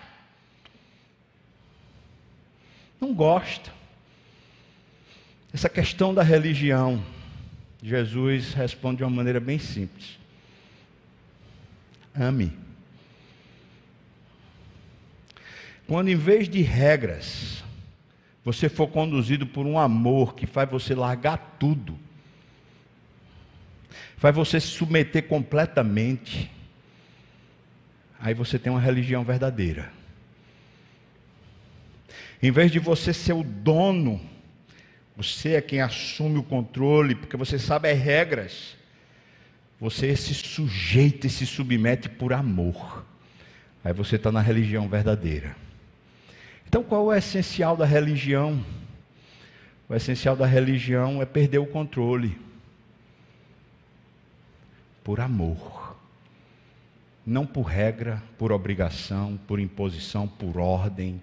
Não 2.99 3.13
gosta. 3.13 3.71
Essa 5.53 5.69
questão 5.69 6.13
da 6.13 6.23
religião 6.23 7.03
Jesus 7.81 8.53
responde 8.53 8.97
de 8.97 9.03
uma 9.03 9.09
maneira 9.09 9.39
bem 9.39 9.59
simples: 9.59 10.17
ame. 12.15 12.51
Quando 15.85 16.09
em 16.09 16.15
vez 16.15 16.49
de 16.49 16.61
regras, 16.61 17.63
você 18.43 18.67
for 18.67 18.87
conduzido 18.87 19.45
por 19.47 19.65
um 19.65 19.79
amor 19.79 20.35
que 20.35 20.45
faz 20.45 20.69
você 20.69 20.93
largar 20.93 21.55
tudo, 21.59 21.97
faz 24.17 24.35
você 24.35 24.59
se 24.59 24.67
submeter 24.67 25.27
completamente, 25.27 26.51
aí 28.19 28.33
você 28.33 28.59
tem 28.59 28.71
uma 28.71 28.81
religião 28.81 29.23
verdadeira. 29.23 29.91
Em 32.41 32.51
vez 32.51 32.71
de 32.71 32.79
você 32.79 33.13
ser 33.13 33.33
o 33.33 33.43
dono 33.43 34.19
você 35.17 35.55
é 35.55 35.61
quem 35.61 35.81
assume 35.81 36.37
o 36.37 36.43
controle, 36.43 37.15
porque 37.15 37.35
você 37.35 37.57
sabe 37.57 37.89
as 37.89 37.97
regras. 37.97 38.77
Você 39.79 40.15
se 40.15 40.35
sujeita 40.35 41.25
e 41.25 41.29
se 41.29 41.43
submete 41.43 42.07
por 42.07 42.33
amor. 42.33 43.03
Aí 43.83 43.91
você 43.91 44.15
está 44.15 44.31
na 44.31 44.41
religião 44.41 44.87
verdadeira. 44.87 45.55
Então, 46.67 46.83
qual 46.83 47.11
é 47.11 47.15
o 47.15 47.17
essencial 47.17 47.75
da 47.75 47.85
religião? 47.85 48.63
O 49.89 49.95
essencial 49.95 50.35
da 50.35 50.45
religião 50.45 51.19
é 51.19 51.25
perder 51.25 51.57
o 51.57 51.65
controle. 51.65 52.37
Por 55.03 55.19
amor. 55.19 55.97
Não 57.25 57.45
por 57.45 57.63
regra, 57.63 58.21
por 58.37 58.51
obrigação, 58.51 59.39
por 59.47 59.59
imposição, 59.59 60.27
por 60.27 60.59
ordem. 60.59 61.19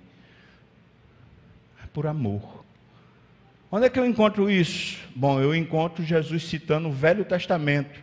É 1.81 1.87
por 1.87 2.09
amor. 2.09 2.64
Onde 3.75 3.87
é 3.87 3.91
que 3.91 3.99
eu 3.99 4.07
encontro 4.07 4.49
isso? 4.49 5.01
Bom, 5.17 5.41
eu 5.41 5.53
encontro 5.53 6.05
Jesus 6.05 6.45
citando 6.45 6.87
o 6.87 6.93
Velho 6.93 7.25
Testamento. 7.25 8.01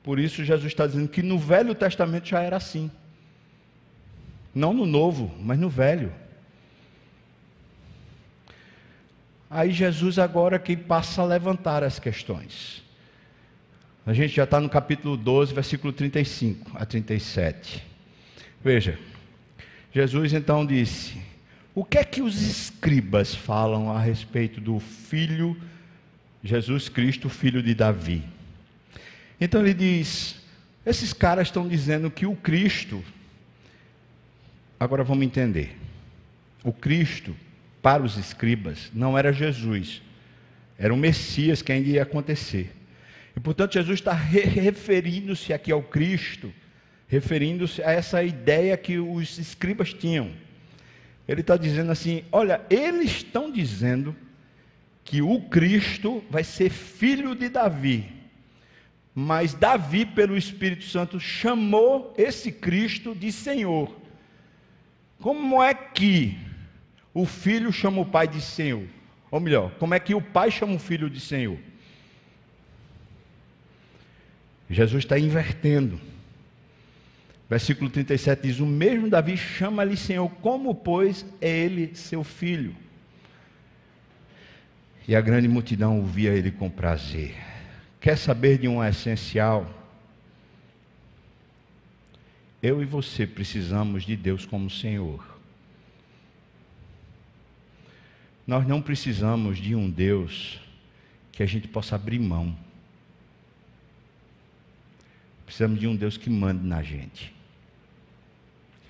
Por 0.00 0.16
isso, 0.16 0.44
Jesus 0.44 0.70
está 0.70 0.86
dizendo 0.86 1.08
que 1.08 1.24
no 1.24 1.40
Velho 1.40 1.74
Testamento 1.74 2.28
já 2.28 2.40
era 2.40 2.56
assim. 2.56 2.88
Não 4.54 4.72
no 4.72 4.86
Novo, 4.86 5.34
mas 5.40 5.58
no 5.58 5.68
Velho. 5.68 6.12
Aí 9.50 9.72
Jesus 9.72 10.20
agora 10.20 10.56
que 10.56 10.76
passa 10.76 11.22
a 11.22 11.24
levantar 11.24 11.82
as 11.82 11.98
questões. 11.98 12.84
A 14.06 14.12
gente 14.12 14.36
já 14.36 14.44
está 14.44 14.60
no 14.60 14.68
capítulo 14.68 15.16
12, 15.16 15.52
versículo 15.52 15.92
35 15.92 16.70
a 16.76 16.86
37. 16.86 17.84
Veja, 18.62 18.96
Jesus 19.92 20.32
então 20.32 20.64
disse: 20.64 21.31
o 21.74 21.84
que 21.84 21.96
é 21.96 22.04
que 22.04 22.20
os 22.20 22.42
escribas 22.42 23.34
falam 23.34 23.90
a 23.90 23.98
respeito 23.98 24.60
do 24.60 24.78
filho 24.78 25.56
Jesus 26.44 26.88
Cristo, 26.88 27.30
filho 27.30 27.62
de 27.62 27.74
Davi? 27.74 28.22
Então 29.40 29.62
ele 29.62 29.72
diz: 29.72 30.36
esses 30.84 31.14
caras 31.14 31.48
estão 31.48 31.66
dizendo 31.66 32.10
que 32.10 32.26
o 32.26 32.36
Cristo, 32.36 33.02
agora 34.78 35.02
vamos 35.02 35.24
entender, 35.24 35.74
o 36.62 36.72
Cristo, 36.74 37.34
para 37.80 38.02
os 38.02 38.18
escribas, 38.18 38.90
não 38.92 39.16
era 39.16 39.32
Jesus, 39.32 40.02
era 40.78 40.92
o 40.92 40.96
Messias 40.96 41.62
que 41.62 41.72
ainda 41.72 41.88
ia 41.88 42.02
acontecer. 42.02 42.70
E 43.34 43.40
portanto 43.40 43.72
Jesus 43.72 43.98
está 43.98 44.12
referindo-se 44.12 45.54
aqui 45.54 45.72
ao 45.72 45.82
Cristo, 45.82 46.52
referindo-se 47.08 47.82
a 47.82 47.90
essa 47.90 48.22
ideia 48.22 48.76
que 48.76 48.98
os 48.98 49.38
escribas 49.38 49.94
tinham 49.94 50.30
Ele 51.26 51.40
está 51.40 51.56
dizendo 51.56 51.92
assim: 51.92 52.24
olha, 52.30 52.60
eles 52.68 53.10
estão 53.10 53.50
dizendo 53.50 54.14
que 55.04 55.22
o 55.22 55.40
Cristo 55.42 56.24
vai 56.30 56.44
ser 56.44 56.70
filho 56.70 57.34
de 57.34 57.48
Davi. 57.48 58.10
Mas 59.14 59.52
Davi, 59.52 60.06
pelo 60.06 60.36
Espírito 60.36 60.84
Santo, 60.84 61.20
chamou 61.20 62.14
esse 62.16 62.50
Cristo 62.50 63.14
de 63.14 63.30
Senhor. 63.30 63.94
Como 65.20 65.62
é 65.62 65.74
que 65.74 66.38
o 67.12 67.26
filho 67.26 67.72
chama 67.72 68.00
o 68.00 68.06
pai 68.06 68.26
de 68.26 68.40
Senhor? 68.40 68.86
Ou 69.30 69.38
melhor, 69.38 69.70
como 69.78 69.94
é 69.94 70.00
que 70.00 70.14
o 70.14 70.20
pai 70.20 70.50
chama 70.50 70.74
o 70.74 70.78
filho 70.78 71.08
de 71.08 71.20
Senhor? 71.20 71.58
Jesus 74.68 75.04
está 75.04 75.18
invertendo. 75.18 76.00
Versículo 77.52 77.90
37 77.90 78.44
diz: 78.44 78.60
O 78.60 78.66
mesmo 78.66 79.10
Davi 79.10 79.36
chama-lhe 79.36 79.94
Senhor, 79.94 80.26
como, 80.36 80.74
pois, 80.74 81.26
é 81.38 81.50
ele 81.50 81.94
seu 81.94 82.24
filho? 82.24 82.74
E 85.06 85.14
a 85.14 85.20
grande 85.20 85.48
multidão 85.48 85.98
ouvia 85.98 86.30
ele 86.30 86.50
com 86.50 86.70
prazer. 86.70 87.34
Quer 88.00 88.16
saber 88.16 88.56
de 88.56 88.66
um 88.66 88.82
essencial? 88.82 89.70
Eu 92.62 92.80
e 92.80 92.86
você 92.86 93.26
precisamos 93.26 94.04
de 94.04 94.16
Deus 94.16 94.46
como 94.46 94.70
Senhor. 94.70 95.22
Nós 98.46 98.66
não 98.66 98.80
precisamos 98.80 99.58
de 99.58 99.74
um 99.74 99.90
Deus 99.90 100.58
que 101.30 101.42
a 101.42 101.46
gente 101.46 101.68
possa 101.68 101.96
abrir 101.96 102.18
mão. 102.18 102.56
Precisamos 105.44 105.78
de 105.78 105.86
um 105.86 105.94
Deus 105.94 106.16
que 106.16 106.30
mande 106.30 106.64
na 106.64 106.82
gente. 106.82 107.41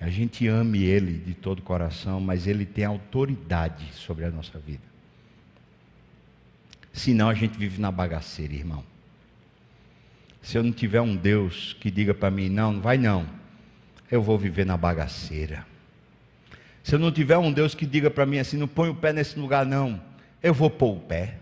A 0.03 0.09
gente 0.09 0.45
ame 0.49 0.83
Ele 0.83 1.13
de 1.13 1.33
todo 1.33 1.59
o 1.59 1.61
coração, 1.61 2.19
mas 2.19 2.45
Ele 2.45 2.65
tem 2.65 2.83
autoridade 2.83 3.85
sobre 3.93 4.25
a 4.25 4.29
nossa 4.29 4.59
vida. 4.59 4.83
Senão 6.91 7.29
a 7.29 7.33
gente 7.33 7.57
vive 7.57 7.79
na 7.79 7.89
bagaceira, 7.89 8.53
irmão. 8.53 8.83
Se 10.41 10.57
eu 10.57 10.63
não 10.63 10.73
tiver 10.73 10.99
um 10.99 11.15
Deus 11.15 11.73
que 11.79 11.89
diga 11.89 12.13
para 12.13 12.29
mim, 12.29 12.49
não, 12.49 12.73
não 12.73 12.81
vai 12.81 12.97
não, 12.97 13.25
eu 14.11 14.21
vou 14.21 14.37
viver 14.37 14.65
na 14.65 14.75
bagaceira. 14.75 15.65
Se 16.83 16.95
eu 16.95 16.99
não 16.99 17.09
tiver 17.09 17.37
um 17.37 17.49
Deus 17.49 17.73
que 17.73 17.85
diga 17.85 18.11
para 18.11 18.25
mim 18.25 18.39
assim, 18.39 18.57
não 18.57 18.67
põe 18.67 18.89
o 18.89 18.95
pé 18.95 19.13
nesse 19.13 19.39
lugar 19.39 19.65
não, 19.65 20.01
eu 20.43 20.53
vou 20.53 20.69
pôr 20.69 20.97
o 20.97 20.99
pé. 20.99 21.37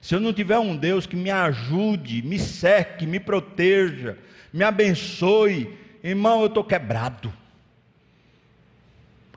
Se 0.00 0.16
eu 0.16 0.20
não 0.20 0.32
tiver 0.32 0.58
um 0.58 0.76
Deus 0.76 1.06
que 1.06 1.14
me 1.14 1.30
ajude, 1.30 2.22
me 2.22 2.40
cerque, 2.40 3.06
me 3.06 3.20
proteja, 3.20 4.18
me 4.52 4.64
abençoe, 4.64 5.72
irmão, 6.02 6.40
eu 6.40 6.48
estou 6.48 6.64
quebrado. 6.64 7.32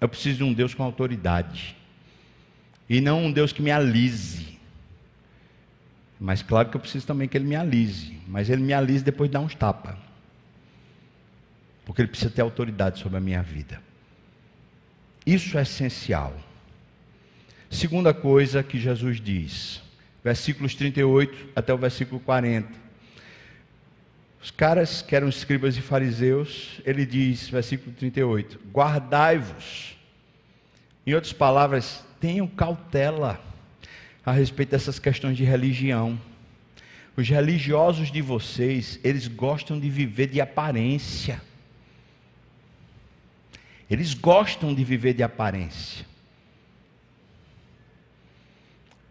Eu 0.05 0.09
preciso 0.09 0.37
de 0.37 0.43
um 0.43 0.53
Deus 0.53 0.75
com 0.75 0.83
autoridade. 0.83 1.75
E 2.87 3.01
não 3.01 3.25
um 3.25 3.31
Deus 3.31 3.51
que 3.51 3.59
me 3.59 3.71
alise. 3.71 4.59
Mas 6.19 6.43
claro 6.43 6.69
que 6.69 6.77
eu 6.77 6.79
preciso 6.79 7.07
também 7.07 7.27
que 7.27 7.35
ele 7.35 7.47
me 7.47 7.55
alise. 7.55 8.15
Mas 8.27 8.47
ele 8.47 8.61
me 8.61 8.71
alise 8.71 9.03
depois 9.03 9.31
de 9.31 9.33
dar 9.33 9.39
uns 9.39 9.55
tapas. 9.55 9.95
Porque 11.85 12.03
ele 12.03 12.07
precisa 12.07 12.29
ter 12.29 12.43
autoridade 12.43 12.99
sobre 12.99 13.17
a 13.17 13.19
minha 13.19 13.41
vida. 13.41 13.81
Isso 15.25 15.57
é 15.57 15.63
essencial. 15.63 16.39
Segunda 17.71 18.13
coisa 18.13 18.61
que 18.61 18.79
Jesus 18.79 19.19
diz, 19.19 19.81
versículos 20.23 20.75
38 20.75 21.49
até 21.55 21.73
o 21.73 21.79
versículo 21.79 22.19
40. 22.19 22.71
Os 24.39 24.51
caras 24.51 25.01
que 25.01 25.15
eram 25.15 25.27
escribas 25.27 25.75
e 25.75 25.81
fariseus, 25.81 26.79
ele 26.85 27.07
diz, 27.07 27.49
versículo 27.49 27.91
38, 27.95 28.59
guardai-vos. 28.71 29.94
Em 31.05 31.13
outras 31.13 31.33
palavras, 31.33 32.03
tenham 32.19 32.47
cautela 32.47 33.39
a 34.25 34.31
respeito 34.31 34.71
dessas 34.71 34.97
questões 34.97 35.37
de 35.37 35.43
religião. 35.43 36.19
Os 37.15 37.29
religiosos 37.29 38.11
de 38.11 38.21
vocês, 38.21 38.99
eles 39.03 39.27
gostam 39.27 39.79
de 39.79 39.89
viver 39.89 40.27
de 40.27 40.41
aparência. 40.41 41.41
Eles 43.89 44.15
gostam 44.15 44.73
de 44.73 44.83
viver 44.83 45.13
de 45.13 45.21
aparência. 45.21 46.05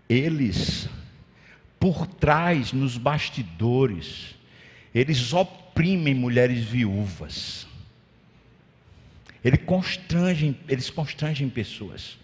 Eles, 0.09 0.89
por 1.79 2.07
trás, 2.07 2.73
nos 2.73 2.99
bastidores, 2.99 4.35
eles 4.93 5.33
oprimem 5.33 6.15
mulheres 6.15 6.65
viúvas. 6.65 7.67
Eles 9.45 9.61
constrangem, 9.65 10.59
eles 10.69 10.89
constrangem 10.89 11.49
pessoas. 11.49 12.19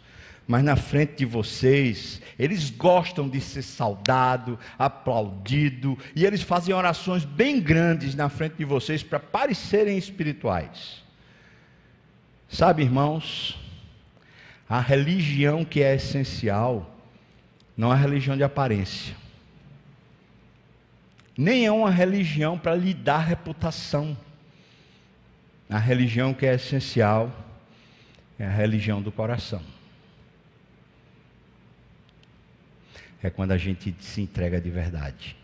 Mas 0.48 0.64
na 0.64 0.74
frente 0.74 1.18
de 1.18 1.24
vocês, 1.24 2.20
eles 2.38 2.70
gostam 2.70 3.28
de 3.28 3.40
ser 3.40 3.62
saudado, 3.62 4.58
aplaudido, 4.78 5.96
e 6.16 6.24
eles 6.24 6.42
fazem 6.42 6.74
orações 6.74 7.24
bem 7.24 7.60
grandes 7.60 8.14
na 8.14 8.28
frente 8.28 8.56
de 8.56 8.64
vocês 8.64 9.02
para 9.02 9.20
parecerem 9.20 9.96
espirituais. 9.96 11.04
Sabe, 12.48 12.82
irmãos, 12.82 13.56
a 14.68 14.80
religião 14.80 15.64
que 15.64 15.82
é 15.82 15.94
essencial 15.94 16.98
não 17.76 17.92
é 17.92 17.96
religião 17.96 18.36
de 18.36 18.42
aparência. 18.42 19.14
Nem 21.38 21.64
é 21.64 21.72
uma 21.72 21.90
religião 21.90 22.58
para 22.58 22.74
lhe 22.74 22.92
dar 22.92 23.20
reputação. 23.20 24.16
A 25.70 25.78
religião 25.78 26.34
que 26.34 26.44
é 26.44 26.54
essencial 26.54 27.32
é 28.38 28.44
a 28.44 28.50
religião 28.50 29.00
do 29.00 29.12
coração. 29.12 29.62
É 33.22 33.30
quando 33.30 33.52
a 33.52 33.58
gente 33.58 33.94
se 34.00 34.20
entrega 34.20 34.60
de 34.60 34.70
verdade. 34.70 35.36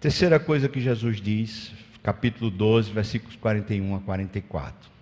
Terceira 0.00 0.38
coisa 0.38 0.68
que 0.68 0.80
Jesus 0.80 1.20
diz, 1.20 1.72
capítulo 2.02 2.50
12, 2.50 2.92
versículos 2.92 3.34
41 3.36 3.96
a 3.96 4.00
44. 4.00 4.96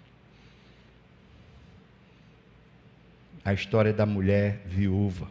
a 3.44 3.52
história 3.52 3.92
da 3.92 4.06
mulher 4.06 4.62
viúva. 4.66 5.28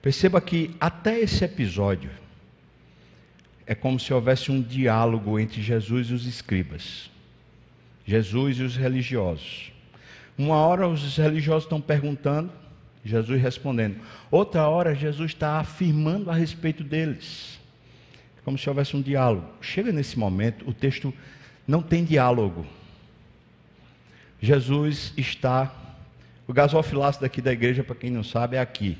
Perceba 0.00 0.40
que 0.40 0.74
até 0.80 1.20
esse 1.20 1.44
episódio 1.44 2.10
é 3.68 3.74
como 3.74 4.00
se 4.00 4.14
houvesse 4.14 4.50
um 4.50 4.62
diálogo 4.62 5.38
entre 5.38 5.60
Jesus 5.60 6.08
e 6.08 6.14
os 6.14 6.24
escribas, 6.24 7.10
Jesus 8.06 8.56
e 8.56 8.62
os 8.62 8.74
religiosos. 8.74 9.70
Uma 10.38 10.56
hora 10.56 10.88
os 10.88 11.18
religiosos 11.18 11.64
estão 11.64 11.78
perguntando, 11.78 12.50
Jesus 13.04 13.38
respondendo. 13.42 14.00
Outra 14.30 14.66
hora 14.66 14.94
Jesus 14.94 15.32
está 15.32 15.58
afirmando 15.58 16.30
a 16.30 16.34
respeito 16.34 16.82
deles. 16.82 17.60
É 18.38 18.40
como 18.42 18.56
se 18.56 18.66
houvesse 18.70 18.96
um 18.96 19.02
diálogo. 19.02 19.46
Chega 19.60 19.92
nesse 19.92 20.18
momento, 20.18 20.66
o 20.66 20.72
texto 20.72 21.12
não 21.66 21.82
tem 21.82 22.06
diálogo. 22.06 22.64
Jesus 24.40 25.12
está. 25.14 25.70
O 26.46 26.54
gasofilácio 26.54 27.20
daqui 27.20 27.42
da 27.42 27.52
igreja, 27.52 27.84
para 27.84 27.96
quem 27.96 28.08
não 28.08 28.24
sabe, 28.24 28.56
é 28.56 28.60
aqui. 28.60 28.96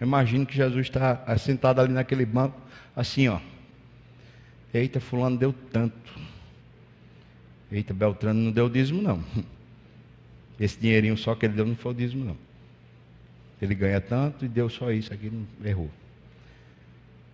Eu 0.00 0.06
imagino 0.06 0.46
que 0.46 0.54
Jesus 0.54 0.86
está 0.86 1.36
sentado 1.36 1.80
ali 1.80 1.92
naquele 1.92 2.24
banco, 2.24 2.67
assim, 2.98 3.28
ó. 3.28 3.38
Eita, 4.74 5.00
fulano 5.00 5.38
deu 5.38 5.54
tanto. 5.72 6.12
Eita, 7.70 7.94
Beltrano 7.94 8.40
não 8.40 8.50
deu 8.50 8.68
dízimo, 8.68 9.00
não. 9.00 9.24
Esse 10.58 10.78
dinheirinho 10.78 11.16
só 11.16 11.36
que 11.36 11.46
ele 11.46 11.54
deu 11.54 11.64
não 11.64 11.76
foi 11.76 11.92
o 11.92 11.94
dízimo, 11.94 12.24
não. 12.24 12.36
Ele 13.62 13.74
ganha 13.74 14.00
tanto 14.00 14.44
e 14.44 14.48
deu 14.48 14.68
só 14.68 14.90
isso 14.90 15.14
aqui, 15.14 15.30
não 15.30 15.46
errou. 15.64 15.88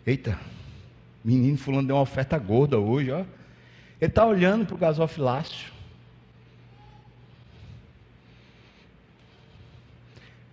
Eita, 0.06 0.38
menino 1.24 1.56
fulano 1.56 1.86
deu 1.86 1.96
uma 1.96 2.02
oferta 2.02 2.38
gorda 2.38 2.78
hoje, 2.78 3.10
ó. 3.10 3.20
Ele 4.00 4.10
está 4.10 4.26
olhando 4.26 4.66
para 4.66 4.74
o 4.74 4.78
gasofilácio. 4.78 5.72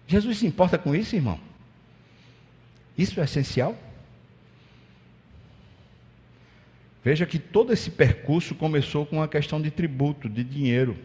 Jesus 0.08 0.38
se 0.38 0.48
importa 0.48 0.78
com 0.78 0.96
isso, 0.96 1.16
irmão? 1.16 1.40
Isso 2.98 3.20
é 3.20 3.24
essencial? 3.26 3.78
Veja 7.04 7.26
que 7.26 7.40
todo 7.40 7.74
esse 7.74 7.90
percurso 7.90 8.54
começou 8.54 9.06
com 9.06 9.18
uma 9.18 9.28
questão 9.28 9.60
de 9.62 9.72
tributo, 9.72 10.30
de 10.30 10.44
dinheiro. 10.44 10.96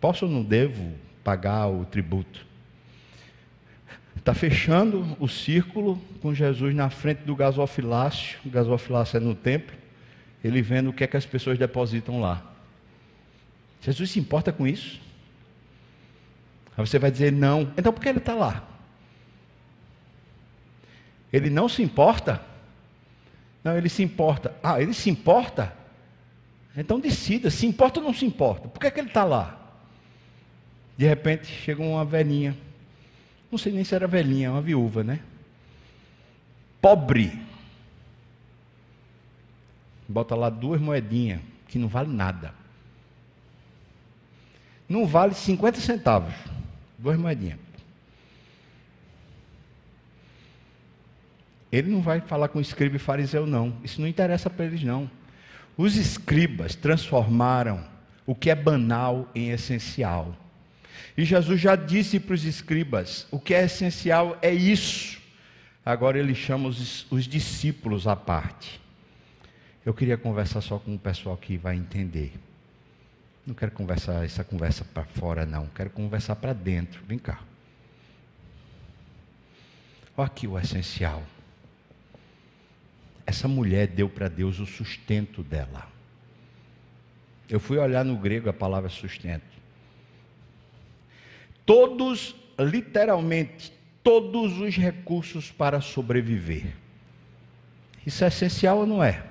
Posso 0.00 0.24
ou 0.24 0.30
não 0.30 0.42
devo 0.42 0.94
pagar 1.22 1.66
o 1.68 1.84
tributo? 1.84 2.46
Está 4.16 4.32
fechando 4.32 5.16
o 5.18 5.28
círculo 5.28 6.00
com 6.22 6.34
Jesus 6.34 6.74
na 6.74 6.88
frente 6.88 7.22
do 7.22 7.36
gasofilácio. 7.36 8.38
O 8.44 8.50
gasofilácio 8.50 9.18
é 9.18 9.20
no 9.20 9.34
templo. 9.34 9.76
Ele 10.42 10.62
vendo 10.62 10.90
o 10.90 10.92
que 10.92 11.04
é 11.04 11.06
que 11.06 11.16
as 11.16 11.26
pessoas 11.26 11.58
depositam 11.58 12.20
lá. 12.20 12.42
Jesus 13.82 14.10
se 14.10 14.18
importa 14.18 14.52
com 14.52 14.66
isso? 14.66 15.00
Aí 16.76 16.86
você 16.86 16.98
vai 16.98 17.10
dizer 17.10 17.32
não. 17.32 17.72
Então 17.76 17.92
por 17.92 18.00
que 18.00 18.08
ele 18.08 18.18
está 18.18 18.34
lá? 18.34 18.66
Ele 21.30 21.50
não 21.50 21.68
se 21.68 21.82
importa? 21.82 22.49
Não, 23.62 23.76
ele 23.76 23.88
se 23.88 24.02
importa. 24.02 24.54
Ah, 24.62 24.80
ele 24.80 24.94
se 24.94 25.10
importa? 25.10 25.76
Então 26.76 27.00
decida, 27.00 27.50
se 27.50 27.66
importa 27.66 28.00
ou 28.00 28.06
não 28.06 28.14
se 28.14 28.24
importa. 28.24 28.68
Por 28.68 28.80
que, 28.80 28.86
é 28.86 28.90
que 28.90 29.00
ele 29.00 29.08
está 29.08 29.24
lá? 29.24 29.58
De 30.96 31.06
repente 31.06 31.46
chega 31.46 31.82
uma 31.82 32.04
velhinha. 32.04 32.56
Não 33.50 33.58
sei 33.58 33.72
nem 33.72 33.84
se 33.84 33.94
era 33.94 34.06
velhinha, 34.06 34.52
uma 34.52 34.62
viúva, 34.62 35.02
né? 35.02 35.20
Pobre. 36.80 37.38
Bota 40.08 40.34
lá 40.34 40.48
duas 40.48 40.80
moedinhas, 40.80 41.40
que 41.68 41.78
não 41.78 41.88
vale 41.88 42.12
nada. 42.12 42.54
Não 44.88 45.06
vale 45.06 45.34
50 45.34 45.80
centavos. 45.80 46.34
Duas 46.98 47.18
moedinhas. 47.18 47.58
Ele 51.72 51.90
não 51.90 52.00
vai 52.00 52.20
falar 52.20 52.48
com 52.48 52.60
escriba 52.60 52.96
e 52.96 52.98
fariseu, 52.98 53.46
não. 53.46 53.76
Isso 53.84 54.00
não 54.00 54.08
interessa 54.08 54.50
para 54.50 54.66
eles, 54.66 54.82
não. 54.82 55.10
Os 55.76 55.96
escribas 55.96 56.74
transformaram 56.74 57.84
o 58.26 58.34
que 58.34 58.50
é 58.50 58.54
banal 58.54 59.28
em 59.34 59.50
essencial. 59.50 60.36
E 61.16 61.24
Jesus 61.24 61.60
já 61.60 61.76
disse 61.76 62.18
para 62.18 62.34
os 62.34 62.44
escribas: 62.44 63.26
o 63.30 63.38
que 63.38 63.54
é 63.54 63.64
essencial 63.64 64.36
é 64.42 64.52
isso. 64.52 65.20
Agora 65.84 66.18
ele 66.18 66.34
chama 66.34 66.68
os, 66.68 67.10
os 67.10 67.26
discípulos 67.26 68.06
à 68.06 68.14
parte. 68.14 68.80
Eu 69.84 69.94
queria 69.94 70.18
conversar 70.18 70.60
só 70.60 70.78
com 70.78 70.94
o 70.94 70.98
pessoal 70.98 71.36
que 71.36 71.56
vai 71.56 71.76
entender. 71.76 72.32
Não 73.46 73.54
quero 73.54 73.72
conversar 73.72 74.24
essa 74.24 74.44
conversa 74.44 74.84
para 74.84 75.04
fora, 75.04 75.46
não. 75.46 75.66
Quero 75.68 75.90
conversar 75.90 76.36
para 76.36 76.52
dentro. 76.52 77.02
Vem 77.06 77.18
cá. 77.18 77.40
Olha 80.16 80.26
aqui 80.26 80.46
o 80.46 80.58
essencial. 80.58 81.22
Essa 83.30 83.46
mulher 83.46 83.86
deu 83.86 84.08
para 84.08 84.26
Deus 84.26 84.58
o 84.58 84.66
sustento 84.66 85.40
dela. 85.40 85.86
Eu 87.48 87.60
fui 87.60 87.78
olhar 87.78 88.04
no 88.04 88.16
grego 88.16 88.50
a 88.50 88.52
palavra 88.52 88.90
sustento. 88.90 89.44
Todos, 91.64 92.34
literalmente, 92.58 93.72
todos 94.02 94.58
os 94.58 94.76
recursos 94.76 95.48
para 95.48 95.80
sobreviver. 95.80 96.74
Isso 98.04 98.24
é 98.24 98.26
essencial 98.26 98.78
ou 98.78 98.86
não 98.86 99.00
é? 99.00 99.24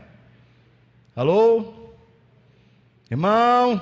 Alô? 1.14 1.92
Irmão, 3.12 3.82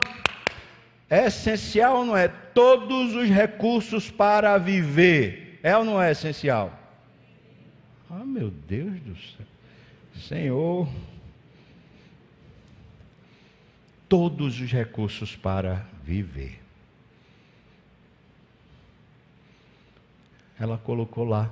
é 1.08 1.28
essencial 1.28 1.98
ou 1.98 2.06
não 2.06 2.18
é? 2.18 2.28
Todos 2.28 3.14
os 3.14 3.30
recursos 3.30 4.10
para 4.10 4.58
viver. 4.58 5.60
É 5.62 5.78
ou 5.78 5.86
não 5.86 6.02
é 6.02 6.10
essencial? 6.10 6.74
Ah, 8.10 8.26
meu 8.26 8.50
Deus 8.50 9.00
do 9.02 9.16
céu. 9.16 9.57
Senhor, 10.22 10.88
todos 14.10 14.60
os 14.60 14.72
recursos 14.72 15.36
para 15.36 15.86
viver. 16.04 16.60
Ela 20.60 20.78
colocou 20.78 21.24
lá. 21.24 21.52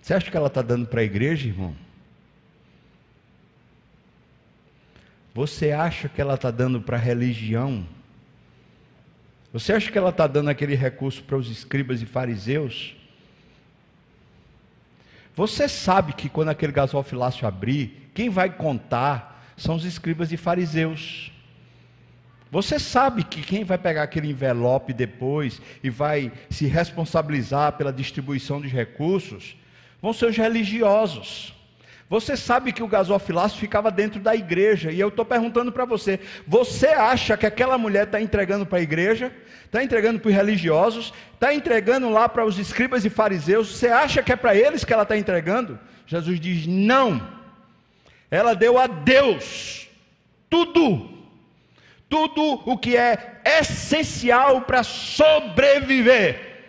Você 0.00 0.14
acha 0.14 0.30
que 0.30 0.36
ela 0.36 0.46
está 0.46 0.62
dando 0.62 0.86
para 0.86 1.00
a 1.00 1.04
igreja, 1.04 1.48
irmão? 1.48 1.74
Você 5.34 5.72
acha 5.72 6.08
que 6.08 6.20
ela 6.20 6.34
está 6.34 6.50
dando 6.50 6.80
para 6.80 6.96
a 6.96 7.00
religião? 7.00 7.86
Você 9.52 9.72
acha 9.72 9.90
que 9.90 9.98
ela 9.98 10.10
está 10.10 10.26
dando 10.26 10.48
aquele 10.48 10.74
recurso 10.74 11.22
para 11.22 11.36
os 11.36 11.50
escribas 11.50 12.00
e 12.00 12.06
fariseus? 12.06 12.96
Você 15.36 15.68
sabe 15.68 16.12
que 16.12 16.28
quando 16.28 16.50
aquele 16.50 16.72
gasofilácio 16.72 17.46
abrir, 17.46 18.10
quem 18.14 18.28
vai 18.28 18.50
contar 18.50 19.52
são 19.56 19.74
os 19.76 19.84
escribas 19.84 20.32
e 20.32 20.36
fariseus. 20.36 21.32
Você 22.50 22.78
sabe 22.78 23.24
que 23.24 23.42
quem 23.42 23.64
vai 23.64 23.78
pegar 23.78 24.04
aquele 24.04 24.30
envelope 24.30 24.92
depois 24.92 25.60
e 25.82 25.90
vai 25.90 26.30
se 26.48 26.66
responsabilizar 26.66 27.72
pela 27.72 27.92
distribuição 27.92 28.60
dos 28.60 28.70
recursos 28.70 29.56
vão 30.00 30.12
ser 30.12 30.26
os 30.26 30.36
religiosos. 30.36 31.53
Você 32.14 32.36
sabe 32.36 32.72
que 32.72 32.80
o 32.80 32.86
gasofilácio 32.86 33.58
ficava 33.58 33.90
dentro 33.90 34.20
da 34.20 34.36
igreja, 34.36 34.92
e 34.92 35.00
eu 35.00 35.08
estou 35.08 35.24
perguntando 35.24 35.72
para 35.72 35.84
você: 35.84 36.20
você 36.46 36.86
acha 36.86 37.36
que 37.36 37.44
aquela 37.44 37.76
mulher 37.76 38.04
está 38.04 38.20
entregando 38.20 38.64
para 38.64 38.78
a 38.78 38.82
igreja, 38.82 39.32
está 39.64 39.82
entregando 39.82 40.20
para 40.20 40.28
os 40.28 40.34
religiosos, 40.34 41.12
está 41.32 41.52
entregando 41.52 42.08
lá 42.08 42.28
para 42.28 42.46
os 42.46 42.56
escribas 42.56 43.04
e 43.04 43.10
fariseus? 43.10 43.66
Você 43.66 43.88
acha 43.88 44.22
que 44.22 44.30
é 44.30 44.36
para 44.36 44.54
eles 44.54 44.84
que 44.84 44.92
ela 44.92 45.02
está 45.02 45.16
entregando? 45.16 45.76
Jesus 46.06 46.38
diz: 46.38 46.68
não, 46.68 47.20
ela 48.30 48.54
deu 48.54 48.78
a 48.78 48.86
Deus 48.86 49.88
tudo, 50.48 51.10
tudo 52.08 52.62
o 52.64 52.78
que 52.78 52.96
é 52.96 53.40
essencial 53.44 54.60
para 54.60 54.84
sobreviver, 54.84 56.62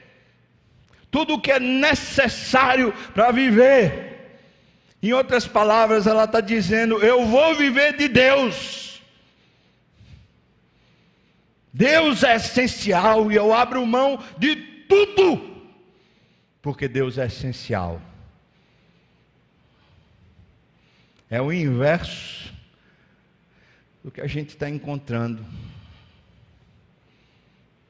tudo 1.12 1.36
o 1.36 1.40
que 1.40 1.52
é 1.52 1.60
necessário 1.60 2.92
para 3.14 3.30
viver. 3.30 4.05
Em 5.06 5.14
outras 5.14 5.48
palavras, 5.48 6.08
ela 6.08 6.24
está 6.24 6.42
dizendo: 6.42 6.98
Eu 6.98 7.28
vou 7.28 7.54
viver 7.54 7.96
de 7.96 8.08
Deus. 8.08 9.04
Deus 11.72 12.24
é 12.24 12.38
essencial 12.38 13.32
e 13.32 13.36
eu 13.36 13.54
abro 13.54 13.86
mão 13.86 14.18
de 14.36 14.56
tudo, 14.90 15.64
porque 16.60 16.88
Deus 16.88 17.20
é 17.20 17.28
essencial. 17.28 18.02
É 21.30 21.40
o 21.40 21.54
inverso 21.54 22.52
do 24.04 24.10
que 24.10 24.22
a 24.22 24.28
gente 24.28 24.50
está 24.50 24.68
encontrando. 24.68 25.46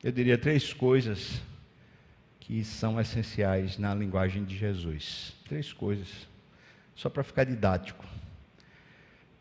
Eu 0.03 0.11
diria 0.11 0.37
três 0.37 0.73
coisas 0.73 1.41
que 2.41 2.61
são 2.65 2.99
essenciais 2.99 3.77
na 3.77 3.95
linguagem 3.95 4.43
de 4.43 4.57
Jesus. 4.57 5.33
Três 5.47 5.71
coisas 5.71 6.34
só 6.95 7.09
para 7.09 7.23
ficar 7.23 7.43
didático. 7.43 8.05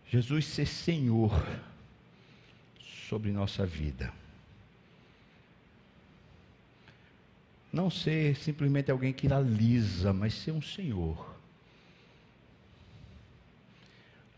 Jesus 0.06 0.46
ser 0.46 0.66
Senhor 0.66 1.32
sobre 3.08 3.30
nossa 3.30 3.64
vida. 3.64 4.12
Não 7.72 7.90
ser 7.90 8.36
simplesmente 8.36 8.90
alguém 8.90 9.12
que 9.12 9.32
alisa, 9.32 10.12
mas 10.12 10.34
ser 10.34 10.52
um 10.52 10.62
Senhor. 10.62 11.34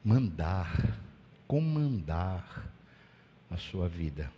Mandar, 0.02 0.98
comandar 1.46 2.72
a 3.50 3.56
sua 3.56 3.88
vida. 3.88 4.30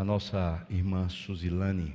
A 0.00 0.04
nossa 0.04 0.66
irmã 0.70 1.10
Suzilane 1.10 1.94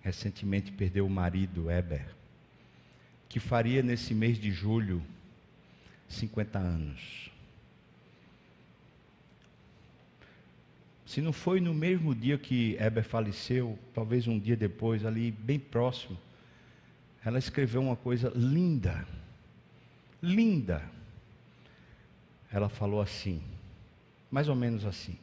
recentemente 0.00 0.70
perdeu 0.70 1.04
o 1.04 1.10
marido, 1.10 1.68
Eber, 1.68 2.06
que 3.28 3.40
faria 3.40 3.82
nesse 3.82 4.14
mês 4.14 4.38
de 4.38 4.52
julho 4.52 5.02
50 6.08 6.56
anos. 6.56 7.32
Se 11.04 11.20
não 11.20 11.32
foi 11.32 11.60
no 11.60 11.74
mesmo 11.74 12.14
dia 12.14 12.38
que 12.38 12.76
Eber 12.78 13.02
faleceu, 13.02 13.76
talvez 13.92 14.28
um 14.28 14.38
dia 14.38 14.56
depois, 14.56 15.04
ali 15.04 15.32
bem 15.32 15.58
próximo, 15.58 16.16
ela 17.24 17.40
escreveu 17.40 17.82
uma 17.82 17.96
coisa 17.96 18.32
linda, 18.36 19.04
linda. 20.22 20.80
Ela 22.52 22.68
falou 22.68 23.00
assim, 23.00 23.42
mais 24.30 24.48
ou 24.48 24.54
menos 24.54 24.86
assim: 24.86 25.18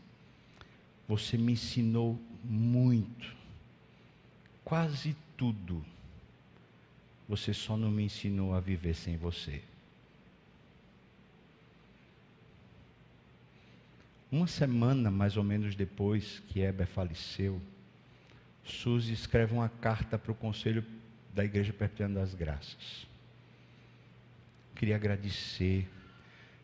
você 1.08 1.38
me 1.38 1.54
ensinou 1.54 2.20
muito, 2.44 3.36
quase 4.64 5.16
tudo. 5.38 5.84
Você 7.30 7.54
só 7.54 7.78
não 7.78 7.92
me 7.92 8.04
ensinou 8.04 8.54
a 8.54 8.60
viver 8.60 8.94
sem 8.94 9.18
você. 9.18 9.62
Uma 14.32 14.48
semana 14.48 15.10
mais 15.10 15.38
ou 15.38 15.44
menos 15.44 15.76
depois 15.76 16.42
que 16.50 16.60
Heber 16.60 16.88
faleceu, 16.88 17.62
Suzy 18.64 19.14
escreve 19.14 19.54
uma 19.54 19.70
carta 19.70 20.18
para 20.18 20.32
o 20.32 20.36
Conselho 20.36 20.84
da 21.34 21.46
Igreja 21.46 21.72
Perpetuana 21.72 22.20
das 22.20 22.34
Graças. 22.34 23.08
Queria 24.76 24.98
agradecer 24.98 25.88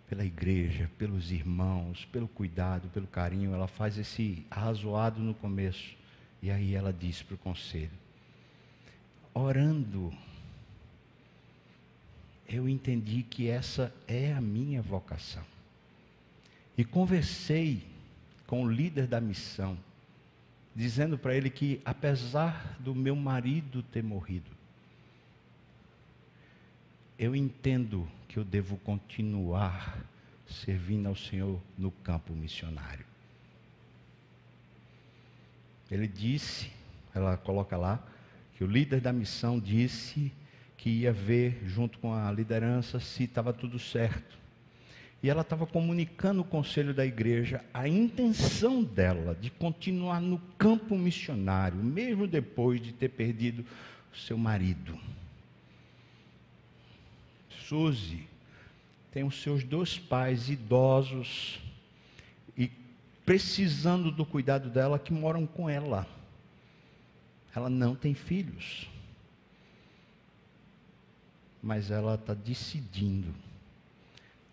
pela 0.09 0.25
igreja, 0.25 0.89
pelos 0.97 1.31
irmãos, 1.31 2.05
pelo 2.05 2.27
cuidado, 2.27 2.89
pelo 2.89 3.07
carinho. 3.07 3.53
Ela 3.53 3.67
faz 3.67 3.97
esse 3.97 4.45
arrazoado 4.49 5.21
no 5.21 5.33
começo. 5.33 5.95
E 6.41 6.51
aí 6.51 6.75
ela 6.75 6.91
diz 6.93 7.21
para 7.21 7.35
o 7.35 7.37
conselho: 7.37 7.91
orando, 9.33 10.13
eu 12.47 12.67
entendi 12.67 13.23
que 13.23 13.49
essa 13.49 13.93
é 14.07 14.33
a 14.33 14.41
minha 14.41 14.81
vocação. 14.81 15.43
E 16.77 16.83
conversei 16.83 17.83
com 18.45 18.63
o 18.63 18.69
líder 18.69 19.07
da 19.07 19.21
missão. 19.21 19.77
dizendo 20.75 21.17
para 21.17 21.35
ele 21.35 21.49
que, 21.49 21.79
apesar 21.85 22.77
do 22.79 22.95
meu 22.95 23.15
marido 23.15 23.83
ter 23.83 24.03
morrido, 24.03 24.49
eu 27.17 27.35
entendo 27.35 28.07
que 28.27 28.37
eu 28.37 28.43
devo 28.43 28.77
continuar 28.77 30.03
servindo 30.47 31.07
ao 31.07 31.15
Senhor 31.15 31.61
no 31.77 31.91
campo 31.91 32.33
missionário. 32.33 33.05
Ele 35.89 36.07
disse, 36.07 36.71
ela 37.13 37.37
coloca 37.37 37.77
lá, 37.77 38.03
que 38.55 38.63
o 38.63 38.67
líder 38.67 38.99
da 38.99 39.13
missão 39.13 39.59
disse 39.59 40.31
que 40.77 40.89
ia 40.89 41.13
ver 41.13 41.61
junto 41.65 41.99
com 41.99 42.13
a 42.13 42.31
liderança 42.31 42.99
se 42.99 43.23
estava 43.23 43.53
tudo 43.53 43.77
certo. 43.79 44.37
E 45.21 45.29
ela 45.29 45.41
estava 45.41 45.65
comunicando 45.65 46.41
o 46.41 46.45
conselho 46.45 46.93
da 46.93 47.05
igreja 47.05 47.63
a 47.73 47.87
intenção 47.87 48.83
dela 48.83 49.37
de 49.39 49.49
continuar 49.49 50.19
no 50.19 50.39
campo 50.57 50.97
missionário, 50.97 51.77
mesmo 51.77 52.27
depois 52.27 52.81
de 52.81 52.91
ter 52.91 53.09
perdido 53.09 53.65
seu 54.13 54.37
marido. 54.37 54.99
Suzy 57.67 58.27
tem 59.11 59.23
os 59.23 59.41
seus 59.41 59.63
dois 59.63 59.99
pais 59.99 60.49
idosos 60.49 61.59
e 62.57 62.69
precisando 63.25 64.11
do 64.11 64.25
cuidado 64.25 64.69
dela 64.69 64.97
que 64.97 65.13
moram 65.13 65.45
com 65.45 65.69
ela. 65.69 66.07
Ela 67.55 67.69
não 67.69 67.95
tem 67.95 68.13
filhos. 68.13 68.89
Mas 71.61 71.91
ela 71.91 72.15
está 72.15 72.33
decidindo, 72.33 73.33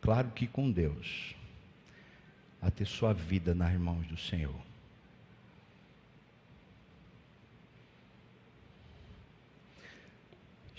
claro 0.01 0.31
que 0.31 0.47
com 0.47 0.71
Deus, 0.71 1.35
a 2.63 2.71
ter 2.71 2.85
sua 2.85 3.13
vida 3.13 3.55
nas 3.55 3.75
mãos 3.81 4.07
do 4.07 4.17
Senhor. 4.17 4.70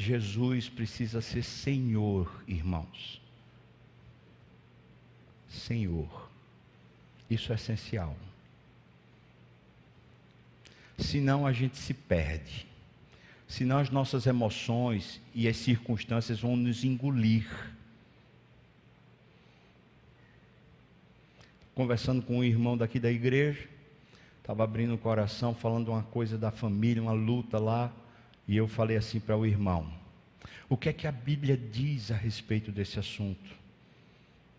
Jesus 0.02 0.68
precisa 0.68 1.22
ser 1.22 1.44
Senhor, 1.44 2.44
irmãos. 2.48 3.22
Senhor. 5.48 6.30
Isso 7.30 7.52
é 7.52 7.56
essencial. 7.56 8.16
Senão 10.98 11.46
a 11.46 11.54
gente 11.54 11.78
se 11.78 11.94
perde. 11.94 12.68
Senão 13.48 13.78
as 13.78 13.90
nossas 13.90 14.26
emoções 14.26 15.22
e 15.36 15.48
as 15.48 15.58
circunstâncias 15.58 16.40
vão 16.40 16.56
nos 16.56 16.84
engolir. 16.84 17.48
Conversando 21.76 22.22
com 22.22 22.40
um 22.40 22.44
irmão 22.44 22.78
daqui 22.78 23.00
da 23.00 23.12
igreja, 23.12 23.68
estava 24.40 24.64
abrindo 24.64 24.94
o 24.94 24.98
coração, 24.98 25.54
falando 25.54 25.90
uma 25.90 26.04
coisa 26.04 26.38
da 26.38 26.52
família, 26.52 27.02
uma 27.02 27.14
luta 27.14 27.60
lá. 27.60 27.92
E 28.52 28.58
eu 28.58 28.68
falei 28.68 28.98
assim 28.98 29.18
para 29.18 29.38
o 29.38 29.46
irmão: 29.46 29.90
O 30.68 30.76
que 30.76 30.90
é 30.90 30.94
que 30.94 31.08
a 31.08 31.12
Bíblia 31.12 31.56
diz 31.56 32.12
a 32.12 32.18
respeito 32.18 32.70
desse 32.70 33.00
assunto? 33.00 33.50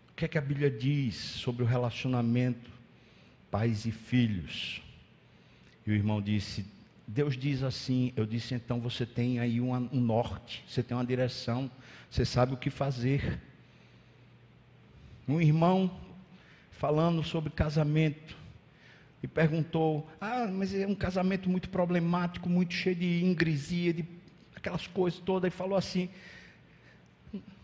O 0.09 0.15
que 0.15 0.25
é 0.25 0.27
que 0.27 0.37
a 0.37 0.41
Bíblia 0.41 0.71
diz 0.71 1.13
sobre 1.13 1.61
o 1.61 1.65
relacionamento 1.67 2.71
pais 3.51 3.85
e 3.85 3.91
filhos? 3.91 4.81
E 5.85 5.91
o 5.91 5.93
irmão 5.93 6.19
disse: 6.19 6.65
Deus 7.07 7.37
diz 7.37 7.61
assim. 7.61 8.11
Eu 8.15 8.25
disse: 8.25 8.55
então 8.55 8.81
você 8.81 9.05
tem 9.05 9.39
aí 9.39 9.61
um, 9.61 9.75
um 9.75 10.01
norte, 10.01 10.65
você 10.67 10.81
tem 10.81 10.97
uma 10.97 11.05
direção, 11.05 11.69
você 12.09 12.25
sabe 12.25 12.55
o 12.55 12.57
que 12.57 12.71
fazer. 12.71 13.39
Um 15.27 15.39
irmão 15.39 15.99
falando 16.71 17.21
sobre 17.21 17.51
casamento 17.51 18.35
e 19.23 19.27
perguntou: 19.27 20.05
Ah, 20.19 20.45
mas 20.51 20.75
é 20.75 20.85
um 20.85 20.93
casamento 20.93 21.49
muito 21.49 21.69
problemático, 21.69 22.49
muito 22.49 22.73
cheio 22.73 22.97
de 22.97 23.23
ingresia, 23.23 23.93
de 23.93 24.05
aquelas 24.53 24.85
coisas 24.85 25.17
todas. 25.21 25.51
E 25.51 25.55
falou 25.55 25.77
assim: 25.77 26.09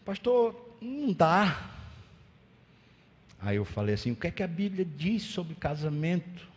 Pastor, 0.06 0.78
não 0.82 1.12
dá. 1.12 1.76
Aí 3.42 3.58
eu 3.58 3.66
falei 3.66 3.96
assim: 3.96 4.12
O 4.12 4.16
que 4.16 4.28
é 4.28 4.32
que 4.32 4.42
a 4.42 4.48
Bíblia 4.48 4.86
diz 4.86 5.24
sobre 5.24 5.54
casamento? 5.54 6.48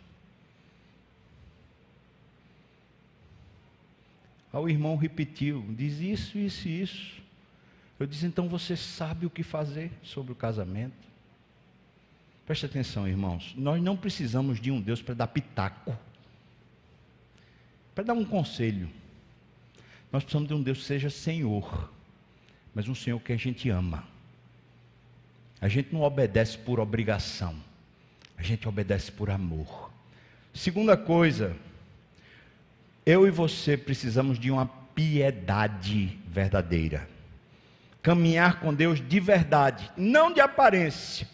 Aí 4.53 4.61
o 4.61 4.69
irmão 4.69 4.95
repetiu: 4.95 5.65
Diz 5.69 5.99
isso, 5.99 6.37
isso 6.37 6.69
e 6.69 6.81
isso. 6.81 7.21
Eu 7.99 8.07
disse: 8.07 8.25
Então 8.25 8.47
você 8.47 8.77
sabe 8.77 9.25
o 9.25 9.29
que 9.29 9.43
fazer 9.43 9.91
sobre 10.01 10.31
o 10.31 10.35
casamento? 10.35 11.12
Preste 12.45 12.65
atenção, 12.65 13.07
irmãos. 13.07 13.53
Nós 13.57 13.81
não 13.81 13.95
precisamos 13.95 14.59
de 14.59 14.69
um 14.69 14.81
Deus 14.81 15.01
para 15.01 15.13
dar 15.13 15.27
pitaco, 15.27 15.97
para 17.95 18.03
dar 18.03 18.13
um 18.13 18.25
conselho. 18.25 18.89
Nós 20.11 20.23
precisamos 20.23 20.49
de 20.49 20.53
um 20.53 20.61
Deus 20.61 20.79
que 20.79 20.83
seja 20.83 21.09
Senhor, 21.09 21.89
mas 22.73 22.87
um 22.87 22.95
Senhor 22.95 23.19
que 23.19 23.31
a 23.31 23.37
gente 23.37 23.69
ama. 23.69 24.03
A 25.61 25.69
gente 25.69 25.93
não 25.93 26.01
obedece 26.01 26.57
por 26.57 26.79
obrigação, 26.79 27.55
a 28.37 28.43
gente 28.43 28.67
obedece 28.67 29.11
por 29.11 29.29
amor. 29.29 29.89
Segunda 30.53 30.97
coisa, 30.97 31.55
eu 33.05 33.25
e 33.25 33.31
você 33.31 33.77
precisamos 33.77 34.37
de 34.37 34.51
uma 34.51 34.65
piedade 34.65 36.19
verdadeira. 36.27 37.07
Caminhar 38.01 38.59
com 38.59 38.73
Deus 38.73 38.99
de 38.99 39.19
verdade, 39.21 39.89
não 39.95 40.33
de 40.33 40.41
aparência. 40.41 41.27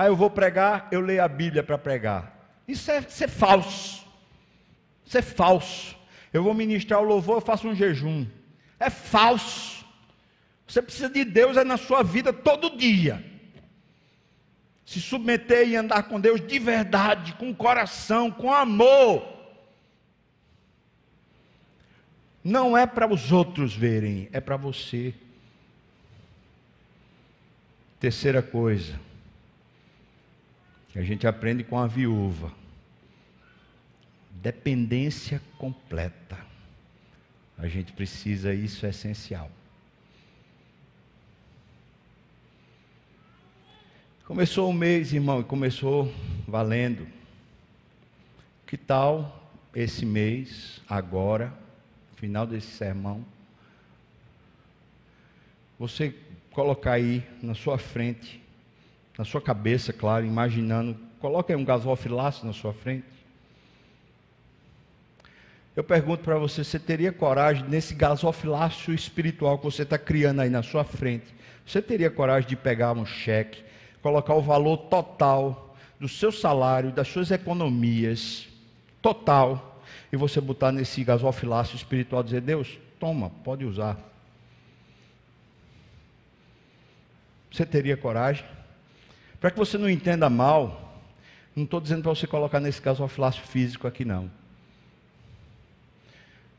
Ah, 0.00 0.06
eu 0.06 0.14
vou 0.14 0.30
pregar, 0.30 0.86
eu 0.92 1.00
leio 1.00 1.24
a 1.24 1.26
Bíblia 1.26 1.60
para 1.60 1.76
pregar. 1.76 2.52
Isso 2.68 2.88
é, 2.88 3.00
isso 3.00 3.24
é 3.24 3.26
falso. 3.26 4.06
Isso 5.04 5.18
é 5.18 5.22
falso. 5.22 5.96
Eu 6.32 6.44
vou 6.44 6.54
ministrar 6.54 7.00
o 7.00 7.04
louvor, 7.04 7.38
eu 7.38 7.40
faço 7.40 7.66
um 7.66 7.74
jejum. 7.74 8.24
É 8.78 8.90
falso. 8.90 9.84
Você 10.68 10.80
precisa 10.80 11.08
de 11.08 11.24
Deus 11.24 11.56
é 11.56 11.64
na 11.64 11.76
sua 11.76 12.04
vida 12.04 12.32
todo 12.32 12.76
dia. 12.76 13.24
Se 14.86 15.00
submeter 15.00 15.68
e 15.68 15.74
andar 15.74 16.04
com 16.04 16.20
Deus 16.20 16.40
de 16.40 16.60
verdade, 16.60 17.32
com 17.32 17.52
coração, 17.52 18.30
com 18.30 18.54
amor. 18.54 19.26
Não 22.44 22.78
é 22.78 22.86
para 22.86 23.12
os 23.12 23.32
outros 23.32 23.74
verem, 23.74 24.28
é 24.32 24.40
para 24.40 24.56
você. 24.56 25.12
Terceira 27.98 28.40
coisa, 28.40 29.07
a 30.98 31.02
gente 31.04 31.28
aprende 31.28 31.62
com 31.62 31.78
a 31.78 31.86
viúva. 31.86 32.52
Dependência 34.32 35.40
completa. 35.56 36.36
A 37.56 37.68
gente 37.68 37.92
precisa, 37.92 38.52
isso 38.52 38.84
é 38.84 38.88
essencial. 38.88 39.48
Começou 44.24 44.68
o 44.68 44.72
mês, 44.72 45.12
irmão, 45.12 45.40
e 45.40 45.44
começou 45.44 46.12
valendo. 46.48 47.06
Que 48.66 48.76
tal 48.76 49.48
esse 49.72 50.04
mês, 50.04 50.80
agora, 50.88 51.56
final 52.16 52.44
desse 52.44 52.72
sermão, 52.72 53.24
você 55.78 56.12
colocar 56.50 56.94
aí 56.94 57.22
na 57.40 57.54
sua 57.54 57.78
frente 57.78 58.47
na 59.18 59.24
sua 59.24 59.40
cabeça, 59.40 59.92
claro, 59.92 60.24
imaginando, 60.24 60.96
coloque 61.18 61.52
aí 61.52 61.58
um 61.58 61.64
gasofilaço 61.64 62.46
na 62.46 62.52
sua 62.52 62.72
frente. 62.72 63.04
Eu 65.74 65.82
pergunto 65.82 66.22
para 66.22 66.38
você, 66.38 66.62
você 66.62 66.78
teria 66.78 67.12
coragem, 67.12 67.64
nesse 67.68 67.94
gasofilaço 67.94 68.92
espiritual 68.92 69.58
que 69.58 69.64
você 69.64 69.82
está 69.82 69.98
criando 69.98 70.40
aí 70.40 70.48
na 70.48 70.62
sua 70.62 70.84
frente, 70.84 71.34
você 71.66 71.82
teria 71.82 72.08
coragem 72.10 72.48
de 72.48 72.56
pegar 72.56 72.92
um 72.92 73.04
cheque, 73.04 73.64
colocar 74.00 74.34
o 74.34 74.40
valor 74.40 74.76
total 74.76 75.76
do 75.98 76.08
seu 76.08 76.30
salário, 76.30 76.92
das 76.92 77.08
suas 77.08 77.32
economias, 77.32 78.48
total, 79.02 79.82
e 80.12 80.16
você 80.16 80.40
botar 80.40 80.70
nesse 80.70 81.02
gasofilaço 81.02 81.74
espiritual 81.74 82.22
dizer, 82.22 82.40
Deus, 82.40 82.78
toma, 83.00 83.30
pode 83.42 83.64
usar. 83.64 83.98
Você 87.50 87.66
teria 87.66 87.96
coragem? 87.96 88.44
Para 89.40 89.50
que 89.50 89.58
você 89.58 89.78
não 89.78 89.88
entenda 89.88 90.28
mal, 90.28 91.00
não 91.54 91.64
estou 91.64 91.80
dizendo 91.80 92.02
para 92.02 92.14
você 92.14 92.26
colocar 92.26 92.60
nesse 92.60 92.80
caso 92.80 93.04
o 93.04 93.08
flácio 93.08 93.42
físico 93.42 93.86
aqui, 93.86 94.04
não. 94.04 94.30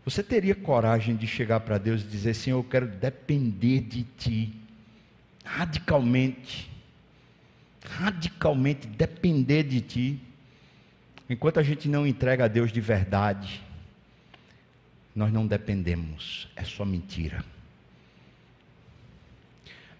Você 0.05 0.23
teria 0.23 0.55
coragem 0.55 1.15
de 1.15 1.27
chegar 1.27 1.59
para 1.59 1.77
Deus 1.77 2.01
e 2.01 2.05
dizer: 2.05 2.33
Senhor, 2.33 2.57
eu 2.57 2.63
quero 2.63 2.87
depender 2.87 3.81
de 3.81 4.03
Ti, 4.17 4.53
radicalmente, 5.43 6.69
radicalmente 7.83 8.87
depender 8.87 9.63
de 9.63 9.81
Ti. 9.81 10.19
Enquanto 11.29 11.59
a 11.59 11.63
gente 11.63 11.87
não 11.87 12.07
entrega 12.07 12.45
a 12.45 12.47
Deus 12.47 12.71
de 12.71 12.81
verdade, 12.81 13.61
nós 15.15 15.31
não 15.31 15.45
dependemos, 15.45 16.47
é 16.55 16.63
só 16.63 16.83
mentira. 16.83 17.43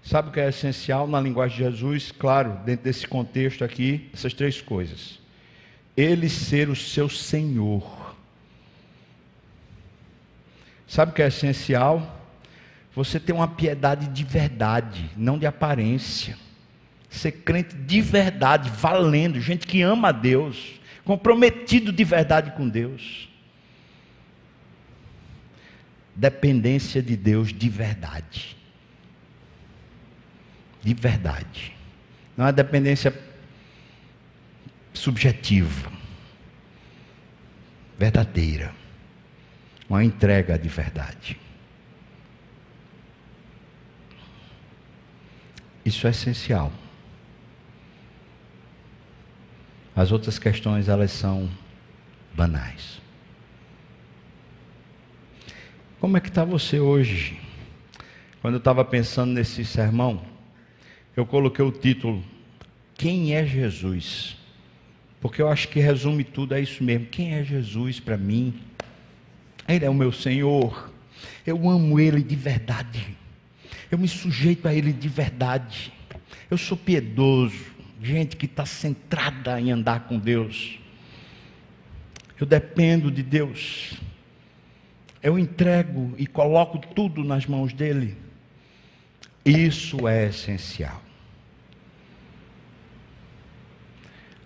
Sabe 0.09 0.29
o 0.29 0.31
que 0.31 0.39
é 0.39 0.49
essencial 0.49 1.05
na 1.05 1.21
linguagem 1.21 1.57
de 1.57 1.63
Jesus? 1.65 2.11
Claro, 2.11 2.59
dentro 2.65 2.83
desse 2.83 3.07
contexto 3.07 3.63
aqui, 3.63 4.09
essas 4.11 4.33
três 4.33 4.59
coisas: 4.59 5.19
Ele 5.95 6.27
ser 6.27 6.67
o 6.67 6.75
seu 6.75 7.07
Senhor. 7.07 8.15
Sabe 10.87 11.11
o 11.11 11.13
que 11.13 11.21
é 11.21 11.27
essencial? 11.27 12.25
Você 12.95 13.19
ter 13.19 13.33
uma 13.33 13.49
piedade 13.49 14.07
de 14.07 14.23
verdade, 14.23 15.11
não 15.15 15.37
de 15.37 15.45
aparência. 15.45 16.35
Ser 17.07 17.31
crente 17.31 17.75
de 17.75 18.01
verdade, 18.01 18.71
valendo, 18.71 19.39
gente 19.39 19.67
que 19.67 19.83
ama 19.83 20.07
a 20.07 20.11
Deus, 20.11 20.79
comprometido 21.05 21.91
de 21.91 22.03
verdade 22.03 22.49
com 22.57 22.67
Deus. 22.67 23.29
Dependência 26.15 26.99
de 26.99 27.15
Deus 27.15 27.53
de 27.53 27.69
verdade. 27.69 28.57
De 30.81 30.93
verdade. 30.93 31.75
Não 32.37 32.47
é 32.47 32.51
dependência 32.51 33.13
subjetiva, 34.93 35.91
verdadeira. 37.97 38.73
Uma 39.89 40.03
entrega 40.03 40.57
de 40.57 40.69
verdade. 40.69 41.37
Isso 45.83 46.05
é 46.05 46.11
essencial. 46.11 46.71
As 49.95 50.11
outras 50.11 50.37
questões, 50.39 50.87
elas 50.87 51.11
são 51.11 51.49
banais. 52.33 53.01
Como 55.99 56.15
é 56.15 56.21
que 56.21 56.29
está 56.29 56.45
você 56.45 56.79
hoje? 56.79 57.37
Quando 58.41 58.53
eu 58.53 58.59
estava 58.59 58.85
pensando 58.85 59.33
nesse 59.33 59.65
sermão, 59.65 60.23
eu 61.15 61.25
coloquei 61.25 61.63
o 61.63 61.71
título 61.71 62.23
Quem 62.95 63.35
é 63.35 63.45
Jesus? 63.45 64.37
Porque 65.21 65.41
eu 65.41 65.49
acho 65.49 65.67
que 65.67 65.79
resume 65.79 66.23
tudo, 66.23 66.53
é 66.53 66.61
isso 66.61 66.83
mesmo. 66.83 67.07
Quem 67.07 67.33
é 67.33 67.43
Jesus 67.43 67.99
para 67.99 68.17
mim? 68.17 68.53
Ele 69.67 69.85
é 69.85 69.89
o 69.89 69.93
meu 69.93 70.11
Senhor. 70.11 70.91
Eu 71.45 71.69
amo 71.69 71.99
Ele 71.99 72.23
de 72.23 72.35
verdade. 72.35 73.17
Eu 73.91 73.97
me 73.97 74.07
sujeito 74.07 74.67
a 74.67 74.73
Ele 74.73 74.93
de 74.93 75.09
verdade. 75.09 75.91
Eu 76.49 76.57
sou 76.57 76.77
piedoso, 76.77 77.65
gente 78.01 78.35
que 78.35 78.45
está 78.45 78.65
centrada 78.65 79.59
em 79.59 79.71
andar 79.71 80.07
com 80.07 80.17
Deus. 80.17 80.79
Eu 82.39 82.47
dependo 82.47 83.11
de 83.11 83.21
Deus. 83.21 83.93
Eu 85.21 85.37
entrego 85.37 86.13
e 86.17 86.25
coloco 86.25 86.79
tudo 86.95 87.23
nas 87.23 87.45
mãos 87.45 87.73
dele. 87.73 88.15
Isso 89.45 90.07
é 90.07 90.27
essencial. 90.27 91.01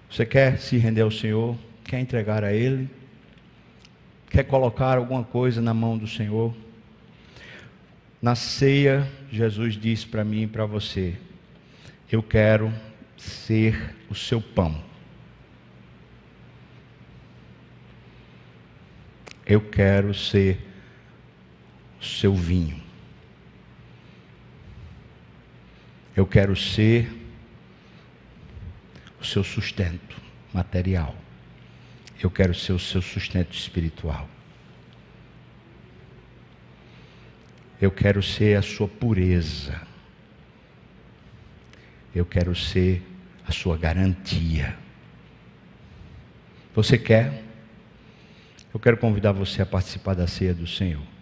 Você 0.09 0.25
quer 0.25 0.59
se 0.59 0.77
render 0.77 1.01
ao 1.01 1.09
Senhor? 1.09 1.57
Quer 1.83 1.99
entregar 1.99 2.43
a 2.43 2.53
Ele? 2.53 2.87
Quer 4.29 4.43
colocar 4.43 4.97
alguma 4.97 5.23
coisa 5.23 5.59
na 5.59 5.73
mão 5.73 5.97
do 5.97 6.07
Senhor? 6.07 6.55
Na 8.21 8.35
ceia, 8.35 9.09
Jesus 9.31 9.73
disse 9.73 10.05
para 10.05 10.23
mim 10.23 10.43
e 10.43 10.47
para 10.47 10.65
você: 10.65 11.15
Eu 12.11 12.21
quero 12.21 12.71
ser 13.17 13.95
o 14.09 14.13
seu 14.13 14.39
pão. 14.39 14.79
Eu 19.45 19.61
quero 19.61 20.13
ser 20.13 20.59
o 21.99 22.05
seu 22.05 22.35
vinho. 22.35 22.82
Eu 26.15 26.27
quero 26.27 26.55
ser 26.55 27.11
o 29.19 29.25
seu 29.25 29.43
sustento 29.43 30.21
material. 30.53 31.15
Eu 32.21 32.29
quero 32.29 32.53
ser 32.53 32.73
o 32.73 32.79
seu 32.79 33.01
sustento 33.01 33.53
espiritual. 33.53 34.29
Eu 37.81 37.91
quero 37.91 38.21
ser 38.21 38.57
a 38.57 38.61
sua 38.61 38.87
pureza. 38.87 39.81
Eu 42.15 42.25
quero 42.25 42.55
ser 42.55 43.01
a 43.47 43.51
sua 43.51 43.77
garantia. 43.77 44.77
Você 46.75 46.97
quer? 46.97 47.43
Eu 48.73 48.79
quero 48.79 48.97
convidar 48.97 49.31
você 49.31 49.61
a 49.61 49.65
participar 49.65 50.13
da 50.13 50.27
ceia 50.27 50.53
do 50.53 50.65
Senhor. 50.65 51.13